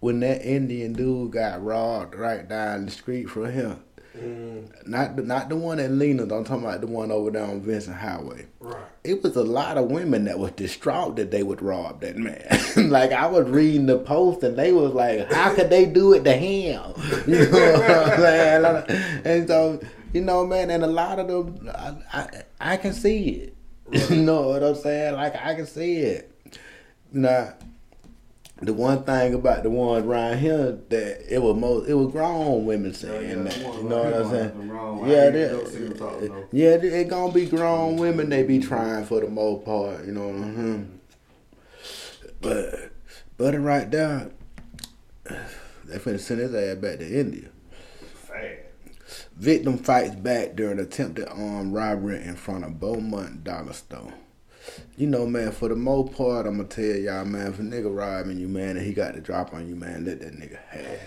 when 0.02 0.20
that 0.20 0.42
Indian 0.44 0.94
dude 0.94 1.32
got 1.32 1.64
robbed 1.64 2.16
right 2.16 2.48
down 2.50 2.86
the 2.86 2.92
street 2.92 3.30
from 3.30 3.52
him. 3.52 3.80
Mm. 4.18 4.88
Not 4.88 5.16
the, 5.16 5.22
not 5.22 5.48
the 5.48 5.56
one 5.56 5.80
at 5.80 5.92
Lena. 5.92 6.24
I'm 6.24 6.44
talking 6.44 6.66
about 6.66 6.82
the 6.82 6.88
one 6.88 7.12
over 7.12 7.32
there 7.32 7.44
on 7.44 7.62
Vincent 7.62 7.96
Highway. 7.96 8.48
Right. 8.60 8.84
It 9.04 9.24
was 9.24 9.36
a 9.36 9.44
lot 9.44 9.78
of 9.78 9.90
women 9.90 10.26
that 10.26 10.38
was 10.38 10.52
distraught 10.52 11.16
that 11.16 11.32
they 11.32 11.44
would 11.44 11.62
rob 11.62 12.02
that 12.02 12.18
man. 12.18 12.46
like 12.90 13.14
I 13.14 13.28
was 13.28 13.48
reading 13.48 13.86
the 13.86 14.00
post 14.00 14.44
and 14.44 14.58
they 14.58 14.74
was 14.74 14.94
like, 14.94 15.32
"How 15.32 15.54
could 15.54 15.70
they 15.70 15.86
do 15.86 16.14
it 16.14 16.24
to 16.26 16.34
him?" 16.34 16.82
You 17.28 17.46
know 17.46 17.72
what 17.72 17.92
I'm 17.92 18.20
saying? 18.20 19.22
And 19.24 19.48
so 19.48 19.80
you 20.14 20.22
know, 20.22 20.46
man, 20.46 20.70
and 20.72 20.84
a 20.84 20.88
lot 20.88 21.20
of 21.20 21.28
them, 21.28 21.70
I 21.74 21.96
I, 22.12 22.44
I 22.74 22.78
can 22.78 22.94
see 22.94 23.30
it. 23.30 23.56
You 24.10 24.22
know 24.22 24.50
what 24.50 24.64
I'm 24.64 24.76
saying? 24.76 25.16
Like 25.16 25.36
I 25.36 25.56
can 25.56 25.66
see 25.66 25.98
it. 25.98 26.58
Now, 27.14 27.54
the 28.62 28.74
one 28.74 29.04
thing 29.04 29.34
about 29.34 29.64
the 29.64 29.72
ones 29.72 30.06
around 30.06 30.38
here 30.38 30.78
that 30.90 31.34
it 31.34 31.42
was 31.42 31.58
most 31.58 31.90
it 31.90 31.96
was 31.96 32.12
grown 32.12 32.66
women 32.66 32.94
saying 32.94 33.30
yeah, 33.30 33.44
that. 33.44 33.58
You 33.58 33.84
know 33.84 34.04
what 34.04 34.14
I'm 34.14 34.30
saying? 34.30 34.72
Yeah, 35.10 35.26
ain't 35.26 35.34
they, 35.34 35.80
never 35.80 35.94
talk, 35.96 36.20
though. 36.20 36.48
yeah, 36.52 36.70
it, 36.70 36.84
it 36.84 37.08
gonna 37.08 37.34
be 37.34 37.48
grown 37.48 37.98
women. 37.98 38.30
They 38.30 38.44
be 38.44 38.60
trying 38.60 39.06
for 39.06 39.20
the 39.20 39.30
most 39.30 39.66
part. 39.66 40.06
You 40.06 40.12
know. 40.12 40.32
hmm 40.32 40.84
But, 42.40 42.92
but 43.38 43.60
right 43.60 43.90
there, 43.90 44.30
they 45.24 45.98
finna 45.98 46.20
send 46.20 46.42
his 46.42 46.54
ass 46.54 46.78
back 46.78 47.00
to 47.00 47.20
India. 47.20 47.50
Fast. 48.14 49.28
Victim 49.38 49.80
fights 49.80 50.16
back 50.16 50.56
during 50.56 50.80
attempted 50.80 51.28
armed 51.30 51.74
robbery 51.74 52.22
in 52.22 52.36
front 52.36 52.64
of 52.64 52.80
Beaumont 52.80 53.44
Dollar 53.44 53.74
Store. 53.74 54.14
You 54.98 55.08
know, 55.08 55.26
man, 55.26 55.52
for 55.52 55.70
the 55.70 55.76
most 55.76 56.14
part, 56.14 56.46
I'm 56.46 56.58
gonna 56.58 56.70
tell 56.70 56.84
y'all, 56.84 57.26
man, 57.26 57.48
if 57.48 57.60
a 57.60 57.62
nigga 57.62 57.96
robbing 57.96 58.40
you, 58.40 58.48
man, 58.48 58.78
and 58.78 58.86
he 58.86 58.94
got 58.94 59.14
the 59.14 59.22
drop 59.22 59.54
on 59.54 59.68
you, 59.68 59.76
man, 59.76 60.06
let 60.06 60.20
that 60.22 60.34
nigga 60.34 60.60
have. 60.70 60.86
it. 60.86 61.02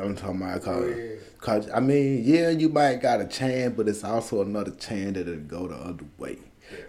I'm 0.00 0.16
talking 0.16 0.40
about 0.40 0.62
cause, 0.62 0.96
Yeah. 0.96 1.14
cause 1.40 1.70
I 1.70 1.80
mean, 1.80 2.22
yeah, 2.24 2.50
you 2.50 2.68
might 2.68 2.96
got 3.02 3.20
a 3.20 3.26
chance, 3.26 3.74
but 3.76 3.88
it's 3.88 4.04
also 4.04 4.42
another 4.42 4.70
chance 4.72 5.14
that 5.14 5.28
it'll 5.28 5.40
go 5.40 5.68
the 5.68 5.76
other 5.76 6.04
way. 6.18 6.38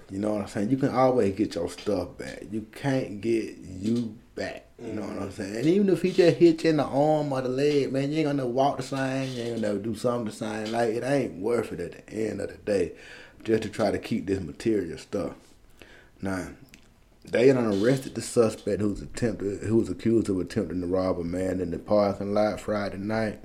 You 0.09 0.19
know 0.19 0.33
what 0.33 0.41
I'm 0.41 0.47
saying? 0.47 0.69
You 0.69 0.77
can 0.77 0.89
always 0.89 1.35
get 1.35 1.55
your 1.55 1.69
stuff 1.69 2.17
back. 2.17 2.43
You 2.51 2.65
can't 2.71 3.19
get 3.19 3.57
you 3.57 4.17
back. 4.35 4.67
You 4.81 4.93
know 4.93 5.01
what 5.01 5.11
I'm 5.11 5.29
mm-hmm. 5.29 5.31
saying? 5.31 5.55
And 5.57 5.65
even 5.65 5.89
if 5.89 6.01
he 6.01 6.11
just 6.11 6.37
hit 6.37 6.63
you 6.63 6.69
in 6.71 6.77
the 6.77 6.83
arm 6.83 7.31
or 7.31 7.41
the 7.41 7.49
leg, 7.49 7.91
man, 7.91 8.11
you 8.11 8.19
ain't 8.19 8.27
gonna 8.27 8.45
walk 8.45 8.77
the 8.77 8.83
same. 8.83 9.31
You 9.33 9.43
ain't 9.43 9.61
gonna 9.61 9.79
do 9.79 9.95
something 9.95 10.25
the 10.25 10.31
same. 10.31 10.71
Like 10.71 10.89
it 10.89 11.03
ain't 11.03 11.41
worth 11.41 11.71
it 11.71 11.79
at 11.79 12.05
the 12.07 12.13
end 12.13 12.41
of 12.41 12.49
the 12.49 12.57
day, 12.57 12.93
just 13.43 13.63
to 13.63 13.69
try 13.69 13.91
to 13.91 13.99
keep 13.99 14.25
this 14.25 14.39
material 14.39 14.97
stuff. 14.97 15.33
Now, 16.23 16.51
they 17.25 17.51
done 17.51 17.65
arrested 17.65 18.15
the 18.15 18.21
suspect 18.21 18.79
who's 18.79 19.01
attempted, 19.01 19.63
who 19.63 19.75
was 19.75 19.89
accused 19.89 20.29
of 20.29 20.39
attempting 20.39 20.79
to 20.79 20.87
rob 20.87 21.19
a 21.19 21.23
man 21.25 21.59
in 21.59 21.71
the 21.71 21.77
parking 21.77 22.33
lot 22.33 22.61
Friday 22.61 22.97
night. 22.97 23.41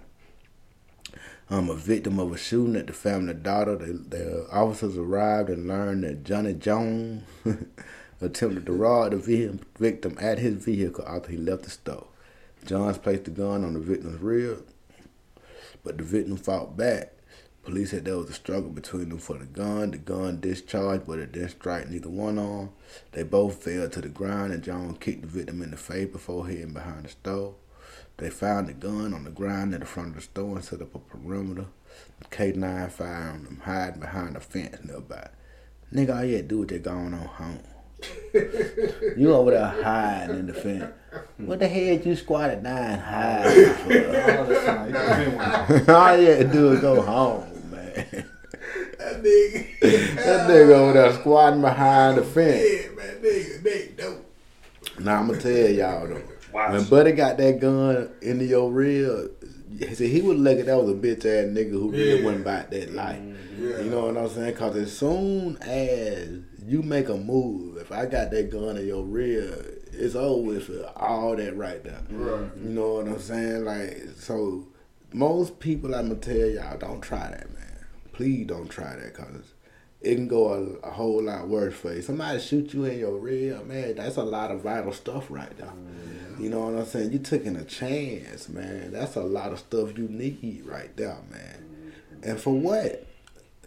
Um, 1.51 1.71
a 1.71 1.75
victim 1.75 2.21
of 2.21 2.33
a 2.33 2.39
shooting 2.39 2.77
at 2.77 2.87
the 2.87 2.93
family 2.93 3.35
daughter. 3.35 3.75
The, 3.75 3.95
the 3.95 4.49
officers 4.53 4.97
arrived 4.97 5.51
and 5.51 5.67
learned 5.67 6.05
that 6.05 6.23
Johnny 6.23 6.53
Jones 6.53 7.25
attempted 8.21 8.67
to 8.67 8.73
rob 8.73 9.11
the 9.11 9.17
vi- 9.17 9.59
victim 9.77 10.17
at 10.21 10.39
his 10.39 10.65
vehicle 10.65 11.05
after 11.05 11.33
he 11.33 11.37
left 11.37 11.65
the 11.65 11.71
store. 11.71 12.07
Johns 12.65 12.99
placed 12.99 13.25
the 13.25 13.33
gun 13.33 13.65
on 13.65 13.73
the 13.73 13.81
victim's 13.81 14.21
rear, 14.21 14.59
but 15.83 15.99
the 15.99 16.05
victim 16.05 16.37
fought 16.37 16.77
back. 16.77 17.13
Police 17.69 17.91
said 17.91 18.07
there 18.07 18.17
was 18.17 18.31
a 18.31 18.33
struggle 18.33 18.71
between 18.71 19.11
them 19.11 19.19
for 19.19 19.37
the 19.37 19.45
gun. 19.45 19.91
The 19.91 19.99
gun 19.99 20.41
discharged, 20.41 21.07
but 21.07 21.19
it 21.19 21.33
didn't 21.33 21.51
strike 21.51 21.91
neither 21.91 22.09
one 22.09 22.39
on. 22.39 22.71
They 23.13 23.25
both 23.25 23.63
fell 23.63 23.91
to 23.91 24.01
the 24.01 24.09
ground, 24.09 24.55
and 24.55 24.65
John 24.65 24.97
kicked 24.97 25.21
the 25.21 25.29
victim 25.29 25.61
in 25.61 25.73
the 25.73 25.77
face 25.77 26.11
before 26.11 26.49
heading 26.49 26.73
behind 26.73 27.05
the 27.05 27.11
store. 27.11 27.57
They 28.17 28.31
found 28.31 28.69
the 28.69 28.73
gun 28.73 29.13
on 29.13 29.25
the 29.25 29.31
ground 29.31 29.75
in 29.75 29.81
the 29.81 29.87
front 29.87 30.09
of 30.09 30.15
the 30.15 30.23
store 30.23 30.57
and 30.57 30.65
set 30.65 30.81
up 30.81 30.95
a 30.95 30.99
perimeter. 30.99 31.67
K9 32.31 32.91
found 32.91 33.47
them 33.47 33.61
hiding 33.63 34.01
behind 34.01 34.39
a 34.39 34.41
fence 34.41 34.79
nearby. 34.83 35.29
Nigga, 35.93 36.17
all 36.17 36.25
you 36.25 36.37
had 36.37 36.49
to 36.49 36.55
do 36.55 36.59
was 36.61 36.69
just 36.69 36.85
go 36.85 36.93
on 36.93 37.13
home. 37.13 37.61
you 39.15 39.35
over 39.35 39.51
there 39.51 39.67
hiding 39.83 40.39
in 40.39 40.47
the 40.47 40.55
fence. 40.55 40.91
What 41.37 41.59
the 41.59 41.69
hell 41.69 41.99
you 41.99 42.17
squatted 42.17 42.63
down 42.63 42.99
hiding 42.99 43.75
for? 43.75 43.93
All 44.39 44.47
you 44.49 44.57
been 44.57 45.37
with 45.37 45.87
him. 45.87 45.95
all 45.95 46.17
you 46.17 46.27
had 46.29 46.39
to 46.39 46.53
do 46.53 46.73
is 46.73 46.81
go 46.81 47.03
home. 47.03 47.58
that 48.99 49.23
nigga. 49.23 49.81
That 49.81 50.51
nigga 50.51 50.71
over 50.75 50.93
there 50.95 51.13
squatting 51.15 51.61
behind 51.61 52.19
the 52.19 52.25
fence. 52.25 52.63
Yeah, 52.63 52.91
man, 52.97 53.17
nigga, 53.23 53.63
nigga, 53.63 53.97
dope. 53.97 54.25
Now 55.01 55.21
I'm 55.21 55.29
gonna 55.29 55.41
tell 55.41 55.53
y'all 55.71 56.07
though. 56.09 56.23
Watch. 56.53 56.73
When 56.73 56.85
Buddy 56.85 57.13
got 57.13 57.37
that 57.39 57.61
gun 57.61 58.11
into 58.23 58.45
your 58.47 58.71
real, 58.71 59.29
see, 59.93 60.09
he 60.09 60.23
would 60.23 60.39
look 60.39 60.59
at 60.59 60.67
that 60.67 60.77
was 60.83 60.91
a 60.91 60.95
bitch 60.95 61.19
ass 61.27 61.47
nigga 61.55 61.71
who 61.73 61.91
really 61.91 62.21
Yeah. 62.21 62.25
went 62.27 62.41
about 62.41 62.71
that 62.71 62.95
life. 62.95 63.19
Yeah. 63.19 63.35
Mm-hmm. 63.67 63.85
You 63.85 63.91
know 63.91 64.07
what 64.07 64.17
I'm 64.17 64.29
saying? 64.31 64.55
Cause 64.55 64.77
as 64.77 64.97
soon 64.97 65.57
as 65.59 66.29
you 66.67 66.83
make 66.83 67.09
a 67.09 67.17
move, 67.17 67.77
if 67.79 67.93
I 67.93 68.07
got 68.07 68.31
that 68.31 68.51
gun 68.51 68.77
in 68.77 68.87
your 68.87 69.05
rear, 69.05 69.53
it's 69.93 70.15
over 70.15 70.43
with 70.43 70.65
for 70.67 70.85
all 70.97 71.37
that 71.37 71.57
right 71.57 71.83
there. 71.85 72.01
Right. 72.11 72.51
You 72.63 72.71
know 72.71 72.95
what 72.95 73.09
I'm 73.09 73.19
saying? 73.19 73.65
Like 73.65 74.05
so, 74.17 74.67
most 75.13 75.59
people 75.61 75.95
I'm 75.95 76.09
gonna 76.09 76.21
tell 76.21 76.35
y'all 76.49 76.79
don't 76.79 77.01
try 77.03 77.29
that, 77.31 77.53
man. 77.53 77.68
Please 78.19 78.49
don't 78.49 78.67
try 78.67 78.97
that, 78.97 79.15
cause 79.15 79.55
it 80.01 80.17
can 80.17 80.27
go 80.27 80.53
a, 80.53 80.89
a 80.89 80.91
whole 80.91 81.23
lot 81.23 81.47
worse 81.47 81.73
for 81.73 81.95
you. 81.95 82.03
Somebody 82.03 82.41
shoot 82.41 82.75
you 82.75 82.85
in 82.85 82.99
your 82.99 83.17
rear, 83.17 83.61
man. 83.63 83.95
That's 83.95 84.17
a 84.17 84.25
lot 84.25 84.51
of 84.51 84.63
vital 84.63 84.93
stuff 84.93 85.31
right 85.31 85.57
there. 85.57 85.69
Mm-hmm. 85.69 86.43
You 86.43 86.51
know 86.51 86.63
what 86.63 86.81
I'm 86.81 86.85
saying? 86.85 87.13
You 87.13 87.21
taking 87.21 87.55
a 87.55 87.63
chance, 87.63 88.49
man. 88.49 88.91
That's 88.91 89.15
a 89.15 89.23
lot 89.23 89.53
of 89.53 89.61
stuff 89.61 89.97
you 89.97 90.09
need 90.09 90.65
right 90.67 90.97
there, 90.97 91.19
man. 91.31 91.65
Mm-hmm. 91.65 92.29
And 92.29 92.41
for 92.41 92.55
what? 92.55 93.07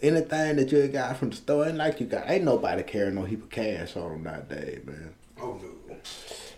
Anything 0.01 0.57
that 0.57 0.69
you 0.69 0.85
got 0.89 1.15
from 1.15 1.29
the 1.29 1.37
store, 1.37 1.67
ain't 1.69 1.77
like 1.77 2.01
you 2.01 2.07
got. 2.07 2.29
Ain't 2.29 2.43
nobody 2.43 2.83
carrying 2.83 3.15
no 3.15 3.23
heap 3.23 3.43
of 3.43 3.49
cash 3.49 3.95
on 3.95 4.11
them 4.11 4.23
nowadays, 4.23 4.85
man. 4.85 5.13
Oh, 5.39 5.61
no. 5.61 5.95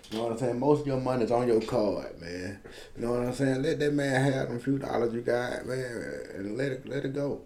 You 0.09 0.17
know 0.17 0.23
what 0.23 0.31
I'm 0.31 0.37
saying? 0.39 0.59
Most 0.59 0.81
of 0.81 0.87
your 0.87 0.99
money's 0.99 1.29
on 1.29 1.47
your 1.47 1.61
card, 1.61 2.19
man. 2.19 2.59
You 2.97 3.05
know 3.05 3.11
what 3.11 3.27
I'm 3.27 3.33
saying? 3.33 3.61
Let 3.61 3.77
that 3.77 3.93
man 3.93 4.33
have 4.33 4.49
them 4.49 4.59
few 4.59 4.79
dollars 4.79 5.13
you 5.13 5.21
got, 5.21 5.67
man, 5.67 6.23
and 6.33 6.57
let 6.57 6.71
it 6.71 6.89
let 6.89 7.05
it 7.05 7.13
go. 7.13 7.41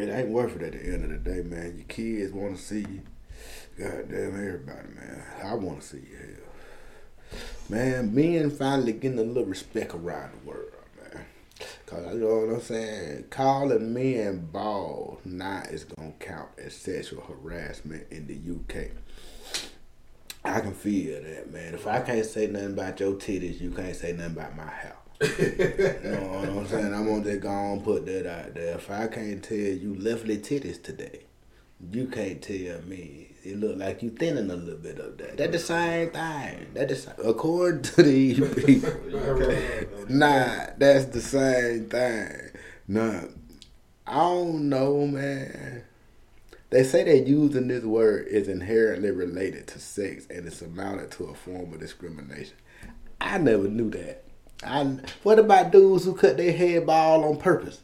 It 0.00 0.08
ain't 0.08 0.30
worth 0.30 0.56
it 0.56 0.62
at 0.62 0.72
the 0.72 0.82
end 0.82 1.04
of 1.04 1.10
the 1.10 1.18
day, 1.18 1.42
man. 1.42 1.74
Your 1.76 1.84
kids 1.86 2.32
want 2.32 2.56
to 2.56 2.62
see 2.62 2.80
you. 2.80 3.02
Goddamn 3.78 4.34
everybody, 4.34 4.88
man. 4.94 5.22
I 5.44 5.54
want 5.54 5.82
to 5.82 5.86
see 5.86 5.98
you 5.98 6.16
hell. 6.16 7.38
Man, 7.68 8.14
men 8.14 8.50
finally 8.50 8.94
getting 8.94 9.18
a 9.18 9.22
little 9.22 9.44
respect 9.44 9.92
around 9.92 10.32
the 10.32 10.48
world, 10.48 10.72
man. 11.02 11.26
Cause 11.84 12.14
you 12.14 12.20
know 12.20 12.46
what 12.46 12.54
I'm 12.54 12.60
saying? 12.62 13.24
Calling 13.28 13.92
men 13.92 14.48
bald 14.50 15.18
now 15.26 15.64
is 15.70 15.84
gonna 15.84 16.14
count 16.18 16.48
as 16.56 16.74
sexual 16.74 17.20
harassment 17.20 18.06
in 18.10 18.26
the 18.26 18.54
UK. 18.54 18.92
I 20.46 20.60
can 20.60 20.72
feel 20.72 21.22
that, 21.22 21.52
man. 21.52 21.74
If 21.74 21.86
I 21.86 22.00
can't 22.00 22.24
say 22.24 22.46
nothing 22.46 22.72
about 22.72 23.00
your 23.00 23.12
titties, 23.12 23.60
you 23.60 23.70
can't 23.70 23.94
say 23.94 24.12
nothing 24.12 24.32
about 24.32 24.56
my 24.56 24.66
hair. 24.66 24.96
You 25.20 26.10
know 26.10 26.28
what 26.32 26.48
I'm 26.48 26.66
saying? 26.66 26.94
I'm 26.94 27.06
gonna 27.06 27.24
just 27.24 27.40
go 27.40 27.48
on 27.48 27.80
put 27.80 28.06
that 28.06 28.26
out 28.26 28.54
there. 28.54 28.76
If 28.76 28.90
I 28.90 29.06
can't 29.06 29.42
tell 29.42 29.56
you 29.56 29.94
lovely 29.94 30.38
titties 30.38 30.82
today, 30.82 31.20
you 31.90 32.06
can't 32.06 32.40
tell 32.40 32.80
me 32.82 33.30
it 33.42 33.58
look 33.58 33.76
like 33.76 34.02
you 34.02 34.10
thinning 34.10 34.50
a 34.50 34.56
little 34.56 34.78
bit 34.78 34.98
of 34.98 35.16
that. 35.18 35.36
That 35.36 35.52
the 35.52 35.58
same 35.58 36.10
thing. 36.10 36.66
That 36.74 36.88
the. 36.88 37.14
According 37.26 37.82
to 37.82 38.02
these 38.02 38.38
people, 38.64 38.92
nah, 40.08 40.66
that's 40.76 41.06
the 41.06 41.20
same 41.20 41.88
thing. 41.88 42.50
Nah, 42.86 43.22
I 44.06 44.16
don't 44.16 44.68
know, 44.68 45.06
man. 45.06 45.84
They 46.70 46.84
say 46.84 47.02
that 47.04 47.26
using 47.26 47.68
this 47.68 47.82
word 47.82 48.28
is 48.28 48.46
inherently 48.46 49.10
related 49.10 49.66
to 49.68 49.80
sex 49.80 50.26
and 50.30 50.46
it's 50.46 50.62
amounted 50.62 51.10
to 51.12 51.24
a 51.24 51.34
form 51.34 51.72
of 51.72 51.80
discrimination. 51.80 52.56
I 53.20 53.38
never 53.38 53.68
knew 53.68 53.90
that. 53.90 54.24
I 54.62 54.98
what 55.22 55.38
about 55.38 55.72
dudes 55.72 56.04
who 56.04 56.14
cut 56.14 56.36
their 56.36 56.52
head 56.52 56.86
bald 56.86 57.24
on 57.24 57.36
purpose? 57.36 57.80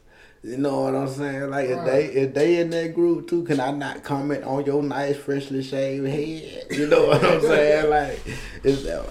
You 0.47 0.59
know 0.59 0.83
what 0.83 0.95
I'm 0.95 1.09
saying? 1.09 1.51
Like 1.51 1.69
if 1.69 1.85
they 1.85 2.05
if 2.05 2.35
they 2.35 2.61
in 2.61 2.71
that 2.71 2.95
group 2.95 3.29
too, 3.29 3.43
can 3.43 3.59
I 3.59 3.73
not 3.73 4.05
comment 4.05 4.45
on 4.45 4.65
your 4.65 4.81
nice 4.81 5.17
freshly 5.17 5.63
shaved 5.63 6.07
head? 6.07 6.67
You 6.71 6.87
know 6.87 7.09
what 7.09 7.25
I'm 7.25 7.41
saying? 7.43 7.91
Like 7.91 8.21
it's 8.63 8.85
uh, 8.87 9.05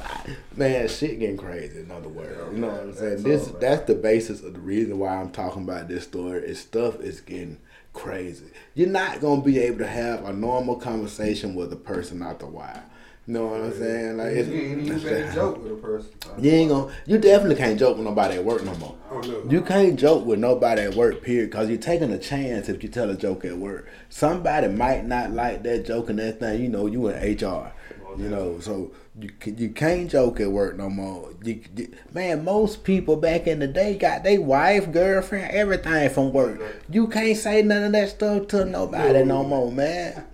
man, 0.56 0.88
shit 0.88 1.20
getting 1.20 1.36
crazy. 1.36 1.80
In 1.80 1.92
other 1.92 2.08
words, 2.08 2.40
you 2.54 2.60
know 2.60 2.68
what 2.70 2.82
I'm 2.82 2.94
saying? 2.94 3.24
This 3.24 3.48
that's 3.60 3.86
the 3.86 3.96
basis 3.96 4.44
of 4.44 4.54
the 4.54 4.60
reason 4.60 4.98
why 4.98 5.16
I'm 5.16 5.32
talking 5.32 5.64
about 5.64 5.90
this 5.90 6.06
story. 6.06 6.44
Is 6.44 6.60
stuff 6.62 7.02
is 7.02 7.20
getting 7.20 7.58
crazy. 7.92 8.46
You're 8.74 8.88
not 8.88 9.20
gonna 9.20 9.42
be 9.42 9.60
able 9.60 9.80
to 9.80 9.88
have 9.88 10.24
a 10.24 10.32
normal 10.32 10.78
conversation 10.78 11.54
with 11.56 11.74
a 11.74 11.78
person 11.78 12.22
out 12.24 12.40
the 12.40 12.48
wild. 12.48 12.80
You 13.28 13.34
know 13.34 13.48
what 13.48 13.62
I'm 13.62 13.74
saying? 13.74 14.18
Like 14.18 14.34
You 14.34 14.38
it's, 14.40 14.50
even 14.50 15.00
better 15.00 15.32
joke 15.34 15.64
with 15.64 15.72
a 15.72 15.76
person. 15.76 16.12
you 16.38 16.52
ain't 16.52 16.70
gonna. 16.70 16.94
You 17.08 17.18
definitely 17.18 17.56
can't 17.56 17.80
joke 17.80 17.98
with 17.98 18.06
nobody 18.06 18.36
at 18.36 18.46
work 18.46 18.64
no 18.64 18.76
more. 18.76 18.96
Oh, 19.10 19.20
no. 19.22 19.44
You 19.50 19.62
can't 19.62 19.98
joke 20.00 20.26
with 20.26 20.38
nobody 20.38 20.84
at 20.84 20.94
work, 20.96 21.24
period, 21.24 21.50
because 21.50 21.68
you're 21.70 21.80
taking 21.80 22.12
a 22.12 22.20
chance 22.20 22.70
if 22.70 22.84
you 22.84 22.90
tell 22.90 23.10
a 23.10 23.16
joke 23.16 23.44
at 23.46 23.58
work. 23.58 23.90
Somebody 24.10 24.68
might 24.68 25.06
not 25.06 25.32
like 25.32 25.64
that 25.64 25.86
joke 25.88 26.12
and 26.12 26.20
that 26.20 26.40
thing. 26.40 26.62
You 26.62 26.70
know, 26.70 26.86
you 26.86 27.08
in 27.08 27.16
HR. 27.36 27.72
Oh, 28.08 28.16
you 28.16 28.30
know, 28.30 28.60
so 28.60 28.92
you 29.20 29.32
you 29.44 29.70
can't 29.70 30.08
joke 30.12 30.40
at 30.40 30.52
work 30.52 30.78
no 30.78 30.88
more. 30.90 31.32
You, 31.44 31.62
you- 31.76 31.94
man, 32.14 32.44
most 32.44 32.84
people 32.84 33.16
back 33.16 33.48
in 33.48 33.58
the 33.58 33.68
day 33.68 33.98
got 33.98 34.24
their 34.24 34.40
wife, 34.40 34.92
girlfriend, 34.92 35.50
everything 35.52 36.10
from 36.12 36.32
work. 36.32 36.62
You 36.92 37.08
can't 37.08 37.36
say 37.38 37.64
none 37.64 37.86
of 37.86 37.92
that 37.94 38.10
stuff 38.10 38.50
to 38.50 38.66
nobody 38.66 39.24
no 39.24 39.44
more, 39.44 39.72
man. 39.72 40.26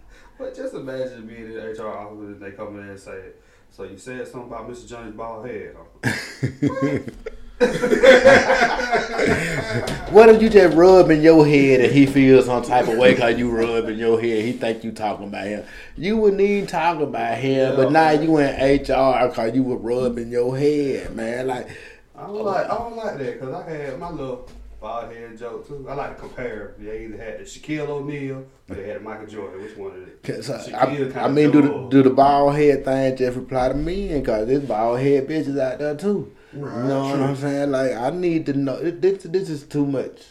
But 0.41 0.55
just 0.55 0.73
imagine 0.73 1.27
being 1.27 1.45
in 1.45 1.53
the 1.53 1.61
HR 1.61 1.87
office 1.87 2.17
and 2.17 2.41
they 2.41 2.51
come 2.51 2.79
in 2.79 2.89
and 2.89 2.99
say, 2.99 3.33
"So 3.69 3.83
you 3.83 3.95
said 3.95 4.27
something 4.27 4.51
about 4.51 4.67
Mr. 4.67 4.87
Jones' 4.87 5.15
bald 5.15 5.45
head?" 5.45 5.75
What 10.11 10.29
if 10.29 10.41
you 10.41 10.49
just 10.49 10.75
rub 10.75 11.11
in 11.11 11.21
your 11.21 11.47
head 11.47 11.81
and 11.81 11.93
he 11.93 12.07
feels 12.07 12.47
some 12.47 12.63
type 12.63 12.87
of 12.87 12.97
way 12.97 13.13
because 13.13 13.37
you 13.37 13.51
rub 13.51 13.87
in 13.87 13.99
your 13.99 14.19
head? 14.19 14.43
He 14.43 14.53
think 14.53 14.83
you 14.83 14.91
talking 14.91 15.27
about 15.27 15.45
him. 15.45 15.63
You 15.95 16.17
wouldn't 16.17 16.41
even 16.41 16.65
talk 16.65 16.99
about 16.99 17.37
him, 17.37 17.75
but 17.75 17.91
now 17.91 18.09
you 18.09 18.39
in 18.39 18.47
HR 18.47 19.27
because 19.27 19.53
you 19.53 19.61
were 19.61 19.77
rubbing 19.77 20.31
your 20.31 20.57
head, 20.57 21.15
man. 21.15 21.45
Like, 21.47 21.69
I 22.15 22.25
don't 22.25 22.43
like 22.43 22.65
I 22.65 22.77
don't 22.77 22.97
like 22.97 23.17
that 23.19 23.39
because 23.39 23.53
I 23.53 23.69
had 23.69 23.99
my 23.99 24.09
little 24.09 24.49
bald 24.81 25.13
head 25.13 25.37
joke 25.37 25.67
too. 25.67 25.85
I 25.87 25.93
like 25.93 26.15
to 26.15 26.19
compare. 26.21 26.75
They 26.79 27.05
either 27.05 27.17
had 27.17 27.39
the 27.39 27.43
Shaquille 27.43 27.87
O'Neal 27.87 28.45
or 28.69 28.75
they 28.75 28.87
had 28.87 28.97
the 28.97 28.99
Michael 29.01 29.27
Jordan. 29.27 29.61
Which 29.63 29.77
one 29.77 29.91
is 29.95 30.07
it? 30.07 30.23
'cause 30.23 30.49
I, 30.49 30.57
Shaquille 30.87 31.15
I, 31.15 31.25
I 31.25 31.27
mean, 31.29 31.51
do 31.51 31.61
the, 31.61 31.87
do 31.89 32.03
the 32.03 32.09
bald 32.09 32.55
head 32.55 32.83
thing 32.83 33.15
just 33.15 33.37
apply 33.37 33.69
to 33.69 33.75
me? 33.75 34.09
Because 34.19 34.47
there's 34.47 34.63
bald 34.63 34.99
head 34.99 35.27
bitches 35.27 35.59
out 35.59 35.79
there 35.79 35.95
too. 35.95 36.33
Right, 36.53 36.75
you 36.81 36.83
know 36.89 37.03
what 37.03 37.15
true. 37.15 37.23
I'm 37.23 37.35
saying? 37.37 37.71
Like, 37.71 37.93
I 37.93 38.09
need 38.09 38.45
to 38.47 38.53
know. 38.53 38.81
This, 38.91 39.23
this 39.23 39.49
is 39.49 39.63
too 39.63 39.85
much. 39.85 40.21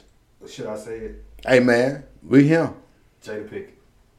Should 0.47 0.67
I 0.67 0.77
say 0.77 0.97
it? 0.99 1.25
Hey, 1.47 1.61
man, 1.61 2.05
we 2.23 2.47
him. 2.49 2.75
Jada 3.25 3.49
Pinkett. 3.49 3.71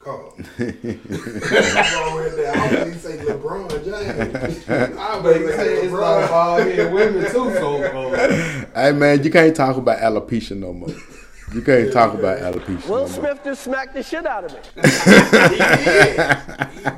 Call. 0.04 0.34
LeBron 0.38 2.16
right 2.16 2.34
there. 2.36 2.56
I 2.56 2.58
don't 2.72 2.88
even 2.88 3.00
say 3.00 3.18
LeBron 3.18 3.70
James. 3.86 4.70
I 4.70 4.72
But 5.22 5.24
would 5.24 5.42
you 5.42 5.48
say 5.52 5.58
say 5.58 5.74
it's 5.84 5.94
like 5.94 6.02
LeBron. 6.02 6.30
bald 6.30 6.62
head 6.68 6.94
women 6.94 7.24
too. 7.26 7.32
So 7.32 7.48
Hey, 8.76 8.92
man, 8.94 9.24
you 9.24 9.30
can't 9.30 9.56
talk 9.56 9.78
about 9.78 10.00
alopecia 10.00 10.56
no 10.58 10.74
more. 10.74 10.90
You 11.54 11.62
can't 11.62 11.92
talk 11.94 12.14
about 12.16 12.40
alopecia 12.40 12.86
no 12.88 12.92
Will 12.94 13.00
more. 13.02 13.10
Smith 13.10 13.40
just 13.44 13.62
smacked 13.64 13.94
the 13.94 14.02
shit 14.04 14.26
out 14.26 14.46
of 14.46 14.54
me. 14.54 14.60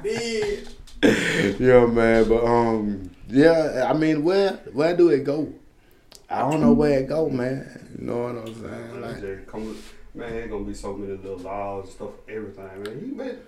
He 0.03 0.09
did. 0.09 0.67
yeah, 1.59 1.85
man. 1.85 2.23
But 2.29 2.45
um, 2.45 3.09
yeah. 3.27 3.85
I 3.89 3.93
mean, 3.93 4.23
where 4.23 4.53
where 4.71 4.95
do 4.95 5.09
it 5.09 5.23
go? 5.25 5.51
I 6.29 6.39
don't 6.49 6.61
know 6.61 6.71
where 6.73 6.99
it 6.99 7.07
go, 7.09 7.29
man. 7.29 7.67
You 7.99 8.05
know 8.07 8.23
what 8.23 8.37
I'm 8.37 8.55
saying? 8.55 9.01
Like, 9.01 9.17
Jada 9.17 9.45
come, 9.45 9.75
man, 10.15 10.33
it's 10.33 10.51
gonna 10.51 10.63
be 10.63 10.73
so 10.73 10.93
many 10.93 11.13
little 11.13 11.37
laws 11.37 11.85
and 11.85 11.93
stuff, 11.93 12.09
everything, 12.27 12.83
man. 12.83 13.05
You 13.05 13.15
better, 13.15 13.39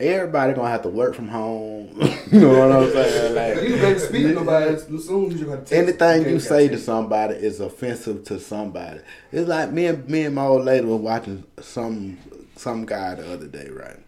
everybody 0.00 0.52
gonna 0.52 0.70
have 0.70 0.82
to 0.82 0.88
work 0.88 1.14
from 1.14 1.28
home. 1.28 1.88
you 2.32 2.40
know 2.40 2.68
what 2.68 2.72
I'm 2.72 2.92
saying? 2.92 3.64
you 3.70 3.76
better 3.76 3.98
speak 3.98 4.22
to 4.22 4.32
nobody 4.34 4.74
as 4.74 4.84
soon 4.84 5.32
as 5.32 5.40
you 5.40 5.46
got 5.46 5.66
to 5.66 5.76
anything 5.76 6.28
you 6.28 6.40
say 6.40 6.68
to 6.68 6.78
somebody 6.78 7.34
is 7.34 7.60
offensive 7.60 8.24
to 8.24 8.38
somebody. 8.38 9.00
It's 9.32 9.48
like 9.48 9.72
me 9.72 9.86
and 9.86 10.08
me 10.08 10.24
and 10.24 10.34
my 10.34 10.44
old 10.44 10.64
lady 10.64 10.86
were 10.86 10.96
watching 10.96 11.44
some 11.60 12.18
some 12.56 12.86
guy 12.86 13.14
the 13.14 13.32
other 13.32 13.46
day, 13.46 13.68
right? 13.70 13.98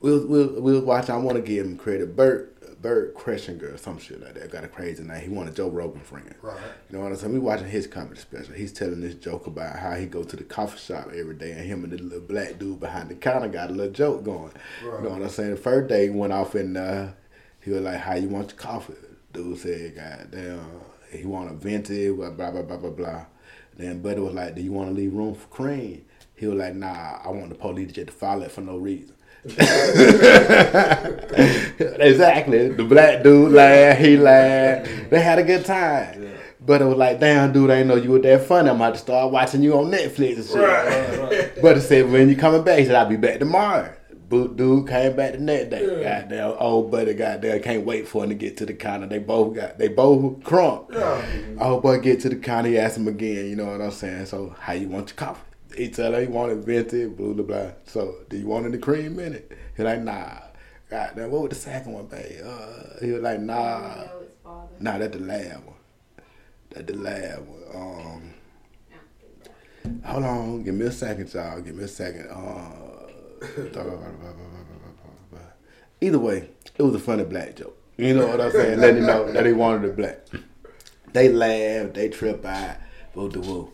We 0.00 0.12
was, 0.12 0.26
we 0.26 0.38
was, 0.38 0.60
we 0.60 0.72
was 0.72 0.82
watching. 0.82 1.14
I 1.14 1.18
want 1.18 1.36
to 1.36 1.42
give 1.42 1.66
him 1.66 1.76
credit. 1.76 2.14
Bert 2.14 2.56
Bert 2.80 3.16
Kreshinger 3.16 3.74
or 3.74 3.76
some 3.76 3.98
shit 3.98 4.22
like 4.22 4.34
that. 4.34 4.50
Got 4.50 4.64
a 4.64 4.68
crazy 4.68 5.02
name. 5.02 5.20
He 5.20 5.28
wanted 5.28 5.56
Joe 5.56 5.68
Rogan 5.68 6.00
friend. 6.00 6.34
Right. 6.42 6.56
You 6.88 6.96
know 6.96 7.04
what 7.04 7.12
I'm 7.12 7.18
saying? 7.18 7.32
We 7.32 7.38
watching 7.40 7.68
his 7.68 7.86
comedy 7.86 8.20
special. 8.20 8.54
He's 8.54 8.72
telling 8.72 9.00
this 9.00 9.14
joke 9.14 9.46
about 9.46 9.78
how 9.78 9.94
he 9.94 10.06
go 10.06 10.22
to 10.22 10.36
the 10.36 10.44
coffee 10.44 10.78
shop 10.78 11.08
every 11.14 11.34
day, 11.34 11.52
and 11.52 11.62
him 11.62 11.82
and 11.84 11.92
the 11.92 12.02
little 12.02 12.20
black 12.20 12.58
dude 12.58 12.80
behind 12.80 13.08
the 13.08 13.14
counter 13.16 13.48
got 13.48 13.70
a 13.70 13.72
little 13.72 13.92
joke 13.92 14.24
going. 14.24 14.52
Right. 14.84 14.98
You 14.98 15.08
know 15.08 15.14
what 15.14 15.22
I'm 15.22 15.28
saying? 15.28 15.50
The 15.50 15.56
first 15.56 15.88
day 15.88 16.04
he 16.04 16.10
went 16.10 16.32
off 16.32 16.54
and 16.54 16.76
uh, 16.76 17.08
he 17.64 17.70
was 17.70 17.82
like, 17.82 17.98
"How 17.98 18.14
you 18.14 18.28
want 18.28 18.50
your 18.50 18.58
coffee?" 18.58 18.94
Dude 19.32 19.58
said, 19.58 19.96
"God 19.96 20.28
damn, 20.30 20.80
he 21.10 21.24
want 21.24 21.50
a 21.50 21.54
venti, 21.54 22.12
blah 22.12 22.30
blah 22.30 22.50
blah 22.50 22.62
blah 22.62 22.76
blah 22.76 22.90
blah." 22.90 23.26
Then 23.76 24.02
Buddy 24.02 24.20
was 24.20 24.34
like, 24.34 24.54
"Do 24.54 24.62
you 24.62 24.72
want 24.72 24.90
to 24.90 24.94
leave 24.94 25.14
room 25.14 25.34
for 25.34 25.48
cream?" 25.48 26.04
He 26.36 26.46
was 26.46 26.56
like, 26.56 26.74
"Nah, 26.76 27.18
I 27.24 27.28
want 27.28 27.48
the 27.48 27.56
police 27.56 27.92
to 27.94 28.06
follow 28.06 28.42
it 28.42 28.52
for 28.52 28.60
no 28.60 28.76
reason." 28.76 29.16
exactly. 32.00 32.68
The 32.68 32.84
black 32.88 33.22
dude 33.22 33.52
laughed, 33.52 34.00
he 34.00 34.16
laughed. 34.16 35.10
They 35.10 35.20
had 35.20 35.38
a 35.38 35.42
good 35.42 35.64
time. 35.64 36.34
But 36.60 36.82
it 36.82 36.84
was 36.84 36.98
like, 36.98 37.18
damn, 37.18 37.52
dude, 37.52 37.70
I 37.70 37.82
know 37.82 37.94
you 37.94 38.10
were 38.10 38.18
that 38.18 38.46
funny. 38.46 38.68
I'm 38.68 38.76
about 38.76 38.94
to 38.94 39.00
start 39.00 39.32
watching 39.32 39.62
you 39.62 39.78
on 39.78 39.90
Netflix 39.90 40.36
and 40.36 40.44
shit. 40.44 40.56
Right. 40.56 41.62
But 41.62 41.78
it 41.78 41.80
said, 41.80 42.10
when 42.10 42.28
you 42.28 42.36
coming 42.36 42.62
back? 42.62 42.80
He 42.80 42.84
said, 42.84 42.94
I'll 42.94 43.08
be 43.08 43.16
back 43.16 43.38
tomorrow. 43.38 43.94
Boot 44.28 44.56
dude 44.56 44.86
came 44.86 45.16
back 45.16 45.32
the 45.32 45.38
next 45.38 45.70
day. 45.70 46.02
Yeah. 46.02 46.20
Goddamn 46.20 46.56
old 46.58 46.90
buddy 46.90 47.14
goddamn 47.14 47.62
can't 47.62 47.86
wait 47.86 48.06
for 48.06 48.24
him 48.24 48.28
to 48.28 48.34
get 48.34 48.58
to 48.58 48.66
the 48.66 48.74
counter. 48.74 49.06
They 49.06 49.18
both 49.18 49.54
got 49.54 49.78
they 49.78 49.88
both 49.88 50.40
crunk. 50.40 50.92
Yeah. 50.92 51.64
Old 51.64 51.82
boy 51.82 51.98
get 52.00 52.20
to 52.20 52.28
the 52.28 52.36
counter, 52.36 52.68
he 52.68 52.78
asked 52.78 52.98
him 52.98 53.08
again, 53.08 53.46
you 53.46 53.56
know 53.56 53.64
what 53.64 53.80
I'm 53.80 53.90
saying? 53.90 54.26
So 54.26 54.54
how 54.60 54.74
you 54.74 54.88
want 54.88 55.08
your 55.08 55.16
coffee? 55.16 55.40
He 55.78 55.88
tell 55.88 56.12
her 56.12 56.20
he 56.20 56.26
wanted 56.26 56.64
venti, 56.64 57.06
blue 57.06 57.34
blah 57.34 57.44
blah. 57.44 57.70
So 57.86 58.16
do 58.28 58.36
you 58.36 58.48
want 58.48 58.66
any 58.66 58.78
cream 58.78 59.20
in 59.20 59.34
it? 59.34 59.56
He 59.76 59.84
like, 59.84 60.02
nah. 60.02 60.40
Goddamn, 60.90 61.30
what 61.30 61.42
would 61.42 61.52
the 61.52 61.56
second 61.56 61.92
one 61.92 62.06
be? 62.06 62.16
Uh, 62.44 62.98
he 63.00 63.12
was 63.12 63.22
like, 63.22 63.40
nah. 63.40 64.04
Nah, 64.80 64.98
that's 64.98 65.16
the 65.16 65.22
lab 65.22 65.64
one. 65.64 65.76
That's 66.70 66.86
the 66.86 66.96
lab 66.96 67.46
one. 67.46 67.62
Um, 67.74 68.34
hold 70.04 70.24
on, 70.24 70.64
give 70.64 70.74
me 70.74 70.86
a 70.86 70.90
second, 70.90 71.32
y'all. 71.32 71.60
Give 71.60 71.76
me 71.76 71.84
a 71.84 71.88
second. 71.88 72.28
Uh, 72.28 72.70
either 76.00 76.18
way, 76.18 76.48
it 76.76 76.82
was 76.82 76.94
a 76.94 76.98
funny 76.98 77.24
black 77.24 77.54
joke. 77.54 77.76
You 77.96 78.14
know 78.14 78.26
what 78.26 78.40
I'm 78.40 78.50
saying? 78.50 78.80
Letting 78.80 79.02
you 79.02 79.06
know 79.06 79.30
that 79.30 79.46
he 79.46 79.52
wanted 79.52 79.90
a 79.90 79.92
black. 79.92 80.26
They 81.12 81.28
laugh, 81.28 81.92
they 81.92 82.08
trip 82.08 82.44
out, 82.44 82.78
woo 83.14 83.28
the 83.28 83.40
woo. 83.40 83.72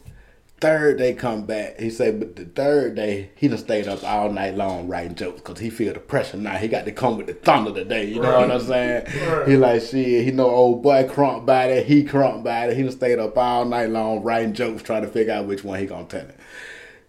Third 0.65 0.97
day 0.97 1.13
come 1.13 1.45
back, 1.45 1.79
he 1.79 1.91
say, 1.91 2.11
but 2.11 2.37
the 2.37 2.47
third 2.47 2.95
day 2.95 3.29
he 3.37 3.49
done 3.49 3.59
stayed 3.59 3.87
up 3.87 4.03
all 4.03 4.31
night 4.31 4.55
long 4.55 4.89
writing 4.89 5.15
jokes 5.15 5.43
because 5.43 5.59
he 5.59 5.69
feel 5.69 5.93
the 5.93 6.01
pressure 6.01 6.39
now. 6.39 6.57
He 6.57 6.69
got 6.69 6.87
to 6.87 6.93
come 6.93 7.19
with 7.19 7.27
the 7.27 7.35
thunder 7.35 7.71
today. 7.71 8.07
You 8.07 8.23
know 8.23 8.41
what 8.41 8.51
I'm 8.51 8.61
saying? 8.61 9.05
Right. 9.29 9.47
He 9.47 9.57
like 9.59 9.83
shit. 9.83 10.25
He 10.25 10.31
know 10.31 10.49
old 10.49 10.83
boy 10.83 11.05
crunk 11.05 11.45
by 11.45 11.69
that, 11.69 11.85
He 11.85 12.03
crunk 12.03 12.45
by 12.45 12.69
that. 12.69 12.77
He 12.79 12.83
done 12.83 12.93
stayed 12.93 13.19
up 13.19 13.37
all 13.37 13.67
night 13.67 13.91
long 13.91 14.23
writing 14.23 14.55
jokes, 14.55 14.83
trying 14.83 15.03
to 15.03 15.09
figure 15.09 15.35
out 15.35 15.47
which 15.47 15.65
one 15.65 15.79
he 15.79 15.85
gonna 15.85 16.07
tell 16.07 16.23
it. 16.23 16.37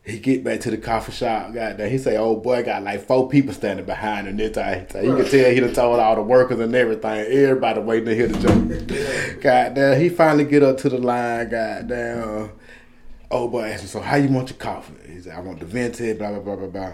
He 0.03 0.19
get 0.19 0.43
back 0.43 0.59
to 0.59 0.71
the 0.71 0.77
coffee 0.77 1.13
shop. 1.13 1.53
Goddamn, 1.53 1.89
he 1.89 1.97
say, 1.97 2.17
"Old 2.17 2.43
boy 2.43 2.61
got 2.61 2.83
like 2.83 3.07
four 3.07 3.29
people 3.29 3.53
standing 3.53 3.85
behind 3.85 4.27
him." 4.27 4.35
This 4.35 4.51
time, 4.51 4.85
so 4.91 4.99
you 4.99 5.15
can 5.15 5.25
tell 5.25 5.49
he 5.49 5.59
done 5.61 5.73
told 5.73 6.01
all 6.01 6.15
the 6.15 6.21
workers 6.21 6.59
and 6.59 6.75
everything. 6.75 7.25
Everybody 7.25 7.79
waiting 7.79 8.05
to 8.07 8.15
hear 8.15 8.27
the 8.27 8.37
joke. 8.37 9.39
Goddamn, 9.41 10.01
he 10.01 10.09
finally 10.09 10.43
get 10.43 10.61
up 10.61 10.77
to 10.79 10.89
the 10.89 10.97
line. 10.97 11.49
Goddamn, 11.49 12.51
old 13.31 13.51
boy 13.51 13.63
asked 13.63 13.83
him, 13.83 13.89
"So 13.89 13.99
how 13.99 14.17
you 14.17 14.29
want 14.29 14.49
your 14.49 14.57
coffee?" 14.57 14.93
He 15.11 15.21
said, 15.21 15.35
"I 15.35 15.39
want 15.39 15.59
the 15.59 15.65
venti." 15.65 16.13
Blah 16.13 16.31
blah 16.31 16.39
blah 16.39 16.55
blah 16.55 16.67
blah. 16.67 16.93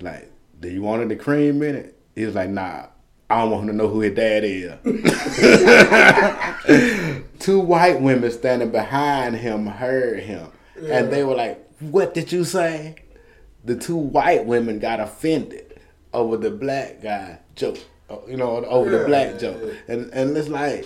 Like, 0.00 0.30
do 0.58 0.68
you 0.68 0.82
want 0.82 1.02
any 1.02 1.16
cream 1.16 1.62
in 1.62 1.74
it? 1.74 1.98
He 2.14 2.24
was 2.24 2.34
like, 2.34 2.50
"Nah." 2.50 2.86
I 3.30 3.42
don't 3.42 3.52
want 3.52 3.62
him 3.62 3.68
to 3.68 3.74
know 3.74 3.86
who 3.86 4.00
his 4.00 4.14
dad 4.14 4.42
is. 4.44 4.72
Two 7.38 7.60
white 7.60 8.00
women 8.00 8.28
standing 8.32 8.72
behind 8.72 9.36
him 9.36 9.66
heard 9.66 10.24
him. 10.24 10.48
And 10.88 11.12
they 11.12 11.22
were 11.22 11.36
like, 11.36 11.64
What 11.78 12.12
did 12.12 12.32
you 12.32 12.44
say? 12.44 12.96
The 13.64 13.76
two 13.76 13.96
white 13.96 14.46
women 14.46 14.80
got 14.80 15.00
offended 15.00 15.80
over 16.12 16.36
the 16.36 16.50
black 16.50 17.02
guy 17.02 17.38
joke. 17.54 17.78
You 18.26 18.36
know, 18.36 18.64
over 18.64 18.90
the 18.90 19.04
black 19.04 19.34
yeah, 19.34 19.38
joke. 19.38 19.60
yeah. 19.62 19.94
And 19.94 20.12
and 20.12 20.36
it's 20.36 20.48
like, 20.48 20.84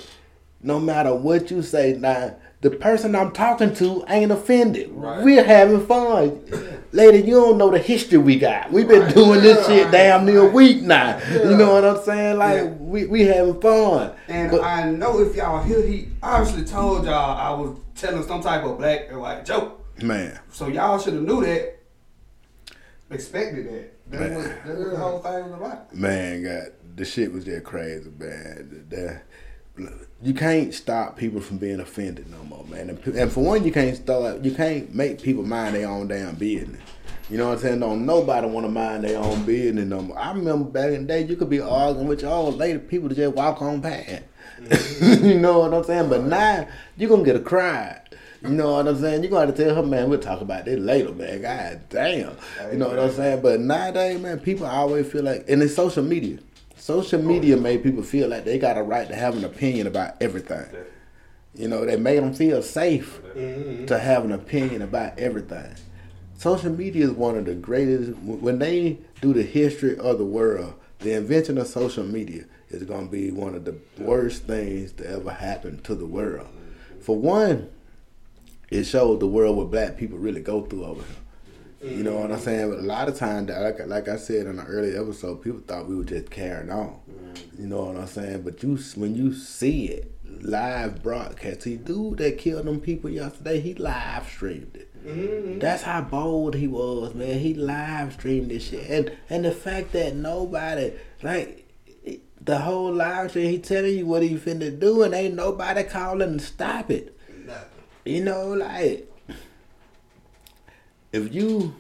no 0.61 0.79
matter 0.79 1.15
what 1.15 1.51
you 1.51 1.63
say, 1.63 1.97
now 1.99 2.37
the 2.65 2.71
person 2.71 3.15
I'm 3.15 3.31
talking 3.33 3.75
to 3.75 4.03
ain't 4.09 4.33
offended. 4.33 4.91
Right. 4.91 5.23
We're 5.23 5.45
having 5.45 5.87
fun. 5.87 6.41
Lady, 6.93 7.19
you 7.19 7.35
don't 7.35 7.59
know 7.59 7.71
the 7.71 7.79
history 7.79 8.17
we 8.17 8.39
got. 8.39 8.73
We've 8.73 8.89
been 8.89 9.03
Right. 9.03 9.15
doing 9.15 9.43
this 9.43 9.69
Yeah. 9.69 9.75
shit 9.83 9.91
damn 9.91 10.25
near 10.25 10.49
a 10.49 10.51
week 10.51 10.81
now. 10.81 11.21
You 11.31 11.59
know 11.59 11.75
what 11.75 11.85
I'm 11.85 12.03
saying? 12.03 12.39
Like 12.39 12.57
Yeah. 12.57 12.71
we, 12.71 13.05
we 13.05 13.21
having 13.27 13.61
fun. 13.61 14.13
And 14.29 14.51
But- 14.51 14.63
I 14.65 14.91
know 14.91 15.21
if 15.21 15.37
y'all 15.37 15.63
hear, 15.63 15.83
he 15.83 16.09
obviously 16.23 16.65
told 16.65 17.05
y'all 17.05 17.37
I 17.37 17.51
was 17.61 17.77
telling 17.97 18.27
some 18.27 18.41
type 18.41 18.65
of 18.65 18.79
black 18.79 19.09
and 19.11 19.21
white 19.21 19.45
joke. 19.45 19.85
man. 20.03 20.39
So 20.51 20.69
y'all 20.69 20.99
should 20.99 21.13
have 21.15 21.23
knew 21.23 21.45
that, 21.45 21.77
expected 23.11 23.67
that. 23.69 23.91
That's 24.11 24.23
Man. 24.23 24.35
what, 24.37 24.47
that's 24.65 24.79
what 24.79 24.91
the 24.91 24.97
whole 24.97 25.19
thing 25.19 25.45
was 25.51 25.53
about. 25.61 25.95
Man, 25.95 26.43
God, 26.45 26.73
the 26.97 27.05
shit 27.05 27.31
was 27.31 27.45
just 27.45 27.65
crazy, 27.65 28.11
man. 28.19 28.87
The- 28.89 29.21
you 30.23 30.35
can't 30.35 30.73
stop 30.73 31.17
people 31.17 31.41
from 31.41 31.59
being 31.59 31.81
offended 31.81 32.31
no 32.31 32.43
more, 32.45 32.65
man. 32.67 32.91
And, 32.91 33.33
for 33.33 33.45
one, 33.45 33.65
you 33.65 33.73
can't 33.73 33.97
stop. 33.97 34.45
You 34.45 34.53
can't 34.53 34.95
make 34.95 35.21
people 35.21 35.43
mind 35.43 35.75
their 35.75 35.89
own 35.89 36.09
damn 36.09 36.35
business. 36.37 36.81
You 37.31 37.39
know 37.39 37.49
what 37.49 37.55
I'm 37.55 37.59
saying? 37.59 37.81
Don't 37.81 38.07
nobody 38.07 38.47
want 38.47 38.67
to 38.67 38.71
mind 38.71 39.05
their 39.05 39.19
own 39.19 39.45
business 39.45 39.87
no 39.87 40.03
more. 40.03 40.19
I 40.19 40.33
remember 40.33 40.69
back 40.69 40.93
in 40.93 41.03
the 41.03 41.09
day, 41.09 41.25
you 41.25 41.37
could 41.37 41.51
be 41.51 41.61
arguing 41.61 42.07
with 42.07 42.23
your 42.23 42.31
old 42.31 42.57
lady, 42.57 42.79
people 42.79 43.09
to 43.09 43.15
just 43.15 43.35
walk 43.35 43.63
on 43.63 43.81
past. 43.81 44.23
you 45.23 45.39
know 45.39 45.61
what 45.61 45.75
I'm 45.75 45.85
saying? 45.85 46.09
But 46.09 46.25
now 46.25 46.69
you're 46.97 47.11
gonna 47.11 47.25
get 47.25 47.37
a 47.37 47.41
cry. 47.41 48.01
You 48.43 48.51
know 48.51 48.75
what 48.75 48.87
I'm 48.87 48.99
saying? 49.01 49.23
You're 49.23 49.31
gonna 49.31 49.47
have 49.47 49.57
to 49.57 49.65
tell 49.65 49.75
her, 49.75 49.83
man, 49.83 50.11
we'll 50.11 50.21
talk 50.21 50.43
about 50.43 50.67
this 50.67 50.79
later, 50.79 51.13
man. 51.13 51.41
God 51.41 51.81
damn. 51.89 52.37
You 52.71 52.79
know 52.79 52.89
what 52.89 52.99
I'm 52.99 53.11
saying? 53.11 53.41
But 53.41 53.61
nowadays, 53.61 54.21
man, 54.21 54.39
people 54.39 54.67
always 54.67 55.11
feel 55.11 55.23
like 55.23 55.47
and 55.49 55.63
it's 55.63 55.75
social 55.75 56.05
media. 56.05 56.39
Social 56.85 57.23
media 57.23 57.57
made 57.57 57.83
people 57.83 58.03
feel 58.03 58.29
like 58.29 58.45
they 58.45 58.59
got 58.59 58.77
a 58.77 58.83
right 58.83 59.09
to 59.09 59.15
have 59.15 59.39
an 59.39 59.45
opinion 59.47 59.87
about 59.87 60.21
everything. 60.21 60.67
You 61.55 61.67
know, 61.67 61.87
they 61.87 61.97
made 61.97 62.19
them 62.19 62.35
feel 62.35 62.63
safe 62.63 63.23
to 63.35 63.99
have 63.99 64.23
an 64.23 64.33
opinion 64.33 64.83
about 64.83 65.19
everything. 65.19 65.77
Social 66.37 66.71
media 66.71 67.07
is 67.07 67.13
one 67.13 67.39
of 67.39 67.47
the 67.47 67.55
greatest. 67.55 68.19
When 68.19 68.59
they 68.59 68.99
do 69.23 69.33
the 69.33 69.45
history 69.45 69.97
of 69.97 70.19
the 70.19 70.27
world, 70.27 70.75
the 70.99 71.15
invention 71.15 71.57
of 71.57 71.69
social 71.69 72.05
media 72.05 72.45
is 72.69 72.83
going 72.83 73.07
to 73.07 73.11
be 73.11 73.31
one 73.31 73.55
of 73.55 73.65
the 73.65 73.79
worst 73.97 74.43
things 74.43 74.93
to 74.93 75.09
ever 75.09 75.31
happen 75.31 75.81
to 75.85 75.95
the 75.95 76.05
world. 76.05 76.49
For 77.01 77.17
one, 77.17 77.71
it 78.69 78.85
showed 78.85 79.21
the 79.21 79.27
world 79.27 79.57
what 79.57 79.71
black 79.71 79.97
people 79.97 80.19
really 80.19 80.43
go 80.43 80.61
through 80.61 80.85
over 80.85 81.01
here. 81.01 81.17
You 81.85 82.03
know 82.03 82.17
what 82.17 82.33
I'm 82.33 82.41
saying? 82.41 82.71
But 82.71 82.79
a 82.79 82.83
lot 82.83 83.09
of 83.09 83.19
times, 83.19 83.51
like, 83.51 83.87
like 83.87 84.09
I 84.09 84.17
said 84.17 84.47
in 84.47 84.59
an 84.59 84.67
early 84.67 84.97
episode, 84.97 85.43
people 85.43 85.61
thought 85.67 85.87
we 85.87 85.97
were 85.97 86.05
just 86.05 86.31
carrying 86.31 86.71
on. 86.71 86.99
Mm-hmm. 87.11 87.63
You 87.63 87.69
know 87.69 87.85
what 87.85 87.97
I'm 87.97 88.07
saying? 88.07 88.43
But 88.43 88.63
you, 88.63 88.79
when 88.97 89.15
you 89.15 89.35
see 89.35 89.87
it 89.89 90.11
live 90.41 91.03
broadcast, 91.03 91.63
see, 91.63 91.77
dude 91.77 92.19
that 92.19 92.39
killed 92.39 92.65
them 92.65 92.81
people 92.81 93.11
yesterday, 93.11 93.61
he 93.61 93.75
live 93.75 94.27
streamed 94.29 94.75
it. 94.77 95.07
Mm-hmm. 95.07 95.59
That's 95.59 95.83
how 95.83 96.01
bold 96.01 96.55
he 96.55 96.67
was, 96.67 97.15
man. 97.15 97.39
He 97.39 97.53
live 97.53 98.15
streamed 98.15 98.51
this 98.51 98.69
shit, 98.69 98.89
and 98.89 99.13
and 99.29 99.45
the 99.45 99.53
fact 99.53 99.93
that 99.93 100.17
nobody 100.17 100.95
like 101.23 101.69
the 102.41 102.59
whole 102.61 102.93
live 102.93 103.31
stream, 103.31 103.51
he 103.51 103.59
telling 103.59 103.99
you 103.99 104.07
what 104.07 104.23
he 104.23 104.37
finna 104.37 104.79
do, 104.79 105.03
and 105.03 105.13
ain't 105.15 105.35
nobody 105.35 105.83
calling 105.83 106.39
to 106.39 106.45
stop 106.45 106.91
it. 106.91 107.19
Nothing. 107.45 107.69
You 108.07 108.25
know, 108.25 108.49
like 108.55 109.11
if 111.15 111.33
you, 111.33 111.77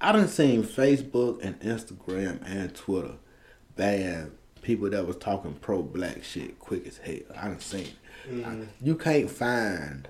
I 0.00 0.12
done 0.12 0.26
seen 0.26 0.62
Facebook 0.62 1.44
and 1.44 1.60
Instagram 1.60 2.40
and 2.46 2.74
Twitter 2.74 3.16
ban 3.76 4.32
people 4.62 4.88
that 4.88 5.06
was 5.06 5.16
talking 5.16 5.52
pro 5.60 5.82
black 5.82 6.24
shit 6.24 6.58
quick 6.58 6.86
as 6.86 6.96
hell. 6.96 7.36
I 7.36 7.48
done 7.48 7.60
seen. 7.60 7.82
it. 7.82 7.96
Mm-hmm. 8.30 8.62
You 8.80 8.96
can't 8.96 9.30
find 9.30 10.08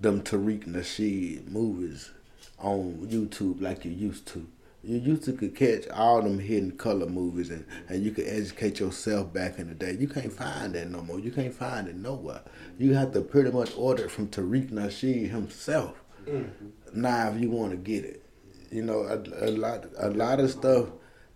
them 0.00 0.22
Tariq 0.22 0.68
Nasheed 0.68 1.48
movies 1.48 2.12
on 2.60 3.08
YouTube 3.10 3.60
like 3.60 3.84
you 3.84 3.90
used 3.90 4.26
to. 4.28 4.46
You 4.84 4.98
used 4.98 5.24
to 5.24 5.32
could 5.32 5.56
catch 5.56 5.88
all 5.88 6.22
them 6.22 6.38
hidden 6.38 6.76
color 6.76 7.06
movies 7.06 7.50
and, 7.50 7.66
and 7.88 8.04
you 8.04 8.12
could 8.12 8.28
educate 8.28 8.78
yourself 8.78 9.32
back 9.32 9.58
in 9.58 9.66
the 9.66 9.74
day. 9.74 9.96
You 9.98 10.06
can't 10.06 10.32
find 10.32 10.74
that 10.74 10.88
no 10.88 11.02
more. 11.02 11.18
You 11.18 11.32
can't 11.32 11.52
find 11.52 11.88
it 11.88 11.96
nowhere. 11.96 12.42
You 12.78 12.94
have 12.94 13.12
to 13.14 13.20
pretty 13.20 13.50
much 13.50 13.76
order 13.76 14.04
it 14.04 14.12
from 14.12 14.28
Tariq 14.28 14.70
Nasheed 14.70 15.30
himself. 15.30 16.00
Mm-hmm. 16.24 16.66
Now, 16.94 17.30
if 17.30 17.40
you 17.40 17.50
want 17.50 17.72
to 17.72 17.76
get 17.76 18.04
it, 18.04 18.22
you 18.70 18.82
know, 18.82 19.02
a, 19.02 19.48
a 19.48 19.50
lot, 19.50 19.86
a 19.98 20.10
lot 20.10 20.40
of 20.40 20.50
stuff 20.50 20.88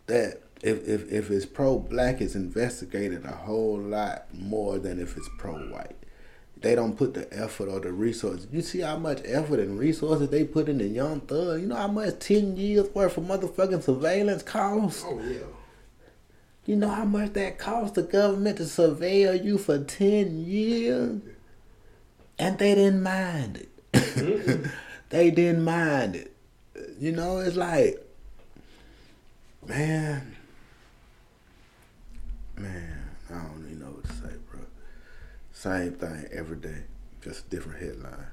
that 0.07 0.43
if 0.63 0.87
if 0.87 1.11
if 1.11 1.31
it's 1.31 1.47
pro 1.47 1.79
black, 1.79 2.21
it's 2.21 2.35
investigated 2.35 3.25
a 3.25 3.33
whole 3.33 3.79
lot 3.79 4.27
more 4.35 4.79
than 4.79 5.01
if 5.01 5.17
it's 5.17 5.29
pro 5.39 5.55
white. 5.55 5.97
They 6.61 6.75
don't 6.75 6.97
put 6.97 7.15
the 7.15 7.27
effort 7.33 7.69
or 7.69 7.81
the 7.81 7.93
resources. 7.93 8.47
You 8.53 8.61
see 8.61 8.81
how 8.81 8.99
much 8.99 9.23
effort 9.25 9.61
and 9.61 9.79
resources 9.79 10.29
they 10.29 10.45
put 10.45 10.69
in 10.69 10.77
the 10.77 10.87
Young 10.87 11.21
Thug. 11.21 11.61
You 11.61 11.69
know 11.69 11.77
how 11.77 11.89
much 11.89 12.19
ten 12.19 12.57
years 12.57 12.89
worth 12.95 13.17
of 13.17 13.25
motherfucking 13.25 13.83
surveillance 13.83 14.43
costs. 14.43 15.05
Oh 15.07 15.21
yeah. 15.23 15.39
You 16.67 16.77
know 16.77 16.89
how 16.89 17.05
much 17.05 17.33
that 17.33 17.59
cost 17.59 17.95
the 17.95 18.03
government 18.03 18.59
to 18.59 18.65
surveil 18.65 19.43
you 19.43 19.59
for 19.59 19.83
10 19.83 20.45
years? 20.45 21.21
And 22.39 22.59
they 22.59 22.75
didn't 22.75 23.03
mind 23.03 23.67
it. 23.93 24.67
they 25.11 25.31
didn't 25.31 25.65
mind 25.65 26.17
it. 26.17 26.35
You 26.99 27.13
know, 27.13 27.39
it's 27.39 27.57
like, 27.57 28.05
man, 29.67 30.37
man, 32.57 33.11
I 33.29 33.35
don't 33.35 33.67
even 33.67 33.81
know 33.81 33.87
what 33.91 34.05
to 34.05 34.13
say, 34.13 34.35
bro. 34.51 34.61
Same 35.53 35.93
thing 35.93 36.27
every 36.33 36.57
day, 36.57 36.85
just 37.23 37.47
a 37.47 37.51
different 37.51 37.81
headline. 37.83 38.27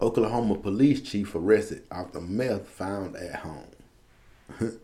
Oklahoma 0.00 0.56
police 0.56 1.00
chief 1.00 1.34
arrested 1.34 1.82
after 1.90 2.20
meth 2.20 2.68
found 2.68 3.16
at 3.16 3.36
home. 3.36 3.66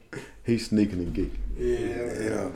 He's 0.45 0.69
sneaking 0.69 1.01
and 1.01 1.15
geeking. 1.15 1.39
Yeah. 1.59 2.23
You 2.23 2.31
know, 2.31 2.53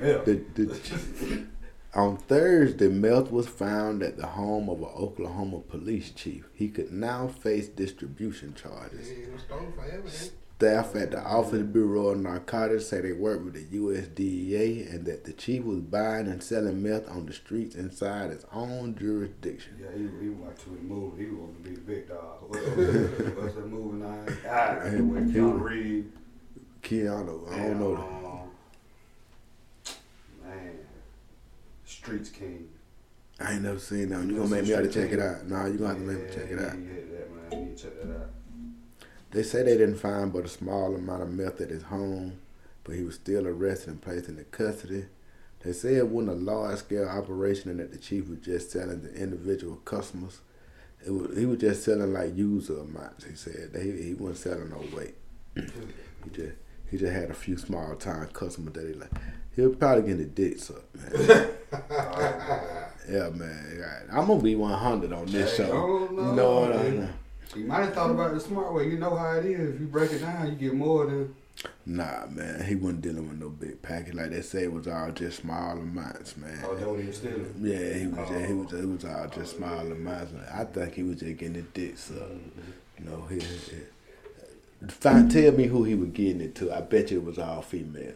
Yeah. 0.00 0.18
the, 0.24 0.42
the, 0.54 1.46
On 1.94 2.16
Thursday, 2.16 2.88
meth 2.88 3.30
was 3.30 3.46
found 3.46 4.02
at 4.02 4.16
the 4.16 4.26
home 4.26 4.70
of 4.70 4.78
an 4.78 4.88
Oklahoma 4.96 5.60
police 5.60 6.10
chief. 6.10 6.46
He 6.54 6.68
could 6.68 6.90
now 6.90 7.28
face 7.28 7.68
distribution 7.68 8.54
charges. 8.54 9.10
Yeah, 9.10 9.24
it 9.26 9.32
was 9.32 9.42
stolen 9.42 9.72
forever. 9.72 10.02
man. 10.02 10.10
Staff 10.56 10.94
at 10.96 11.10
the 11.10 11.20
Office 11.20 11.62
Bureau 11.64 12.10
of 12.10 12.18
Narcotics 12.20 12.86
say 12.86 13.00
they 13.00 13.12
work 13.12 13.44
with 13.44 13.54
the 13.54 13.78
USDA 13.78 14.94
and 14.94 15.04
that 15.06 15.24
the 15.24 15.32
chief 15.32 15.64
was 15.64 15.80
buying 15.80 16.28
and 16.28 16.40
selling 16.42 16.80
meth 16.82 17.08
on 17.10 17.26
the 17.26 17.32
streets 17.32 17.74
inside 17.74 18.30
his 18.30 18.46
own 18.52 18.94
jurisdiction. 18.96 19.76
Yeah, 19.80 19.88
he, 19.94 20.02
he 20.24 20.30
watching 20.30 20.76
the 20.76 20.82
movie. 20.82 21.24
He 21.24 21.30
wanted 21.32 21.64
to 21.64 21.68
be 21.68 21.74
the 21.74 21.80
big 21.80 22.08
dog. 22.08 22.42
What's 22.48 23.54
that 23.56 23.66
movie? 23.68 24.04
Ah, 24.48 24.74
with 24.84 25.34
Keanu 25.34 25.60
Reeves. 25.60 26.16
Keanu, 26.82 27.52
I 27.52 27.56
don't 27.58 27.80
know. 27.80 27.96
Um, 27.96 29.90
Man, 30.48 30.78
Streets 32.02 32.30
King. 32.30 32.68
I 33.40 33.54
ain't 33.54 33.62
never 33.62 33.78
seen 33.78 34.08
that. 34.10 34.24
You 34.24 34.38
gonna 34.38 34.48
make 34.48 34.64
me 34.64 34.70
have 34.70 34.82
to 34.82 34.92
check 34.92 35.12
it 35.12 35.20
out? 35.20 35.46
Nah, 35.46 35.66
you 35.66 35.78
gonna 35.78 35.90
have 35.90 35.98
to 35.98 36.02
make 36.02 36.28
me 36.28 36.34
check 36.34 36.50
it 36.50 36.58
out. 36.58 36.72
hit 36.72 37.10
that, 37.12 37.52
man. 37.52 37.60
You 37.60 37.66
need 37.66 37.76
to 37.76 37.82
check 37.84 38.02
that 38.02 38.16
out. 38.16 38.30
They 39.30 39.42
say 39.42 39.62
they 39.62 39.78
didn't 39.78 39.96
find 39.96 40.32
but 40.32 40.44
a 40.44 40.48
small 40.48 40.94
amount 40.94 41.22
of 41.22 41.30
meth 41.30 41.60
at 41.60 41.70
his 41.70 41.84
home, 41.84 42.40
but 42.84 42.96
he 42.96 43.02
was 43.02 43.14
still 43.14 43.46
arrested 43.46 43.88
and 43.88 44.02
placed 44.02 44.28
into 44.28 44.44
custody. 44.44 45.06
They 45.64 45.72
say 45.72 45.94
it 45.94 46.08
wasn't 46.08 46.36
a 46.36 46.40
large 46.40 46.80
scale 46.80 47.08
operation 47.08 47.70
and 47.70 47.78
that 47.78 47.92
the 47.92 47.98
chief 47.98 48.28
was 48.28 48.40
just 48.40 48.72
selling 48.72 49.02
to 49.02 49.14
individual 49.14 49.76
customers. 49.76 50.40
It 51.06 51.10
was, 51.12 51.38
he 51.38 51.46
was 51.46 51.58
just 51.58 51.84
selling 51.84 52.12
like 52.12 52.36
user 52.36 52.80
amounts. 52.80 53.24
He 53.24 53.34
said 53.36 53.70
he 53.80 53.90
he 54.02 54.14
wasn't 54.14 54.38
selling 54.38 54.70
no 54.70 54.84
weight. 54.96 55.14
he 55.54 56.30
just 56.32 56.56
he 56.92 56.98
just 56.98 57.12
had 57.12 57.30
a 57.30 57.34
few 57.34 57.56
small 57.56 57.94
time 57.96 58.28
customers 58.34 58.74
that 58.74 58.86
he 58.86 58.92
like. 58.92 59.10
He'll 59.56 59.74
probably 59.74 60.02
get 60.02 60.18
the 60.18 60.24
dicks 60.26 60.70
up, 60.70 60.84
man. 60.94 61.48
yeah, 63.10 63.30
man. 63.30 63.78
Right. 63.80 64.18
I'm 64.18 64.26
gonna 64.26 64.42
be 64.42 64.54
100 64.54 65.10
on 65.10 65.26
this 65.26 65.56
show. 65.56 65.72
oh, 65.72 66.12
no, 66.12 66.30
you 66.30 66.36
know 66.36 66.60
what 66.60 66.76
I 66.76 66.82
mean? 66.82 67.08
You 67.56 67.64
might 67.64 67.84
have 67.84 67.94
thought 67.94 68.10
about 68.10 68.32
it 68.32 68.34
the 68.34 68.40
smart 68.40 68.74
way. 68.74 68.88
You 68.90 68.98
know 68.98 69.16
how 69.16 69.32
it 69.32 69.46
is. 69.46 69.74
If 69.74 69.80
you 69.80 69.86
break 69.86 70.12
it 70.12 70.18
down, 70.20 70.48
you 70.48 70.52
get 70.52 70.74
more 70.74 71.06
than. 71.06 71.34
Nah, 71.86 72.26
man, 72.26 72.64
he 72.64 72.74
wasn't 72.74 73.00
dealing 73.00 73.28
with 73.28 73.38
no 73.38 73.48
big 73.48 73.80
package 73.80 74.14
like 74.14 74.30
they 74.30 74.42
say. 74.42 74.64
It 74.64 74.72
was 74.72 74.86
all 74.86 75.10
just 75.12 75.40
small 75.40 75.78
amounts, 75.78 76.36
man. 76.36 76.62
Oh, 76.62 76.76
don't 76.76 77.00
even 77.00 77.12
steal 77.12 77.32
it. 77.32 77.54
Yeah, 77.58 77.98
he 77.98 78.06
was. 78.06 78.28
Just, 78.28 78.46
he 78.46 78.52
oh. 78.52 78.56
was. 78.56 78.72
It 78.74 78.86
was 78.86 79.04
all 79.06 79.28
just 79.28 79.56
small 79.56 79.80
amounts. 79.80 80.32
I 80.52 80.64
think 80.64 80.94
he 80.94 81.02
was 81.04 81.20
just 81.20 81.38
getting 81.38 81.54
the 81.54 81.62
dicks 81.62 82.10
up. 82.10 82.28
You 82.98 83.04
know, 83.06 83.22
he. 83.30 83.38
he 83.38 83.80
find, 84.88 85.30
tell 85.30 85.52
me 85.52 85.66
who 85.66 85.84
he 85.84 85.94
was 85.94 86.10
getting 86.10 86.40
it 86.40 86.54
to. 86.56 86.72
I 86.72 86.80
bet 86.80 87.10
you 87.10 87.18
it 87.18 87.24
was 87.24 87.38
all 87.38 87.62
female. 87.62 88.14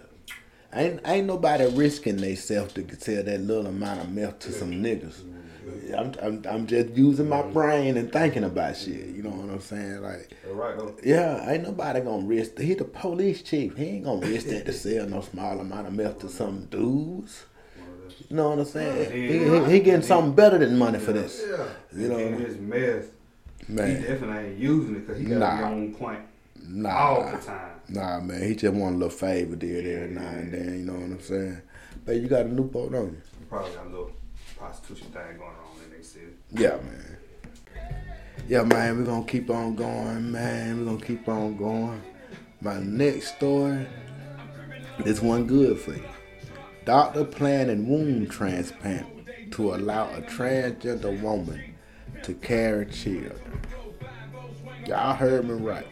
Ain't 0.73 1.01
ain't 1.07 1.27
nobody 1.27 1.65
risking 1.67 2.17
themselves 2.17 2.75
to 2.75 3.01
sell 3.01 3.23
that 3.23 3.41
little 3.41 3.67
amount 3.67 4.01
of 4.01 4.11
meth 4.11 4.41
to 4.41 4.53
some 4.53 4.73
niggas. 4.73 5.23
I'm, 5.97 6.13
I'm 6.23 6.45
I'm 6.49 6.67
just 6.67 6.91
using 6.91 7.29
my 7.29 7.43
brain 7.43 7.97
and 7.97 8.13
thinking 8.13 8.45
about 8.45 8.77
shit. 8.77 9.07
You 9.07 9.23
know 9.23 9.31
what 9.31 9.51
I'm 9.51 9.61
saying? 9.61 10.03
Like. 10.03 10.31
Right. 10.49 10.77
Yeah, 11.03 11.51
ain't 11.51 11.63
nobody 11.63 12.01
gonna 12.01 12.27
risk. 12.27 12.59
He 12.59 12.75
the 12.75 12.85
police 12.85 13.43
chief. 13.43 13.77
He 13.77 13.85
ain't 13.85 14.05
gonna 14.05 14.27
risk 14.27 14.47
that 14.49 14.67
to 14.67 14.73
sell 14.73 15.07
no 15.07 15.21
small 15.23 15.59
amount 15.61 15.87
of 15.87 15.95
meth 15.95 16.21
to 16.21 16.29
some 16.29 16.67
dudes. 16.67 17.45
You 18.29 18.37
know 18.37 18.51
what 18.51 18.59
I'm 18.61 18.65
saying? 18.65 19.13
He, 19.13 19.29
he, 19.39 19.65
he 19.73 19.81
getting 19.81 20.03
something 20.03 20.35
better 20.35 20.59
than 20.59 20.79
money 20.79 20.99
for 20.99 21.13
this. 21.13 21.45
Yeah. 21.49 21.67
You 22.01 22.09
know, 22.09 22.19
in 22.19 22.39
his 22.41 22.57
mess, 22.59 23.05
he 23.67 23.75
definitely 23.75 24.37
ain't 24.51 24.59
using 24.59 24.97
it 24.97 25.07
because 25.07 25.19
he 25.21 25.27
got 25.27 25.39
Nah. 25.39 25.57
be 25.59 25.65
on 25.65 25.95
point 25.95 26.21
Nah, 26.69 26.91
all 26.91 27.31
the 27.31 27.39
time. 27.39 27.71
nah, 27.89 28.21
man. 28.21 28.43
He 28.43 28.55
just 28.55 28.75
want 28.75 28.97
a 28.97 28.99
little 28.99 29.11
favor 29.11 29.57
there, 29.57 29.83
there, 29.83 30.05
every 30.05 30.15
now 30.15 30.29
and 30.29 30.53
then. 30.53 30.79
You 30.79 30.85
know 30.85 30.93
what 30.95 31.03
I'm 31.03 31.21
saying? 31.21 31.63
But 32.05 32.17
you 32.17 32.29
got 32.29 32.47
a 32.47 32.49
Newport 32.49 32.95
on 32.95 33.05
you. 33.07 33.23
Probably 33.49 33.73
got 33.73 33.87
a 33.87 33.89
little 33.89 34.13
prostitution 34.57 35.09
thing 35.09 35.39
going 35.39 35.51
on 35.51 35.85
in 35.85 35.91
their 35.91 36.03
city. 36.03 36.27
Yeah, 36.53 36.77
man. 36.77 37.17
Yeah, 38.49 38.63
man, 38.63 38.99
we're 38.99 39.05
gonna 39.05 39.25
keep 39.27 39.51
on 39.51 39.75
going, 39.75 40.31
man. 40.31 40.79
We're 40.79 40.93
gonna 40.93 41.05
keep 41.05 41.29
on 41.29 41.57
going. 41.57 42.03
My 42.61 42.79
next 42.81 43.37
story, 43.37 43.87
this 45.05 45.21
one 45.21 45.47
good 45.47 45.79
for 45.79 45.95
you. 45.95 46.05
Doctor 46.85 47.25
planning 47.25 47.89
womb 47.89 48.29
transplant 48.29 49.07
to 49.53 49.75
allow 49.75 50.09
a 50.11 50.23
transgender 50.23 51.21
woman 51.21 51.75
to 52.23 52.35
carry 52.35 52.87
children. 52.87 53.61
Y'all 54.87 55.15
heard 55.15 55.49
me 55.49 55.55
right. 55.55 55.87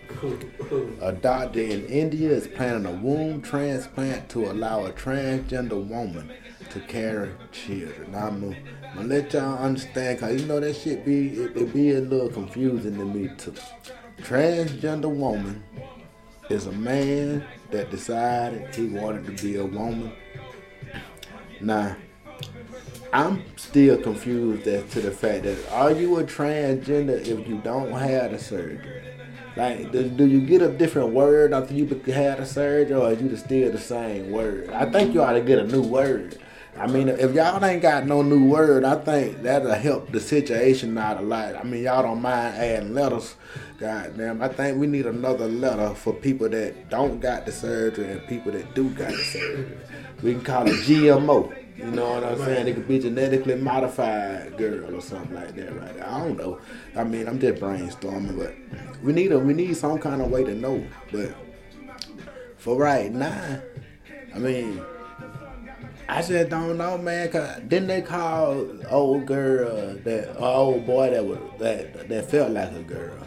A 1.00 1.10
doctor 1.10 1.60
in 1.60 1.84
India 1.86 2.30
is 2.30 2.46
planning 2.46 2.86
a 2.86 2.92
womb 2.92 3.42
transplant 3.42 4.28
to 4.28 4.50
allow 4.52 4.86
a 4.86 4.92
transgender 4.92 5.84
woman 5.84 6.30
to 6.70 6.78
carry 6.80 7.32
children. 7.50 8.12
Now, 8.12 8.28
I'm 8.28 8.40
gonna, 8.94 9.06
let 9.08 9.32
y'all 9.32 9.58
understand, 9.58 10.20
cause 10.20 10.40
you 10.40 10.46
know 10.46 10.60
that 10.60 10.74
shit 10.76 11.04
be 11.04 11.30
it, 11.30 11.56
it 11.56 11.74
be 11.74 11.90
a 11.90 12.00
little 12.00 12.28
confusing 12.28 12.96
to 12.96 13.04
me 13.04 13.30
too. 13.36 13.54
Transgender 14.18 15.12
woman 15.12 15.64
is 16.48 16.66
a 16.66 16.72
man 16.72 17.44
that 17.72 17.90
decided 17.90 18.72
he 18.76 18.86
wanted 18.86 19.26
to 19.26 19.42
be 19.42 19.56
a 19.56 19.64
woman. 19.64 20.12
Now, 21.60 21.96
I'm 23.14 23.44
still 23.54 23.96
confused 24.02 24.66
as 24.66 24.90
to 24.90 25.00
the 25.00 25.12
fact 25.12 25.44
that 25.44 25.56
are 25.70 25.92
you 25.92 26.18
a 26.18 26.24
transgender 26.24 27.24
if 27.24 27.46
you 27.46 27.60
don't 27.62 27.92
have 27.92 28.32
the 28.32 28.40
surgery? 28.40 29.04
Like, 29.56 29.92
do, 29.92 30.08
do 30.08 30.26
you 30.26 30.40
get 30.40 30.62
a 30.62 30.68
different 30.68 31.10
word 31.10 31.52
after 31.52 31.74
you 31.74 31.86
had 31.86 32.38
the 32.38 32.44
surgery, 32.44 32.92
or 32.92 33.12
is 33.12 33.22
you 33.22 33.36
still 33.36 33.70
the 33.70 33.78
same 33.78 34.32
word? 34.32 34.68
I 34.70 34.90
think 34.90 35.14
you 35.14 35.22
ought 35.22 35.34
to 35.34 35.42
get 35.42 35.60
a 35.60 35.64
new 35.64 35.82
word. 35.82 36.40
I 36.76 36.88
mean, 36.88 37.08
if 37.08 37.32
y'all 37.34 37.64
ain't 37.64 37.82
got 37.82 38.04
no 38.04 38.20
new 38.20 38.46
word, 38.46 38.82
I 38.82 38.96
think 38.96 39.42
that'll 39.42 39.74
help 39.74 40.10
the 40.10 40.18
situation 40.18 40.98
out 40.98 41.18
a 41.18 41.22
lot. 41.22 41.54
I 41.54 41.62
mean, 41.62 41.84
y'all 41.84 42.02
don't 42.02 42.20
mind 42.20 42.56
adding 42.56 42.94
letters. 42.94 43.36
God 43.78 44.16
damn, 44.16 44.42
I 44.42 44.48
think 44.48 44.78
we 44.78 44.88
need 44.88 45.06
another 45.06 45.46
letter 45.46 45.94
for 45.94 46.12
people 46.14 46.48
that 46.48 46.90
don't 46.90 47.20
got 47.20 47.46
the 47.46 47.52
surgery 47.52 48.10
and 48.10 48.26
people 48.26 48.50
that 48.50 48.74
do 48.74 48.90
got 48.90 49.12
the 49.12 49.22
surgery. 49.22 49.78
We 50.20 50.32
can 50.32 50.42
call 50.42 50.66
it 50.66 50.74
GMO. 50.84 51.63
You 51.76 51.86
know 51.86 52.14
what 52.14 52.24
I'm 52.24 52.38
saying? 52.38 52.68
It 52.68 52.74
could 52.74 52.86
be 52.86 53.00
genetically 53.00 53.56
modified 53.56 54.56
girl 54.56 54.94
or 54.94 55.00
something 55.00 55.34
like 55.34 55.56
that, 55.56 55.74
right? 55.76 56.00
I 56.00 56.18
don't 56.18 56.36
know. 56.36 56.60
I 56.94 57.02
mean, 57.02 57.26
I'm 57.26 57.40
just 57.40 57.60
brainstorming, 57.60 58.38
but 58.38 58.54
we 59.02 59.12
need 59.12 59.32
a 59.32 59.38
we 59.38 59.54
need 59.54 59.76
some 59.76 59.98
kind 59.98 60.22
of 60.22 60.30
way 60.30 60.44
to 60.44 60.54
know. 60.54 60.84
But 61.10 61.34
for 62.56 62.76
right 62.76 63.12
now, 63.12 63.60
I 64.34 64.38
mean, 64.38 64.80
I 66.08 66.22
just 66.22 66.48
don't 66.48 66.78
know, 66.78 66.96
man. 66.96 67.30
Cause 67.30 67.60
didn't 67.66 67.88
they 67.88 68.02
call 68.02 68.66
old 68.90 69.26
girl 69.26 69.94
that 70.04 70.36
old 70.38 70.86
boy 70.86 71.10
that 71.10 71.24
was 71.24 71.38
that 71.58 72.08
that 72.08 72.30
felt 72.30 72.52
like 72.52 72.72
a 72.72 72.82
girl? 72.82 73.18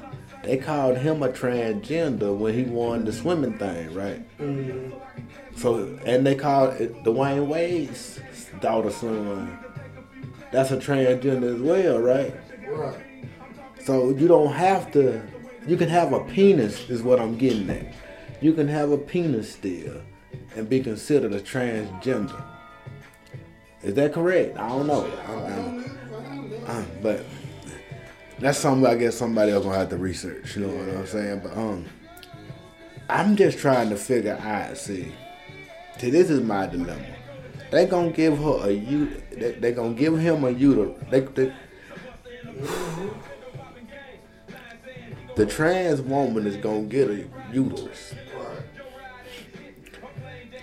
They 0.43 0.56
called 0.56 0.98
him 0.98 1.22
a 1.24 1.30
transgender 1.30 2.34
when 2.36 2.54
he 2.54 2.64
won 2.64 3.04
the 3.04 3.12
swimming 3.12 3.58
thing, 3.58 3.93
right? 3.93 4.38
Mm-hmm. 4.39 4.98
So 5.58 6.00
and 6.06 6.26
they 6.26 6.36
called 6.36 6.76
it 6.76 7.04
Dwyane 7.04 7.48
Wade's 7.48 8.22
daughter 8.60 8.89
son. 8.91 9.58
That's 10.51 10.72
a 10.72 10.78
transgender 10.78 11.55
as 11.55 11.62
well, 11.62 11.99
right? 11.99 12.34
Right. 12.68 12.97
So 13.84 14.10
you 14.12 14.28
don't 14.28 14.53
have 14.53 14.91
to. 14.93 15.22
You 15.68 15.76
can 15.78 15.89
have 15.89 16.14
a 16.14 16.22
penis, 16.22 16.89
is 16.89 17.03
what 17.03 17.20
I'm 17.20 17.38
getting 17.38 17.70
at. 17.70 17.93
You 18.41 18.53
can 18.53 18.68
have 18.68 18.91
a 18.91 18.97
penis 18.97 19.51
still, 19.53 20.01
and 20.55 20.70
be 20.70 20.80
considered 20.82 21.34
a 21.34 21.39
transgender. 21.41 22.41
Is 23.84 23.93
that 23.95 24.14
correct? 24.14 24.58
I 24.58 24.70
don't 24.70 24.88
know. 24.88 25.05
I'm- 25.28 25.84
I'm- 26.68 26.88
but 27.01 27.24
that's 28.39 28.58
something 28.58 28.86
I 28.89 28.95
guess 28.95 29.16
somebody 29.16 29.51
else 29.51 29.66
gonna 29.66 29.78
have 29.78 29.89
to 29.89 29.97
research. 29.97 30.55
You 30.55 30.68
know 30.68 30.74
what 30.76 30.89
I'm 30.97 31.08
saying? 31.08 31.39
But 31.43 31.58
um, 31.58 31.86
I'm 33.10 33.36
just 33.36 33.58
trying 33.60 33.89
to 33.89 33.95
figure 33.97 34.38
out. 34.41 34.78
See, 34.78 35.12
see, 35.97 36.10
this 36.10 36.30
is 36.30 36.41
my 36.41 36.68
dilemma. 36.68 37.05
They 37.70 37.86
gonna 37.86 38.11
give 38.11 38.38
her 38.38 38.70
a 38.70 38.72
u. 38.72 39.22
They, 39.32 39.51
they 39.53 39.72
gonna 39.72 39.93
give 39.93 40.18
him 40.18 40.43
a 40.43 40.51
uterus. 40.51 40.97
They, 41.09 41.20
they, 41.20 41.53
the 45.36 45.45
trans 45.45 46.01
woman 46.01 46.47
is 46.47 46.55
gonna 46.57 46.84
get 46.84 47.09
a 47.09 47.26
uterus. 47.51 48.13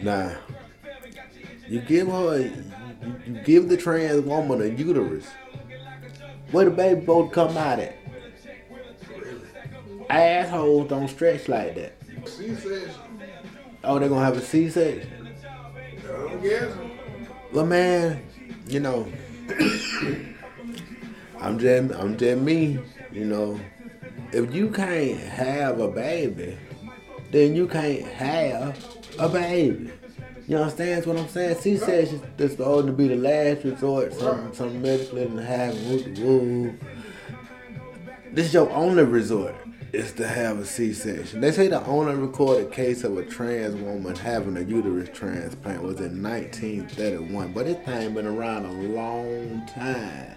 Now, 0.03 0.37
you 1.69 1.81
give 1.81 2.09
her, 2.09 2.35
a, 2.35 2.43
you, 2.43 2.65
you 3.27 3.41
give 3.45 3.69
the 3.69 3.77
trans 3.77 4.23
woman 4.23 4.63
a 4.63 4.67
uterus. 4.67 5.27
Where 6.51 6.67
the 6.67 6.71
baby 6.71 7.05
to 7.07 7.29
come 7.33 7.57
out 7.57 7.81
at? 7.81 7.97
Assholes 10.11 10.89
don't 10.89 11.09
stretch 11.09 11.49
like 11.49 11.75
that. 11.75 11.95
C-section. 12.27 12.91
Oh, 13.83 13.99
they're 13.99 14.09
gonna 14.09 14.25
have 14.25 14.37
a 14.37 14.41
C-section. 14.41 15.29
I'm 16.07 16.41
guessing. 16.43 16.94
Well, 17.55 17.67
man, 17.67 18.21
you 18.67 18.81
know, 18.81 19.07
I'm 21.41 21.57
just, 21.57 21.95
I'm 21.95 22.19
just 22.19 22.41
me. 22.43 22.81
You 23.13 23.27
know, 23.27 23.61
if 24.33 24.53
you 24.53 24.71
can't 24.71 25.21
have 25.21 25.79
a 25.79 25.87
baby, 25.87 26.59
then 27.31 27.55
you 27.55 27.69
can't 27.69 28.03
have 28.03 28.77
a 29.21 29.29
baby. 29.29 29.93
You 30.49 30.57
understand 30.57 31.07
what 31.07 31.17
I'm 31.17 31.29
saying? 31.29 31.55
She 31.59 31.77
C-section 31.77 32.23
is 32.39 32.51
supposed 32.51 32.89
to 32.89 32.93
be 32.93 33.07
the 33.07 33.15
last 33.15 33.65
resort, 33.65 34.15
some 34.15 34.53
some 34.53 34.83
medical 34.83 35.19
and 35.19 35.39
have 35.39 35.81
woo 35.87 36.15
woo. 36.19 36.79
This 38.33 38.47
is 38.47 38.55
your 38.55 38.69
only 38.71 39.05
resort 39.05 39.55
is 39.95 40.13
to 40.13 40.27
have 40.27 40.59
a 40.59 40.67
C-section. 40.67 41.41
They 41.41 41.53
say 41.53 41.69
the 41.69 41.85
only 41.87 42.15
recorded 42.15 42.73
case 42.73 43.05
of 43.05 43.17
a 43.17 43.25
trans 43.25 43.77
woman 43.77 44.15
having 44.17 44.57
a 44.57 44.61
uterus 44.61 45.09
transplant 45.13 45.83
was 45.83 46.01
in 46.01 46.23
1931, 46.23 47.53
but 47.53 47.67
thing 47.85 48.15
been 48.15 48.27
around 48.27 48.67
a 48.67 48.73
long 48.73 49.65
time. 49.67 50.37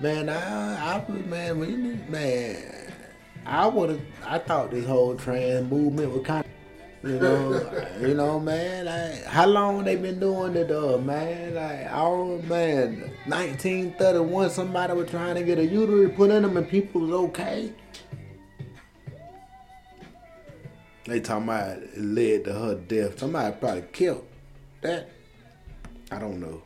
Man, 0.00 0.28
I, 0.28 0.96
I 0.96 1.10
man, 1.10 2.10
man, 2.10 2.92
I 3.44 3.66
would 3.66 3.90
have, 3.90 4.00
I 4.24 4.38
thought 4.38 4.70
this 4.70 4.86
whole 4.86 5.14
trans 5.14 5.70
movement 5.70 6.12
was 6.12 6.26
kind 6.26 6.44
of. 6.44 6.50
You 7.02 7.20
know, 7.20 7.86
you 8.00 8.14
know, 8.14 8.40
man. 8.40 8.86
Like, 8.86 9.24
how 9.24 9.46
long 9.46 9.84
they 9.84 9.96
been 9.96 10.18
doing 10.18 10.56
it, 10.56 10.68
though, 10.68 10.98
man? 10.98 11.54
Like, 11.54 11.88
oh 11.92 12.42
man, 12.42 13.12
1931, 13.26 14.50
somebody 14.50 14.92
was 14.92 15.08
trying 15.08 15.36
to 15.36 15.44
get 15.44 15.58
a 15.58 15.64
uterus 15.64 16.16
put 16.16 16.30
in 16.30 16.42
them, 16.42 16.56
and 16.56 16.68
people 16.68 17.02
was 17.02 17.12
okay. 17.12 17.72
They 21.06 21.20
talking 21.20 21.44
about 21.44 21.78
it 21.78 21.98
led 21.98 22.44
to 22.44 22.52
her 22.52 22.74
death. 22.74 23.20
Somebody 23.20 23.54
probably 23.58 23.84
killed 23.92 24.26
that. 24.80 25.08
I 26.10 26.18
don't 26.18 26.40
know. 26.40 26.62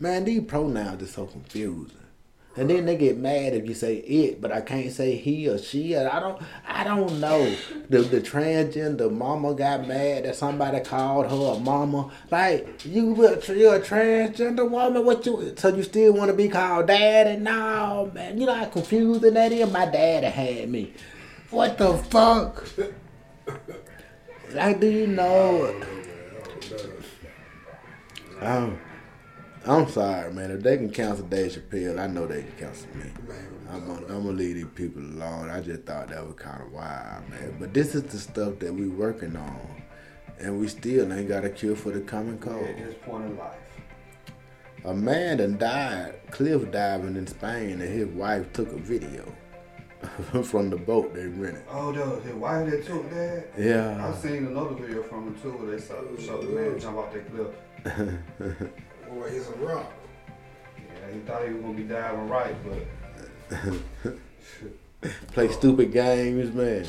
Man, 0.00 0.24
these 0.24 0.42
pronouns 0.42 1.02
are 1.02 1.06
so 1.06 1.26
confusing. 1.26 1.98
And 2.56 2.70
then 2.70 2.86
they 2.86 2.96
get 2.96 3.18
mad 3.18 3.52
if 3.54 3.66
you 3.66 3.74
say 3.74 3.96
it, 3.96 4.40
but 4.40 4.52
I 4.52 4.60
can't 4.60 4.92
say 4.92 5.16
he 5.16 5.48
or 5.48 5.58
she. 5.58 5.96
I 5.96 6.20
don't. 6.20 6.40
I 6.66 6.84
don't 6.84 7.18
know. 7.18 7.52
The 7.88 7.98
the 8.02 8.20
transgender 8.20 9.10
mama 9.10 9.54
got 9.54 9.88
mad 9.88 10.24
that 10.24 10.36
somebody 10.36 10.78
called 10.80 11.26
her 11.26 11.56
a 11.56 11.58
mama. 11.58 12.12
Like 12.30 12.84
you, 12.84 13.16
you're 13.16 13.74
a 13.74 13.80
transgender 13.80 14.70
woman. 14.70 15.04
What 15.04 15.26
you? 15.26 15.54
So 15.56 15.74
you 15.74 15.82
still 15.82 16.12
want 16.12 16.30
to 16.30 16.36
be 16.36 16.48
called 16.48 16.86
daddy? 16.86 17.40
No, 17.40 18.10
man. 18.14 18.38
You 18.38 18.46
know 18.46 18.54
how 18.54 18.66
confusing 18.66 19.34
that 19.34 19.50
is. 19.50 19.70
My 19.72 19.86
daddy 19.86 20.26
had 20.26 20.68
me. 20.68 20.92
What 21.50 21.76
the 21.76 21.98
fuck? 21.98 22.68
Like, 24.52 24.80
do 24.80 24.86
you 24.86 25.06
know? 25.06 25.82
Um, 28.40 28.78
I'm 29.66 29.88
sorry, 29.88 30.32
man. 30.32 30.50
If 30.50 30.62
they 30.62 30.76
can 30.76 30.90
cancel 30.90 31.26
Dave 31.26 31.52
Chappelle, 31.52 31.98
I 31.98 32.06
know 32.06 32.26
they 32.26 32.42
can 32.42 32.52
cancel 32.52 32.88
me. 32.96 33.10
I'm 33.70 33.86
gonna, 33.86 34.06
I'm 34.06 34.24
gonna 34.24 34.32
leave 34.32 34.56
these 34.56 34.66
people 34.74 35.02
alone. 35.02 35.50
I 35.50 35.60
just 35.60 35.82
thought 35.82 36.08
that 36.08 36.24
was 36.24 36.36
kind 36.36 36.62
of 36.62 36.70
wild, 36.70 37.28
man. 37.30 37.56
But 37.58 37.74
this 37.74 37.94
is 37.94 38.04
the 38.04 38.18
stuff 38.18 38.58
that 38.60 38.72
we 38.72 38.86
working 38.86 39.34
on, 39.36 39.82
and 40.38 40.60
we 40.60 40.68
still 40.68 41.12
ain't 41.12 41.28
got 41.28 41.44
a 41.44 41.50
cure 41.50 41.74
for 41.74 41.90
the 41.90 42.00
common 42.00 42.38
cold. 42.38 42.64
At 42.64 42.76
this 42.76 42.94
point 43.02 43.24
in 43.24 43.38
life. 43.38 43.56
A 44.84 44.92
man 44.92 45.38
done 45.38 45.56
died 45.56 46.14
cliff 46.30 46.70
diving 46.70 47.16
in 47.16 47.26
Spain, 47.26 47.80
and 47.80 47.82
his 47.82 48.06
wife 48.08 48.52
took 48.52 48.70
a 48.70 48.76
video 48.76 49.24
from 50.44 50.70
the 50.70 50.76
boat 50.76 51.14
they 51.14 51.26
rented. 51.26 51.62
Oh, 51.70 51.92
the, 51.92 52.28
the 52.28 52.36
wife 52.36 52.70
that 52.70 52.86
took 52.86 53.10
that? 53.10 53.48
Yeah. 53.58 54.06
I 54.06 54.14
seen 54.16 54.46
another 54.46 54.74
video 54.74 55.02
from 55.02 55.28
him 55.28 55.40
too 55.40 55.52
where 55.52 55.76
they 55.76 55.82
saw, 55.82 56.00
the 56.02 56.48
man 56.48 56.78
jump 56.78 56.98
off 56.98 57.12
that 57.12 57.30
cliff. 57.30 57.48
Boy, 59.08 59.30
he's 59.30 59.48
a 59.48 59.52
rock. 59.52 59.92
Yeah, 60.76 61.12
he 61.12 61.20
thought 61.20 61.46
he 61.46 61.54
was 61.54 61.62
gonna 61.62 61.74
be 61.74 61.82
diving 61.84 62.28
right, 62.28 62.56
but 62.64 62.86
Play 65.32 65.52
stupid 65.52 65.92
games, 65.92 66.54
man. 66.54 66.86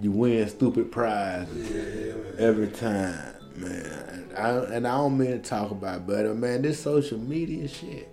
You 0.00 0.10
win 0.12 0.48
stupid 0.48 0.90
prizes 0.90 2.14
every 2.38 2.68
time, 2.68 3.34
man. 3.54 4.30
I, 4.36 4.50
and 4.50 4.86
I 4.86 4.96
don't 4.96 5.18
mean 5.18 5.30
to 5.30 5.38
talk 5.38 5.70
about, 5.70 5.98
it, 5.98 6.06
but 6.06 6.36
man, 6.36 6.62
this 6.62 6.82
social 6.82 7.18
media 7.18 7.68
shit. 7.68 8.09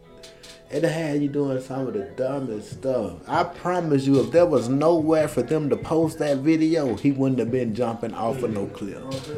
It 0.69 0.83
had 0.83 1.21
you 1.21 1.29
doing 1.29 1.61
some 1.61 1.87
of 1.87 1.93
the 1.93 2.11
dumbest 2.17 2.71
stuff. 2.71 3.13
I 3.27 3.45
promise 3.45 4.05
you, 4.05 4.19
if 4.19 4.31
there 4.31 4.45
was 4.45 4.67
nowhere 4.67 5.29
for 5.29 5.41
them 5.41 5.69
to 5.69 5.77
post 5.77 6.19
that 6.19 6.39
video, 6.39 6.95
he 6.95 7.11
wouldn't 7.11 7.39
have 7.39 7.51
been 7.51 7.73
jumping 7.73 8.13
off 8.13 8.43
of 8.43 8.51
no 8.51 8.67
cliff. 8.67 9.31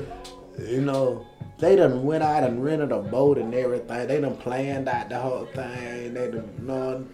You 0.57 0.81
know, 0.81 1.27
they 1.59 1.75
done 1.75 2.03
went 2.03 2.23
out 2.23 2.43
and 2.43 2.63
rented 2.63 2.91
a 2.91 2.99
boat 2.99 3.37
and 3.37 3.53
everything. 3.53 4.07
They 4.07 4.19
done 4.19 4.37
planned 4.37 4.89
out 4.89 5.09
the 5.09 5.19
whole 5.19 5.45
thing. 5.45 6.15
They 6.15 6.31
done, 6.31 6.51
you 6.57 6.65
know, 6.65 7.07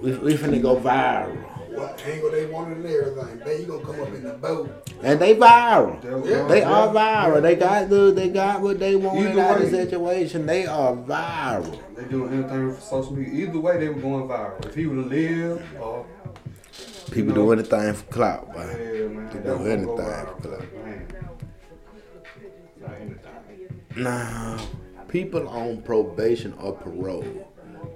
we, 0.00 0.12
we 0.12 0.34
finna 0.34 0.62
go 0.62 0.76
viral. 0.76 1.55
What 1.76 2.02
angle 2.06 2.30
they 2.30 2.46
wanted 2.46 2.78
and 2.78 2.86
everything. 2.86 3.38
Then 3.44 3.60
you 3.60 3.66
gonna 3.66 3.84
come 3.84 4.00
up 4.00 4.08
in 4.08 4.22
the 4.22 4.32
boat. 4.32 4.92
And 5.02 5.20
they 5.20 5.34
viral. 5.34 6.02
Yeah. 6.26 6.46
They 6.46 6.62
are 6.62 6.88
viral. 6.88 7.42
They 7.42 7.54
got 7.54 7.90
the, 7.90 8.12
they 8.12 8.28
got 8.30 8.62
what 8.62 8.78
they 8.78 8.96
wanted 8.96 9.32
Either 9.32 9.40
out 9.42 9.60
of 9.60 9.70
the 9.70 9.84
situation. 9.84 10.46
They 10.46 10.66
are 10.66 10.94
viral. 10.94 11.78
they 11.94 12.04
doing 12.04 12.32
anything 12.32 12.74
for 12.74 12.80
social 12.80 13.12
media. 13.12 13.46
Either 13.48 13.60
way, 13.60 13.78
they 13.78 13.88
were 13.88 14.00
going 14.00 14.26
viral. 14.26 14.64
If 14.64 14.74
he 14.74 14.86
would 14.86 14.98
have 14.98 15.06
lived, 15.12 15.62
or 15.80 16.06
People 17.10 17.34
do 17.34 17.52
anything 17.52 17.94
for 17.94 18.04
clout, 18.06 18.48
yeah, 18.52 18.58
man. 18.66 19.16
man, 19.16 19.26
They 19.32 19.40
do 19.42 19.66
anything 19.66 19.86
go 19.86 20.36
for 20.40 20.48
clout. 20.48 20.74
Man. 20.74 21.08
Nah, 23.96 24.58
people 25.08 25.48
on 25.48 25.82
probation 25.82 26.52
or 26.60 26.72
parole 26.74 27.24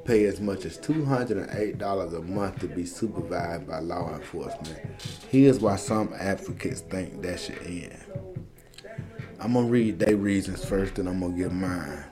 pay 0.04 0.24
as 0.24 0.40
much 0.40 0.64
as 0.64 0.78
$208 0.78 2.16
a 2.16 2.22
month 2.22 2.58
to 2.60 2.68
be 2.68 2.84
supervised 2.84 3.66
by 3.66 3.78
law 3.78 4.14
enforcement. 4.14 4.78
Here's 5.28 5.60
why 5.60 5.76
some 5.76 6.12
advocates 6.18 6.80
think 6.80 7.22
that 7.22 7.40
should 7.40 7.62
end. 7.62 7.96
I'm 9.38 9.54
gonna 9.54 9.68
read 9.68 9.98
their 9.98 10.16
reasons 10.16 10.64
first, 10.64 10.98
and 10.98 11.08
I'm 11.08 11.20
gonna 11.20 11.36
give 11.36 11.52
mine. 11.52 12.04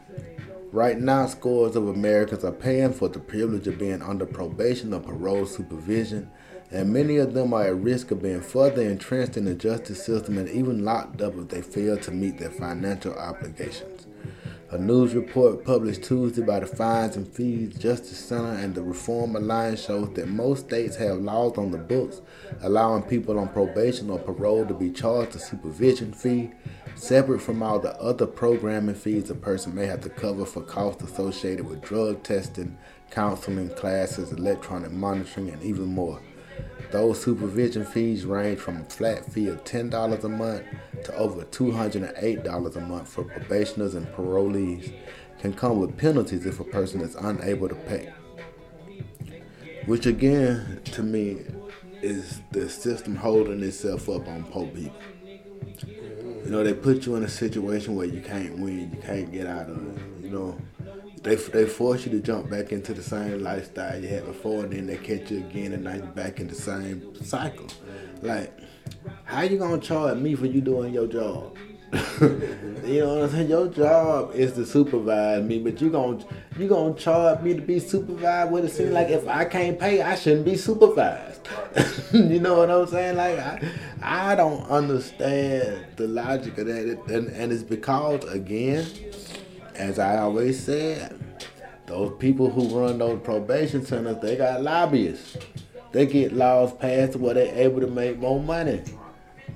Right 0.70 0.99
now, 0.99 1.26
scores 1.26 1.76
of 1.76 1.89
Americans 1.89 2.45
are 2.45 2.53
paying 2.53 2.93
for 2.93 3.09
the 3.09 3.18
privilege 3.18 3.66
of 3.66 3.78
being 3.78 4.03
under 4.03 4.26
probation 4.26 4.93
or 4.93 5.01
parole 5.01 5.47
supervision, 5.47 6.30
and 6.70 6.93
many 6.93 7.16
of 7.16 7.32
them 7.32 7.55
are 7.55 7.64
at 7.64 7.76
risk 7.76 8.11
of 8.11 8.22
being 8.22 8.43
further 8.43 8.82
entrenched 8.82 9.36
in 9.36 9.47
the 9.47 9.55
justice 9.55 10.05
system 10.05 10.36
and 10.36 10.49
even 10.49 10.84
locked 10.84 11.22
up 11.22 11.34
if 11.36 11.49
they 11.49 11.62
fail 11.62 11.97
to 11.97 12.11
meet 12.11 12.39
their 12.39 12.51
financial 12.51 13.14
obligations. 13.14 13.97
A 14.70 14.76
news 14.76 15.14
report 15.14 15.64
published 15.64 16.02
Tuesday 16.02 16.42
by 16.42 16.60
the 16.60 16.66
Fines 16.66 17.16
and 17.16 17.26
Fees 17.26 17.74
Justice 17.78 18.18
Center 18.18 18.52
and 18.52 18.74
the 18.74 18.82
Reform 18.82 19.34
Alliance 19.34 19.82
shows 19.82 20.12
that 20.12 20.28
most 20.28 20.66
states 20.66 20.94
have 20.96 21.22
laws 21.22 21.56
on 21.56 21.70
the 21.70 21.78
books 21.78 22.20
allowing 22.60 23.02
people 23.04 23.38
on 23.38 23.48
probation 23.48 24.10
or 24.10 24.18
parole 24.18 24.66
to 24.66 24.74
be 24.74 24.90
charged 24.90 25.34
a 25.36 25.38
supervision 25.38 26.12
fee 26.12 26.50
separate 26.96 27.40
from 27.40 27.62
all 27.62 27.78
the 27.78 27.98
other 27.98 28.26
programming 28.26 28.94
fees 28.94 29.30
a 29.30 29.34
person 29.34 29.74
may 29.74 29.86
have 29.86 30.02
to 30.02 30.10
cover 30.10 30.44
for 30.44 30.60
costs 30.60 31.02
associated 31.02 31.66
with 31.66 31.80
drug 31.80 32.22
testing, 32.22 32.76
counseling, 33.10 33.70
classes, 33.70 34.32
electronic 34.32 34.92
monitoring, 34.92 35.48
and 35.48 35.62
even 35.62 35.86
more. 35.86 36.20
Those 36.91 37.20
supervision 37.22 37.84
fees 37.84 38.24
range 38.24 38.59
from 38.61 38.78
a 38.78 38.84
flat 38.84 39.30
fee 39.30 39.49
of 39.49 39.62
$10 39.64 40.24
a 40.24 40.28
month 40.28 40.64
to 41.05 41.14
over 41.16 41.45
$208 41.45 42.76
a 42.76 42.80
month 42.80 43.09
for 43.09 43.24
probationers 43.24 43.95
and 43.95 44.07
parolees. 44.09 44.95
Can 45.41 45.53
come 45.53 45.78
with 45.78 45.97
penalties 45.97 46.47
if 46.47 46.59
a 46.59 46.64
person 46.64 47.01
is 47.01 47.14
unable 47.14 47.68
to 47.68 47.74
pay. 47.74 48.12
Which 49.86 50.07
again, 50.07 50.80
to 50.86 51.03
me, 51.03 51.45
is 52.03 52.41
the 52.53 52.68
system 52.68 53.16
holding 53.16 53.62
itself 53.62 54.09
up 54.09 54.26
on 54.28 54.45
poor 54.45 54.66
people. 54.68 54.97
You 56.45 56.51
know, 56.51 56.64
they 56.64 56.74
put 56.74 57.07
you 57.07 57.16
in 57.16 57.24
a 57.24 57.28
situation 57.28 57.95
where 57.95 58.07
you 58.07 58.20
can't 58.20 58.59
win, 58.59 58.91
you 58.93 59.03
can't 59.03 59.30
get 59.30 59.47
out 59.47 59.68
of 59.68 59.76
it. 59.76 60.24
You 60.24 60.30
know, 60.30 60.59
they 61.28 61.36
they 61.36 61.66
force 61.66 62.06
you 62.06 62.12
to 62.12 62.20
jump 62.20 62.50
back 62.50 62.72
into 62.72 62.94
the 62.94 63.02
same 63.02 63.42
lifestyle 63.42 64.00
you 64.00 64.08
had 64.08 64.26
before, 64.26 64.64
and 64.64 64.72
then 64.72 64.86
they 64.86 64.96
catch 64.96 65.30
you 65.30 65.38
again, 65.38 65.72
and 65.72 65.84
now 65.84 65.94
you're 65.94 66.06
back 66.06 66.40
in 66.40 66.48
the 66.48 66.54
same 66.54 67.14
cycle. 67.24 67.66
Like, 68.22 68.58
how 69.24 69.42
you 69.42 69.58
gonna 69.58 69.80
charge 69.80 70.18
me 70.18 70.34
for 70.34 70.46
you 70.46 70.60
doing 70.60 70.94
your 70.94 71.06
job? 71.06 71.56
you 72.20 73.00
know 73.00 73.14
what 73.14 73.24
I'm 73.24 73.30
saying? 73.30 73.48
Your 73.48 73.68
job 73.68 74.34
is 74.34 74.52
to 74.52 74.66
supervise 74.66 75.42
me, 75.42 75.58
but 75.58 75.80
you 75.80 75.88
gonna 75.88 76.22
you 76.58 76.68
gonna 76.68 76.94
charge 76.94 77.40
me 77.40 77.54
to 77.54 77.62
be 77.62 77.80
supervised? 77.80 78.50
What 78.50 78.64
it 78.64 78.70
seems 78.70 78.90
like 78.90 79.08
if 79.08 79.26
I 79.26 79.46
can't 79.46 79.78
pay, 79.78 80.02
I 80.02 80.14
shouldn't 80.14 80.44
be 80.44 80.56
supervised. 80.56 81.48
you 82.12 82.40
know 82.40 82.58
what 82.58 82.70
I'm 82.70 82.86
saying? 82.86 83.16
Like 83.16 83.38
I, 83.38 83.70
I 84.02 84.34
don't 84.34 84.68
understand 84.68 85.86
the 85.96 86.08
logic 86.08 86.58
of 86.58 86.66
that, 86.66 87.04
and 87.08 87.28
and 87.28 87.52
it's 87.52 87.62
because 87.62 88.22
again, 88.24 88.86
as 89.78 89.98
I 89.98 90.18
always 90.18 90.62
said, 90.62 91.18
those 91.86 92.14
people 92.18 92.50
who 92.50 92.78
run 92.78 92.98
those 92.98 93.20
probation 93.22 93.84
centers, 93.84 94.18
they 94.20 94.36
got 94.36 94.62
lobbyists. 94.62 95.38
They 95.92 96.04
get 96.04 96.34
laws 96.34 96.74
passed 96.74 97.16
where 97.16 97.34
they're 97.34 97.54
able 97.54 97.80
to 97.80 97.86
make 97.86 98.18
more 98.18 98.42
money. 98.42 98.82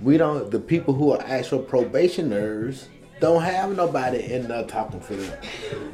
We 0.01 0.17
don't. 0.17 0.51
The 0.51 0.59
people 0.59 0.95
who 0.95 1.13
are 1.13 1.23
actual 1.23 1.59
probationers 1.59 2.89
don't 3.21 3.43
have 3.43 3.77
nobody 3.77 4.33
in 4.33 4.49
there 4.49 4.65
talking 4.65 5.01
for 5.01 5.15
them. 5.15 5.39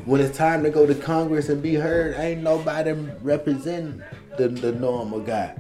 When 0.05 0.21
it's 0.21 0.37
time 0.37 0.63
to 0.63 0.71
go 0.71 0.87
to 0.87 0.95
Congress 0.95 1.49
and 1.49 1.61
be 1.61 1.75
heard, 1.75 2.15
ain't 2.17 2.43
nobody 2.43 2.93
representing 3.21 4.03
the, 4.39 4.49
the 4.49 4.73
normal 4.73 5.21
guy. 5.21 5.57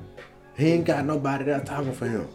He 0.56 0.72
ain't 0.72 0.86
got 0.86 1.04
nobody 1.04 1.44
there 1.44 1.60
talking 1.60 1.92
for 1.92 2.08
him. 2.08 2.28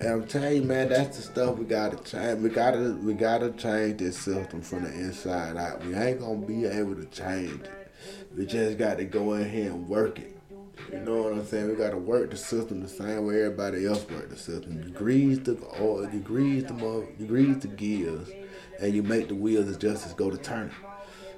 And 0.00 0.08
I'm 0.08 0.26
telling 0.28 0.56
you, 0.56 0.62
man, 0.62 0.88
that's 0.88 1.16
the 1.16 1.22
stuff 1.22 1.58
we 1.58 1.64
gotta 1.64 1.96
change. 2.04 2.40
We 2.40 2.50
gotta 2.50 2.96
we 3.02 3.14
gotta 3.14 3.50
change 3.52 3.98
this 3.98 4.16
system 4.16 4.60
from 4.62 4.84
the 4.84 4.92
inside 4.92 5.56
out. 5.56 5.84
We 5.84 5.94
ain't 5.94 6.20
gonna 6.20 6.46
be 6.46 6.66
able 6.66 6.94
to 6.94 7.04
change 7.06 7.62
it. 7.62 7.92
We 8.36 8.46
just 8.46 8.78
got 8.78 8.98
to 8.98 9.04
go 9.04 9.34
in 9.34 9.50
here 9.50 9.70
and 9.70 9.88
work 9.88 10.20
it. 10.20 10.36
You 10.92 11.00
know 11.00 11.22
what 11.22 11.32
I'm 11.32 11.44
saying? 11.44 11.68
We 11.68 11.74
got 11.74 11.90
to 11.90 11.96
work 11.96 12.30
the 12.30 12.36
system 12.36 12.80
the 12.80 12.88
same 12.88 13.26
way 13.26 13.42
everybody 13.42 13.86
else 13.86 14.08
work 14.08 14.30
the 14.30 14.36
system. 14.36 14.92
Grease 14.92 15.40
the 15.40 15.52
you 16.12 16.20
grease 16.24 16.64
the 16.64 16.74
mo- 16.74 17.08
you 17.18 17.26
grease 17.26 17.56
the 17.56 17.68
gears, 17.68 18.28
and 18.80 18.94
you 18.94 19.02
make 19.02 19.28
the 19.28 19.34
wheels 19.34 19.68
of 19.68 19.78
justice 19.78 20.12
go 20.12 20.30
to 20.30 20.38
turn. 20.38 20.70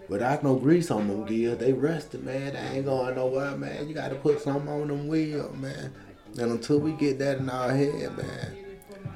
But 0.03 0.11
Without 0.11 0.45
no 0.45 0.57
grease 0.57 0.91
on 0.91 1.09
them 1.09 1.25
gears, 1.25 1.59
they 1.59 1.73
rusted, 1.73 2.25
man. 2.25 2.53
They 2.53 2.77
ain't 2.77 2.85
going 2.85 3.15
nowhere, 3.15 3.57
man. 3.57 3.89
You 3.89 3.95
got 3.95 4.11
to 4.11 4.17
put 4.17 4.41
something 4.41 4.69
on 4.69 4.89
them 4.89 5.09
wheels, 5.09 5.57
man. 5.57 5.93
And 6.39 6.53
until 6.53 6.78
we 6.78 6.93
get 6.93 7.18
that 7.18 7.39
in 7.39 7.51
our 7.51 7.70
head, 7.70 8.16
man, 8.16 8.57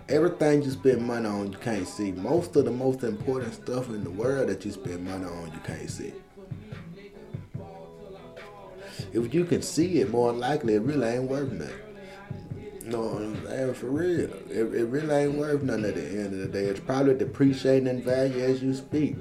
everything 0.08 0.62
you 0.62 0.70
spend 0.70 1.06
money 1.06 1.26
on, 1.26 1.52
you 1.52 1.58
can't 1.58 1.86
see. 1.86 2.12
Most 2.12 2.54
of 2.56 2.64
the 2.64 2.70
most 2.70 3.02
important 3.02 3.54
stuff 3.54 3.88
in 3.88 4.04
the 4.04 4.10
world 4.10 4.48
that 4.48 4.64
you 4.64 4.72
spend 4.72 5.04
money 5.04 5.24
on, 5.24 5.52
you 5.52 5.60
can't 5.64 5.90
see. 5.90 6.12
If 9.12 9.32
you 9.32 9.44
can 9.44 9.62
see 9.62 10.00
it, 10.00 10.10
more 10.10 10.32
likely 10.32 10.74
it 10.74 10.82
really 10.82 11.06
ain't 11.06 11.30
worth 11.30 11.52
nothing. 11.52 11.74
No, 12.84 13.18
saying 13.46 13.74
for 13.74 13.86
real. 13.86 14.30
It, 14.50 14.74
it 14.74 14.86
really 14.88 15.14
ain't 15.14 15.36
worth 15.36 15.62
nothing 15.62 15.86
at 15.86 15.94
the 15.94 16.06
end 16.06 16.26
of 16.26 16.38
the 16.38 16.48
day. 16.48 16.64
It's 16.64 16.80
probably 16.80 17.14
depreciating 17.14 17.86
in 17.86 18.02
value 18.02 18.42
as 18.42 18.62
you 18.62 18.74
speak. 18.74 19.16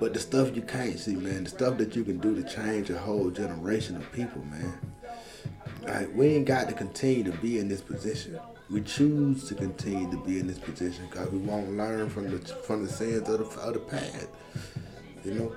But 0.00 0.14
the 0.14 0.18
stuff 0.18 0.56
you 0.56 0.62
can't 0.62 0.98
see, 0.98 1.16
man, 1.16 1.44
the 1.44 1.50
stuff 1.50 1.78
that 1.78 1.94
you 1.94 2.02
can 2.02 2.18
do 2.18 2.34
to 2.34 2.48
change 2.48 2.90
a 2.90 2.98
whole 2.98 3.30
generation 3.30 3.96
of 3.96 4.10
people, 4.12 4.42
man. 4.46 4.91
Like, 5.86 6.14
we 6.14 6.28
ain't 6.28 6.46
got 6.46 6.68
to 6.68 6.74
continue 6.74 7.24
to 7.24 7.36
be 7.38 7.58
in 7.58 7.68
this 7.68 7.80
position. 7.80 8.38
We 8.70 8.82
choose 8.82 9.48
to 9.48 9.54
continue 9.54 10.10
to 10.10 10.16
be 10.24 10.38
in 10.38 10.46
this 10.46 10.58
position 10.58 11.06
because 11.10 11.28
we 11.30 11.38
won't 11.38 11.76
learn 11.76 12.08
from 12.08 12.30
the 12.30 12.38
from 12.38 12.84
the 12.84 12.90
sins 12.90 13.28
of 13.28 13.38
the, 13.38 13.60
of 13.60 13.74
the 13.74 13.80
past. 13.80 14.28
You 15.24 15.34
know, 15.34 15.52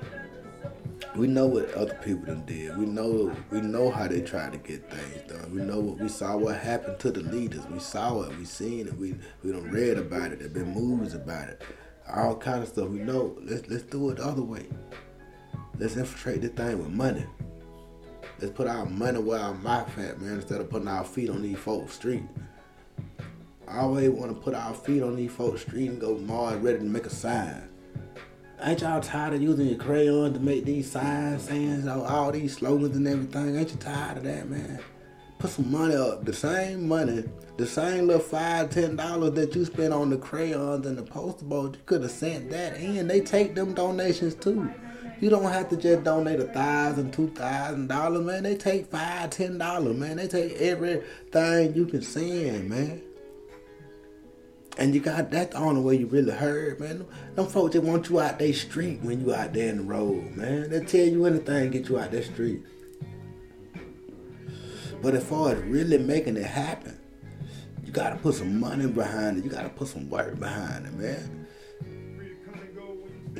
we 1.15 1.27
know 1.27 1.45
what 1.45 1.73
other 1.75 1.93
people 2.03 2.25
done 2.25 2.43
did. 2.45 2.75
We 2.77 2.85
know 2.85 3.33
we 3.51 3.61
know 3.61 3.89
how 3.89 4.07
they 4.07 4.21
tried 4.21 4.51
to 4.51 4.57
get 4.57 4.91
things 4.91 5.31
done. 5.31 5.53
We 5.53 5.61
know 5.61 5.79
what 5.79 5.99
we 5.99 6.09
saw 6.09 6.35
what 6.35 6.57
happened 6.57 6.99
to 6.99 7.11
the 7.11 7.21
leaders. 7.21 7.65
We 7.67 7.79
saw 7.79 8.23
it. 8.23 8.37
We 8.37 8.45
seen 8.45 8.87
it. 8.87 8.97
We 8.97 9.15
we 9.43 9.51
done 9.51 9.71
read 9.71 9.97
about 9.97 10.31
it. 10.31 10.39
There 10.39 10.49
been 10.49 10.73
movies 10.73 11.13
about 11.13 11.49
it. 11.49 11.61
All 12.13 12.35
kind 12.35 12.63
of 12.63 12.69
stuff. 12.69 12.89
We 12.89 12.99
know. 12.99 13.37
Let's 13.41 13.69
let's 13.69 13.83
do 13.83 14.09
it 14.09 14.17
the 14.17 14.25
other 14.25 14.43
way. 14.43 14.65
Let's 15.77 15.95
infiltrate 15.95 16.41
this 16.41 16.51
thing 16.51 16.79
with 16.79 16.89
money. 16.89 17.25
Let's 18.39 18.53
put 18.53 18.67
our 18.67 18.85
money 18.85 19.19
where 19.19 19.39
our 19.39 19.53
mouth 19.53 19.97
at, 19.97 20.21
man, 20.21 20.35
instead 20.35 20.59
of 20.59 20.69
putting 20.69 20.89
our 20.89 21.05
feet 21.05 21.29
on 21.29 21.41
these 21.41 21.57
folks' 21.57 21.93
street. 21.93 22.23
I 23.67 23.79
always 23.79 24.09
want 24.09 24.35
to 24.35 24.41
put 24.41 24.53
our 24.53 24.73
feet 24.73 25.01
on 25.01 25.15
these 25.15 25.31
folks' 25.31 25.61
street 25.61 25.89
and 25.89 26.01
go 26.01 26.17
more 26.17 26.55
ready 26.57 26.79
to 26.79 26.83
make 26.83 27.05
a 27.05 27.09
sign. 27.09 27.69
Ain't 28.61 28.81
y'all 28.81 29.01
tired 29.01 29.33
of 29.33 29.41
using 29.41 29.67
your 29.67 29.77
crayon 29.77 30.33
to 30.33 30.39
make 30.39 30.65
these 30.65 30.91
signs, 30.91 31.43
saying 31.43 31.87
all, 31.87 32.03
all 32.03 32.31
these 32.31 32.55
slogans 32.55 32.95
and 32.95 33.07
everything? 33.07 33.55
Ain't 33.55 33.71
you 33.71 33.77
tired 33.77 34.17
of 34.17 34.23
that, 34.23 34.49
man? 34.49 34.79
Put 35.39 35.51
some 35.51 35.71
money 35.71 35.95
up. 35.95 36.25
The 36.25 36.33
same 36.33 36.87
money, 36.87 37.23
the 37.57 37.65
same 37.65 38.07
little 38.07 38.21
five, 38.21 38.69
ten 38.69 38.95
dollars 38.95 39.33
that 39.33 39.55
you 39.55 39.65
spent 39.65 39.93
on 39.93 40.09
the 40.09 40.17
crayons 40.17 40.85
and 40.85 40.97
the 40.97 41.03
poster 41.03 41.45
board, 41.45 41.75
you 41.75 41.81
could 41.85 42.01
have 42.01 42.11
sent 42.11 42.49
that 42.51 42.77
in. 42.77 43.07
They 43.07 43.21
take 43.21 43.55
them 43.55 43.73
donations 43.73 44.35
too. 44.35 44.71
You 45.21 45.29
don't 45.29 45.43
have 45.43 45.69
to 45.69 45.77
just 45.77 46.03
donate 46.03 46.39
a 46.39 46.45
thousand, 46.45 47.13
two 47.13 47.29
thousand 47.29 47.87
dollars, 47.87 48.25
man. 48.25 48.43
They 48.43 48.55
take 48.55 48.87
five, 48.87 49.29
ten 49.29 49.57
dollars, 49.57 49.95
man. 49.95 50.17
They 50.17 50.27
take 50.27 50.53
everything 50.53 51.73
you 51.73 51.85
can 51.85 52.01
send, 52.01 52.69
man. 52.69 53.01
And 54.77 54.93
you 54.93 54.99
got 54.99 55.31
that's 55.31 55.53
the 55.53 55.59
only 55.59 55.81
way 55.81 55.95
you 55.95 56.07
really 56.07 56.33
heard, 56.33 56.81
man. 56.81 57.05
Them 57.35 57.47
folks 57.47 57.73
just 57.73 57.85
want 57.85 58.09
you 58.09 58.19
out 58.19 58.39
there 58.39 58.53
street 58.53 58.99
when 59.01 59.21
you 59.21 59.33
out 59.33 59.53
there 59.53 59.69
in 59.69 59.77
the 59.77 59.83
road, 59.83 60.35
man. 60.35 60.69
They 60.69 60.81
tell 60.81 61.05
you 61.05 61.25
anything, 61.25 61.71
get 61.71 61.87
you 61.87 61.97
out 61.97 62.11
that 62.11 62.25
street. 62.25 62.61
But 65.01 65.15
as 65.15 65.23
far 65.23 65.53
as 65.53 65.59
really 65.63 65.97
making 65.97 66.35
it 66.35 66.45
happen, 66.45 66.99
you 67.85 67.93
gotta 67.93 68.17
put 68.17 68.35
some 68.35 68.59
money 68.59 68.87
behind 68.87 69.37
it. 69.37 69.45
You 69.45 69.49
gotta 69.49 69.69
put 69.69 69.87
some 69.87 70.09
work 70.09 70.37
behind 70.39 70.87
it, 70.87 70.93
man. 70.93 71.44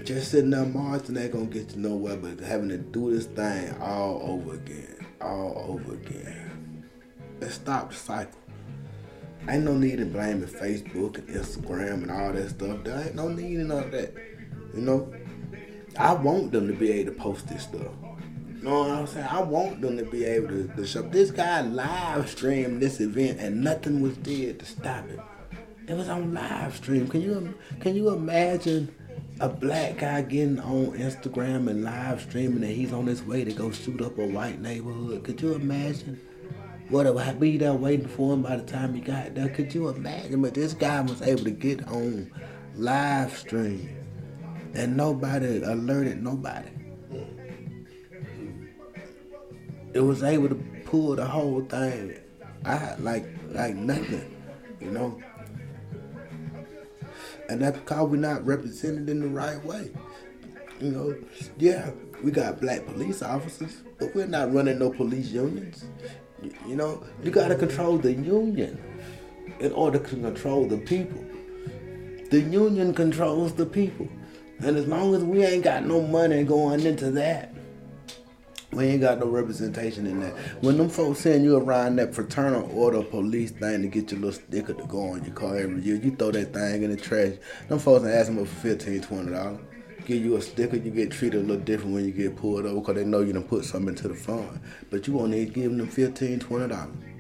Just 0.04 0.32
sitting 0.32 0.50
there 0.52 0.66
marching 0.66 1.18
ain't 1.18 1.32
gonna 1.32 1.46
get 1.46 1.72
you 1.72 1.82
nowhere, 1.82 2.18
but 2.18 2.40
having 2.40 2.70
to 2.70 2.78
do 2.78 3.16
this 3.16 3.26
thing 3.26 3.74
all 3.80 4.22
over 4.24 4.56
again, 4.56 5.06
all 5.22 5.66
over 5.70 5.94
again. 5.94 6.86
Let's 7.40 7.56
stop 7.56 7.90
the 7.90 7.96
cycle. 7.96 8.40
Ain't 9.48 9.64
no 9.64 9.74
need 9.74 10.00
in 10.00 10.12
blaming 10.12 10.48
Facebook 10.48 11.18
and 11.18 11.28
Instagram 11.28 12.04
and 12.04 12.12
all 12.12 12.34
that 12.34 12.50
stuff. 12.50 12.84
There 12.84 13.00
ain't 13.00 13.16
no 13.16 13.30
need 13.30 13.60
in 13.60 13.72
all 13.72 13.82
that. 13.82 14.14
You 14.74 14.82
know? 14.82 15.14
I 15.98 16.14
want 16.14 16.52
them 16.52 16.68
to 16.68 16.74
be 16.74 16.92
able 16.92 17.14
to 17.14 17.20
post 17.20 17.48
this 17.48 17.64
stuff. 17.64 17.94
You 18.56 18.62
know 18.62 18.80
what 18.80 18.90
I'm 18.90 19.08
saying? 19.08 19.28
I 19.30 19.42
want 19.42 19.82
them 19.82 19.98
to 19.98 20.04
be 20.04 20.26
able 20.26 20.48
to, 20.50 20.68
to 20.76 20.86
show. 20.86 21.04
This 21.04 21.32
guy 21.32 21.62
live 21.62 22.30
streamed 22.30 22.82
this 22.82 23.00
event 23.00 23.40
and 23.40 23.64
nothing 23.64 24.02
was 24.02 24.18
did 24.18 24.60
to 24.60 24.66
stop 24.66 25.08
it. 25.10 25.20
It 25.88 25.94
was 25.94 26.10
on 26.10 26.34
live 26.34 26.76
stream. 26.76 27.08
Can 27.08 27.22
you 27.22 27.54
can 27.80 27.96
you 27.96 28.10
imagine 28.10 28.94
a 29.40 29.50
black 29.50 29.98
guy 29.98 30.22
getting 30.22 30.60
on 30.60 30.98
Instagram 30.98 31.70
and 31.70 31.84
live 31.84 32.22
streaming 32.22 32.64
and 32.64 32.72
he's 32.72 32.94
on 32.94 33.06
his 33.06 33.22
way 33.24 33.44
to 33.44 33.52
go 33.52 33.72
shoot 33.72 34.02
up 34.02 34.18
a 34.18 34.26
white 34.26 34.62
neighborhood? 34.62 35.24
Could 35.24 35.42
you 35.42 35.54
imagine? 35.54 36.20
What 36.90 37.14
would 37.14 37.40
be 37.40 37.58
there 37.58 37.74
waiting 37.74 38.08
for 38.08 38.34
him 38.34 38.44
by 38.44 38.58
the 38.58 38.64
time 38.64 38.94
he 38.94 39.02
got 39.02 39.34
there? 39.36 39.50
Could 39.50 39.74
you 39.74 39.90
imagine? 39.90 40.42
But 40.42 40.54
this 40.54 40.74
guy 40.74 41.02
was 41.02 41.22
able 41.22 41.44
to 41.44 41.52
get 41.52 41.88
on 41.88 42.32
live 42.76 43.36
stream 43.38 43.90
and 44.74 44.96
nobody 44.96 45.64
alerted 45.64 46.22
nobody. 46.22 46.70
It 49.94 50.02
was 50.02 50.24
able 50.24 50.50
to 50.50 50.56
pull 50.86 51.16
the 51.16 51.26
whole 51.26 51.62
thing 51.62 52.20
like 53.00 53.26
like 53.50 53.76
nothing, 53.76 54.36
you 54.80 54.92
know. 54.92 55.20
And 57.50 57.62
that's 57.62 57.78
because 57.78 58.10
we're 58.10 58.18
not 58.18 58.46
represented 58.46 59.10
in 59.10 59.20
the 59.20 59.28
right 59.28 59.64
way. 59.64 59.92
You 60.80 60.92
know, 60.92 61.16
yeah, 61.58 61.92
we 62.24 62.32
got 62.32 62.60
black 62.60 62.86
police 62.86 63.22
officers, 63.22 63.84
but 64.00 64.14
we're 64.14 64.28
not 64.28 64.54
running 64.54 64.80
no 64.80 64.90
police 64.90 65.30
unions. 65.30 65.86
You 66.68 66.76
know, 66.76 67.04
you 67.24 67.32
got 67.32 67.48
to 67.48 67.56
control 67.56 67.98
the 67.98 68.14
union 68.14 68.78
in 69.60 69.72
order 69.72 70.00
to 70.00 70.04
control 70.04 70.68
the 70.68 70.78
people. 70.78 71.24
The 72.30 72.42
union 72.42 72.94
controls 72.94 73.54
the 73.54 73.66
people. 73.66 74.10
And 74.60 74.78
as 74.78 74.88
long 74.88 75.16
as 75.16 75.24
we 75.24 75.46
ain't 75.46 75.64
got 75.64 75.86
no 75.86 76.02
money 76.02 76.44
going 76.44 76.82
into 76.82 77.12
that, 77.12 77.55
we 78.76 78.86
ain't 78.86 79.02
got 79.02 79.20
no 79.20 79.28
representation 79.28 80.06
in 80.06 80.20
that. 80.20 80.34
When 80.62 80.78
them 80.78 80.90
folks 80.90 81.20
send 81.22 81.44
you 81.44 81.58
around 81.58 81.96
that 81.98 82.14
fraternal 82.14 82.70
order 82.78 83.02
police 83.02 83.52
thing 83.52 83.82
to 83.82 83.88
get 83.88 84.12
your 84.12 84.20
little 84.22 84.40
sticker 84.40 84.74
to 84.74 84.84
go 84.86 85.10
on 85.10 85.24
your 85.24 85.34
car 85.34 85.58
every 85.58 85.82
year, 85.82 85.96
you 85.96 86.12
throw 86.16 86.32
that 86.32 86.54
thing 86.54 86.84
in 86.84 86.92
the 86.92 86.98
trash. 86.98 87.34
Them 87.68 87.80
folks 87.80 88.06
ain't 88.06 88.14
asking 88.14 88.46
for 88.46 88.46
15 88.46 89.02
$20 89.02 89.60
give 90.06 90.24
you 90.24 90.38
a 90.38 90.42
sticker, 90.42 90.78
you 90.78 90.92
get 90.92 91.12
treated 91.12 91.42
a 91.42 91.44
little 91.44 91.64
different 91.64 91.94
when 91.94 92.06
you 92.06 92.12
get 92.12 92.36
pulled 92.36 92.66
over 92.66 92.80
because 92.80 92.96
they 92.96 93.04
know 93.04 93.22
you 93.22 93.34
done 93.34 93.44
put 93.44 93.66
something 93.66 93.90
into 93.90 94.08
the 94.08 94.16
fund. 94.16 94.60
But 94.90 95.08
you 95.08 95.14
won't 95.14 95.32
need 95.32 95.54
to 95.54 95.60
give 95.60 95.76
them 95.76 95.88
15 95.88 96.40
$20. 96.40 97.16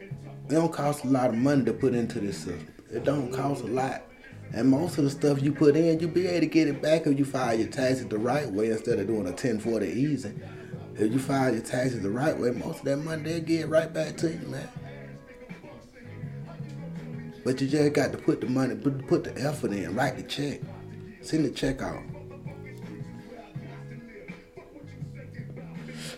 It 0.00 0.48
don't 0.48 0.72
cost 0.72 1.04
a 1.04 1.08
lot 1.08 1.30
of 1.30 1.36
money 1.36 1.64
to 1.64 1.72
put 1.72 1.94
into 1.94 2.20
this 2.20 2.36
system. 2.36 2.68
It 2.92 3.04
don't 3.04 3.32
cost 3.32 3.64
a 3.64 3.66
lot. 3.66 4.02
And 4.52 4.68
most 4.68 4.98
of 4.98 5.04
the 5.04 5.10
stuff 5.10 5.42
you 5.42 5.52
put 5.52 5.76
in, 5.76 5.98
you'll 5.98 6.10
be 6.10 6.26
able 6.26 6.40
to 6.40 6.46
get 6.46 6.68
it 6.68 6.82
back 6.82 7.06
if 7.06 7.18
you 7.18 7.24
file 7.24 7.58
your 7.58 7.68
taxes 7.68 8.06
the 8.06 8.18
right 8.18 8.50
way 8.50 8.70
instead 8.70 8.98
of 8.98 9.06
doing 9.06 9.22
a 9.22 9.30
1040 9.30 9.86
easy. 9.86 10.32
If 10.94 11.12
you 11.12 11.18
file 11.18 11.52
your 11.52 11.62
taxes 11.62 12.02
the 12.02 12.10
right 12.10 12.36
way, 12.36 12.50
most 12.50 12.80
of 12.80 12.84
that 12.84 12.98
money 12.98 13.22
they'll 13.22 13.40
get 13.40 13.68
right 13.68 13.92
back 13.92 14.16
to 14.18 14.30
you, 14.30 14.46
man. 14.48 14.68
But 17.44 17.60
you 17.60 17.66
just 17.66 17.92
got 17.92 18.12
to 18.12 18.18
put 18.18 18.40
the 18.40 18.46
money, 18.46 18.74
put, 18.74 19.06
put 19.06 19.24
the 19.24 19.36
effort 19.40 19.72
in, 19.72 19.94
write 19.94 20.16
the 20.16 20.22
check. 20.22 20.60
Send 21.22 21.44
the 21.44 21.50
check 21.50 21.82
out. 21.82 22.02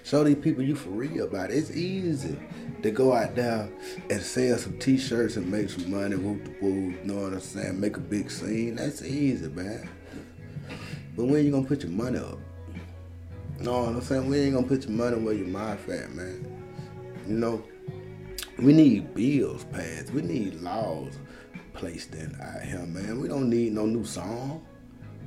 Show 0.02 0.24
these 0.24 0.36
people 0.36 0.62
you 0.62 0.74
for 0.74 0.90
real 0.90 1.24
about 1.24 1.50
it. 1.50 1.56
It's 1.56 1.70
easy 1.70 2.36
to 2.82 2.90
go 2.90 3.14
out 3.14 3.34
there 3.34 3.70
and 4.10 4.20
sell 4.20 4.58
some 4.58 4.78
t-shirts 4.78 5.36
and 5.36 5.50
make 5.50 5.70
some 5.70 5.90
money, 5.90 6.16
whoop 6.16 6.44
the 6.44 6.50
whoop, 6.50 6.94
you 6.94 7.04
know 7.04 7.22
what 7.22 7.32
I'm 7.32 7.40
saying? 7.40 7.80
Make 7.80 7.96
a 7.96 8.00
big 8.00 8.30
scene. 8.30 8.74
That's 8.74 9.02
easy, 9.02 9.48
man. 9.48 9.88
But 11.16 11.24
when 11.26 11.44
you 11.46 11.52
gonna 11.52 11.66
put 11.66 11.82
your 11.82 11.92
money 11.92 12.18
up? 12.18 12.38
What 13.58 13.68
I'm 13.68 14.00
saying? 14.02 14.28
We 14.28 14.40
ain't 14.40 14.54
gonna 14.54 14.66
put 14.66 14.82
your 14.82 14.92
money 14.92 15.16
where 15.16 15.34
your 15.34 15.46
mouth 15.46 15.88
at, 15.88 16.12
man. 16.12 16.46
You 17.26 17.34
know, 17.34 17.64
we 18.58 18.72
need 18.72 19.14
bills 19.14 19.64
passed. 19.64 20.10
We 20.12 20.22
need 20.22 20.60
laws 20.60 21.14
placed 21.72 22.14
in 22.14 22.36
out 22.40 22.62
here, 22.62 22.84
man. 22.86 23.20
We 23.20 23.28
don't 23.28 23.48
need 23.48 23.72
no 23.72 23.86
new 23.86 24.04
song. 24.04 24.64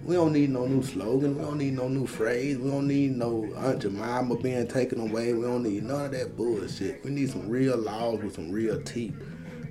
We 0.03 0.15
don't 0.15 0.31
need 0.33 0.51
no 0.51 0.65
new 0.67 0.83
slogan. 0.83 1.37
We 1.37 1.43
don't 1.43 1.57
need 1.57 1.73
no 1.73 1.87
new 1.87 2.05
phrase. 2.05 2.57
We 2.57 2.69
don't 2.69 2.87
need 2.87 3.17
no 3.17 3.51
Aunt 3.57 3.81
Jemima 3.81 4.35
being 4.37 4.67
taken 4.67 4.99
away. 4.99 5.33
We 5.33 5.41
don't 5.41 5.63
need 5.63 5.83
none 5.83 6.05
of 6.05 6.11
that 6.11 6.37
bullshit. 6.37 7.03
We 7.03 7.11
need 7.11 7.29
some 7.29 7.49
real 7.49 7.77
laws 7.77 8.21
with 8.21 8.35
some 8.35 8.51
real 8.51 8.81
teeth. 8.83 9.15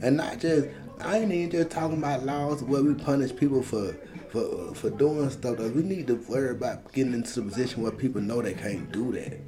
and 0.02 0.16
not 0.16 0.40
just. 0.40 0.68
I 0.98 1.18
ain't 1.18 1.30
even 1.30 1.50
just 1.50 1.70
talking 1.70 1.98
about 1.98 2.24
laws 2.24 2.62
where 2.62 2.82
we 2.82 2.94
punish 2.94 3.34
people 3.36 3.62
for 3.62 3.94
for 4.36 4.74
for 4.74 4.90
doing 4.90 5.30
stuff. 5.30 5.56
Though. 5.58 5.68
We 5.68 5.82
need 5.82 6.06
to 6.08 6.14
worry 6.28 6.50
about 6.50 6.92
getting 6.92 7.14
into 7.14 7.40
a 7.40 7.44
position 7.44 7.82
where 7.82 7.92
people 7.92 8.20
know 8.20 8.42
they 8.42 8.54
can't 8.54 8.90
do 8.92 9.12
that. 9.12 9.40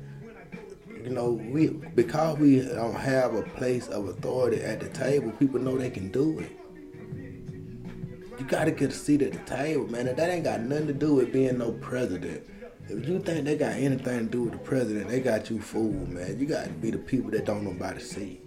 You 1.05 1.11
know, 1.11 1.32
we 1.32 1.68
because 1.68 2.39
we 2.39 2.61
don't 2.61 2.95
have 2.95 3.34
a 3.34 3.43
place 3.43 3.89
of 3.89 4.09
authority 4.09 4.62
at 4.62 4.80
the 4.80 4.89
table, 4.89 5.30
people 5.32 5.61
know 5.61 5.76
they 5.76 5.91
can 5.91 6.11
do 6.11 6.41
it. 6.41 6.53
You 8.39 8.45
gotta 8.47 8.70
get 8.70 8.91
a 8.91 8.95
seat 8.95 9.22
at 9.22 9.32
the 9.32 9.39
table, 9.41 9.89
man. 9.89 10.07
And 10.09 10.16
that 10.16 10.30
ain't 10.30 10.45
got 10.45 10.61
nothing 10.61 10.86
to 10.86 10.93
do 10.93 11.14
with 11.14 11.32
being 11.32 11.59
no 11.59 11.72
president. 11.72 12.45
If 12.89 13.07
you 13.07 13.18
think 13.18 13.45
they 13.45 13.57
got 13.57 13.72
anything 13.72 14.18
to 14.20 14.24
do 14.24 14.43
with 14.45 14.53
the 14.53 14.59
president, 14.59 15.09
they 15.09 15.20
got 15.20 15.51
you 15.51 15.61
fooled, 15.61 16.09
man. 16.09 16.39
You 16.39 16.47
gotta 16.47 16.70
be 16.70 16.91
the 16.91 16.99
people 16.99 17.30
that 17.32 17.45
don't 17.45 17.64
nobody 17.64 18.01
see. 18.01 18.41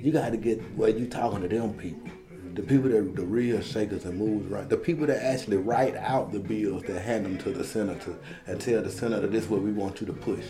You 0.00 0.12
gotta 0.12 0.36
get 0.36 0.60
where 0.76 0.90
you 0.90 1.06
talking 1.06 1.42
to 1.42 1.48
them 1.48 1.74
people. 1.74 2.08
The 2.54 2.62
people 2.62 2.90
that 2.90 3.14
the 3.14 3.24
real 3.24 3.60
shakers 3.60 4.04
and 4.04 4.18
movers, 4.18 4.50
right. 4.50 4.68
The 4.68 4.76
people 4.76 5.06
that 5.06 5.24
actually 5.24 5.58
write 5.58 5.96
out 5.96 6.32
the 6.32 6.40
bills 6.40 6.82
that 6.84 7.00
hand 7.00 7.24
them 7.24 7.38
to 7.38 7.50
the 7.52 7.64
senator 7.64 8.16
and 8.46 8.60
tell 8.60 8.82
the 8.82 8.90
senator 8.90 9.26
this 9.26 9.44
is 9.44 9.50
what 9.50 9.62
we 9.62 9.72
want 9.72 10.00
you 10.00 10.06
to 10.08 10.12
push. 10.12 10.44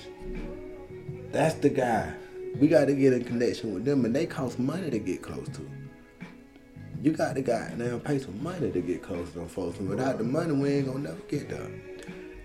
That's 1.31 1.55
the 1.57 1.69
guy. 1.69 2.15
We 2.59 2.69
got 2.69 2.87
to 2.87 2.95
get 2.95 3.13
in 3.13 3.25
connection 3.25 3.75
with 3.75 3.85
them, 3.85 4.05
and 4.05 4.15
they 4.15 4.27
cost 4.27 4.59
money 4.59 4.91
to 4.91 4.99
get 4.99 5.23
close 5.23 5.49
to. 5.51 5.71
You 7.03 7.13
got 7.13 7.35
the 7.35 7.43
guy 7.43 7.71
to 7.71 7.77
goddamn 7.77 8.01
pay 8.01 8.19
some 8.19 8.43
money 8.43 8.71
to 8.71 8.81
get 8.81 9.03
close 9.03 9.31
to 9.33 9.39
them 9.39 9.49
folks, 9.49 9.79
and 9.79 9.89
without 9.89 10.19
the 10.19 10.25
money, 10.25 10.53
we 10.53 10.71
ain't 10.71 10.87
gonna 10.87 10.99
never 10.99 11.21
get 11.29 11.49
there. 11.49 11.71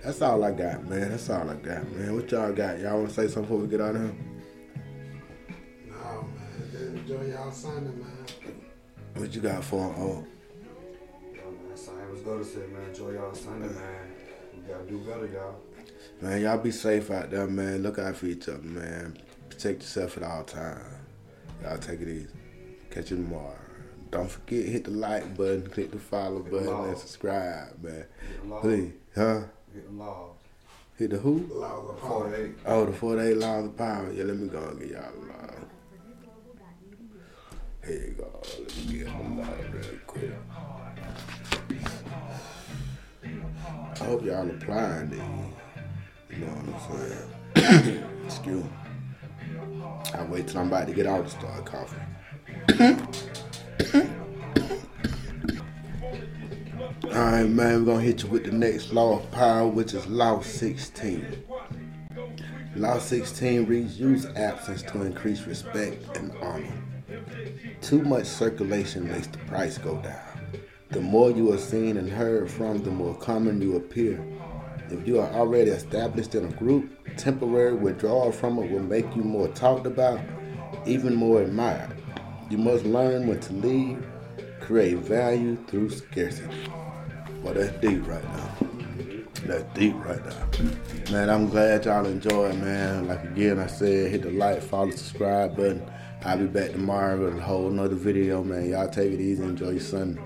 That's 0.03 0.22
all 0.22 0.43
I 0.43 0.51
got, 0.51 0.88
man. 0.88 1.10
That's 1.10 1.30
all 1.30 1.49
I 1.49 1.56
got, 1.56 1.89
man. 1.91 2.16
What 2.16 2.32
y'all 2.32 2.53
got? 2.53 2.80
Y'all 2.80 2.97
want 2.97 3.10
to 3.10 3.16
say 3.16 3.28
something 3.28 3.43
before 3.43 3.58
we 3.58 3.68
get 3.68 3.82
out 3.82 3.95
of 3.95 4.01
here? 4.01 4.16
No, 5.89 6.28
man. 6.28 6.97
Enjoy 6.97 7.26
y'all 7.32 7.51
Sunday, 7.51 7.89
man. 7.89 8.26
What 9.16 9.34
you 9.34 9.41
got 9.41 9.63
for 9.63 9.86
'em? 9.86 9.95
Oh, 9.97 10.26
Yo, 11.34 11.41
man, 11.51 11.76
same 11.78 11.95
as 12.13 12.22
go 12.22 12.38
to 12.38 12.45
say, 12.45 12.59
man. 12.74 12.89
Enjoy 12.89 13.11
y'all 13.11 13.34
Sunday, 13.34 13.68
man. 13.68 14.11
We 14.55 14.72
gotta 14.74 14.84
do 14.89 14.97
better, 14.99 15.26
y'all. 15.28 15.55
man, 16.22 16.41
y'all 16.41 16.57
be 16.57 16.72
safe 16.72 17.09
out 17.11 17.32
there, 17.32 17.47
man. 17.47 17.82
Look 17.84 17.99
out 17.99 18.16
for 18.16 18.26
each 18.28 18.47
other, 18.49 18.61
man. 18.63 19.18
Protect 19.49 19.82
yourself 19.82 20.18
at 20.18 20.24
all 20.24 20.43
times. 20.43 20.84
Y'all 21.63 21.78
take 21.78 22.01
it 22.01 22.07
easy. 22.09 22.28
Catch 22.89 23.11
you 23.11 23.18
tomorrow. 23.18 23.55
Don't 24.11 24.30
forget, 24.30 24.66
hit 24.66 24.84
the 24.86 24.91
like 24.91 25.36
button, 25.36 25.68
click 25.70 25.91
the 25.91 25.99
follow 25.99 26.39
button, 26.39 26.68
and 26.70 26.97
subscribe, 26.97 27.82
man. 27.84 28.05
Get 28.30 28.41
the 28.43 28.47
law. 28.49 28.61
Please, 28.61 28.91
huh? 29.16 29.41
Get 29.74 29.86
the 29.88 29.93
law. 29.93 30.30
Hit 30.97 31.09
the 31.09 31.18
who? 31.18 31.49
Laws 31.53 31.89
of 31.89 32.01
power. 32.01 32.49
Oh, 32.66 32.86
the 32.86 32.93
48 32.93 33.38
laws 33.38 33.66
of 33.66 33.78
power. 33.78 34.11
Yeah, 34.13 34.24
let 34.26 34.38
me 34.38 34.47
go 34.47 34.59
and 34.70 34.80
get 34.80 34.91
y'all 34.91 35.11
the 35.20 35.28
law. 35.28 35.44
Here 37.86 38.01
you 38.07 38.15
go. 38.17 38.41
Let 38.41 38.77
me 38.88 38.93
get 38.97 39.05
the 39.05 39.11
law 39.13 39.47
real 39.71 39.99
quick. 40.07 40.31
I 43.23 44.03
hope 44.03 44.25
y'all 44.25 44.49
applying 44.49 45.11
these. 45.11 45.19
You 46.31 46.38
know 46.38 46.47
what 46.47 46.91
I'm 47.55 47.55
saying? 47.55 48.03
Excuse 48.25 48.63
me. 48.63 48.69
I'll 50.15 50.27
wait 50.27 50.47
till 50.47 50.61
I'm 50.61 50.67
about 50.67 50.88
to 50.88 50.93
get 50.93 51.05
out 51.05 51.25
to 51.25 51.31
start 51.31 51.65
coughing. 51.65 51.99
Alright, 57.05 57.49
man, 57.49 57.86
we're 57.86 57.93
gonna 57.93 58.01
hit 58.01 58.23
you 58.23 58.29
with 58.29 58.45
the 58.45 58.51
next 58.51 58.93
law 58.93 59.19
of 59.19 59.31
power, 59.31 59.67
which 59.67 59.93
is 59.93 60.07
Law 60.07 60.41
16. 60.41 61.43
Law 62.77 62.97
16 62.97 63.65
reads 63.67 63.99
use 63.99 64.25
absence 64.36 64.81
to 64.81 65.03
increase 65.03 65.45
respect 65.45 66.17
and 66.17 66.31
honor. 66.41 66.84
Too 67.82 68.03
much 68.03 68.26
circulation 68.26 69.07
makes 69.07 69.28
the 69.28 69.38
price 69.39 69.78
go 69.78 69.97
down. 70.01 70.39
The 70.89 71.01
more 71.01 71.32
you 71.32 71.51
are 71.53 71.57
seen 71.57 71.97
and 71.97 72.09
heard 72.09 72.49
from, 72.49 72.84
the 72.84 72.91
more 72.91 73.15
common 73.15 73.61
you 73.61 73.76
appear. 73.76 74.23
If 74.89 75.07
you 75.07 75.19
are 75.19 75.30
already 75.34 75.71
established 75.71 76.36
in 76.36 76.45
a 76.45 76.51
group, 76.51 76.91
temporary 77.17 77.73
withdrawal 77.73 78.32
from 78.32 78.59
it 78.59 78.71
will 78.71 78.84
make 78.84 79.15
you 79.15 79.23
more 79.23 79.47
talked 79.49 79.88
about, 79.88 80.19
even 80.86 81.15
more 81.15 81.41
admired. 81.41 81.95
You 82.49 82.59
must 82.59 82.86
learn 82.86 83.28
when 83.28 83.39
to 83.39 83.53
leave, 83.53 84.05
create 84.61 84.97
value 84.97 85.57
through 85.67 85.89
scarcity. 85.89 86.71
Well, 87.41 87.55
that's 87.55 87.76
deep 87.80 88.07
right 88.07 88.23
now. 88.23 88.55
That's 89.45 89.63
deep 89.73 89.95
right 90.05 90.23
now. 90.26 91.11
Man, 91.11 91.30
I'm 91.30 91.49
glad 91.49 91.86
y'all 91.86 92.05
enjoy 92.05 92.53
man. 92.53 93.07
Like 93.07 93.23
again, 93.23 93.59
I 93.59 93.67
said, 93.67 94.11
hit 94.11 94.21
the 94.21 94.32
like, 94.32 94.61
follow, 94.61 94.91
subscribe 94.91 95.55
button. 95.55 95.88
I'll 96.26 96.39
be 96.39 96.47
back 96.47 96.71
tomorrow 96.71 97.23
with 97.23 97.38
a 97.38 97.41
whole 97.41 97.69
nother 97.69 97.93
video, 97.93 98.43
man. 98.43 98.67
Y'all 98.67 98.89
take 98.89 99.11
it 99.11 99.21
easy. 99.21 99.43
Enjoy 99.43 99.69
your 99.69 99.80
Sunday. 99.80 100.19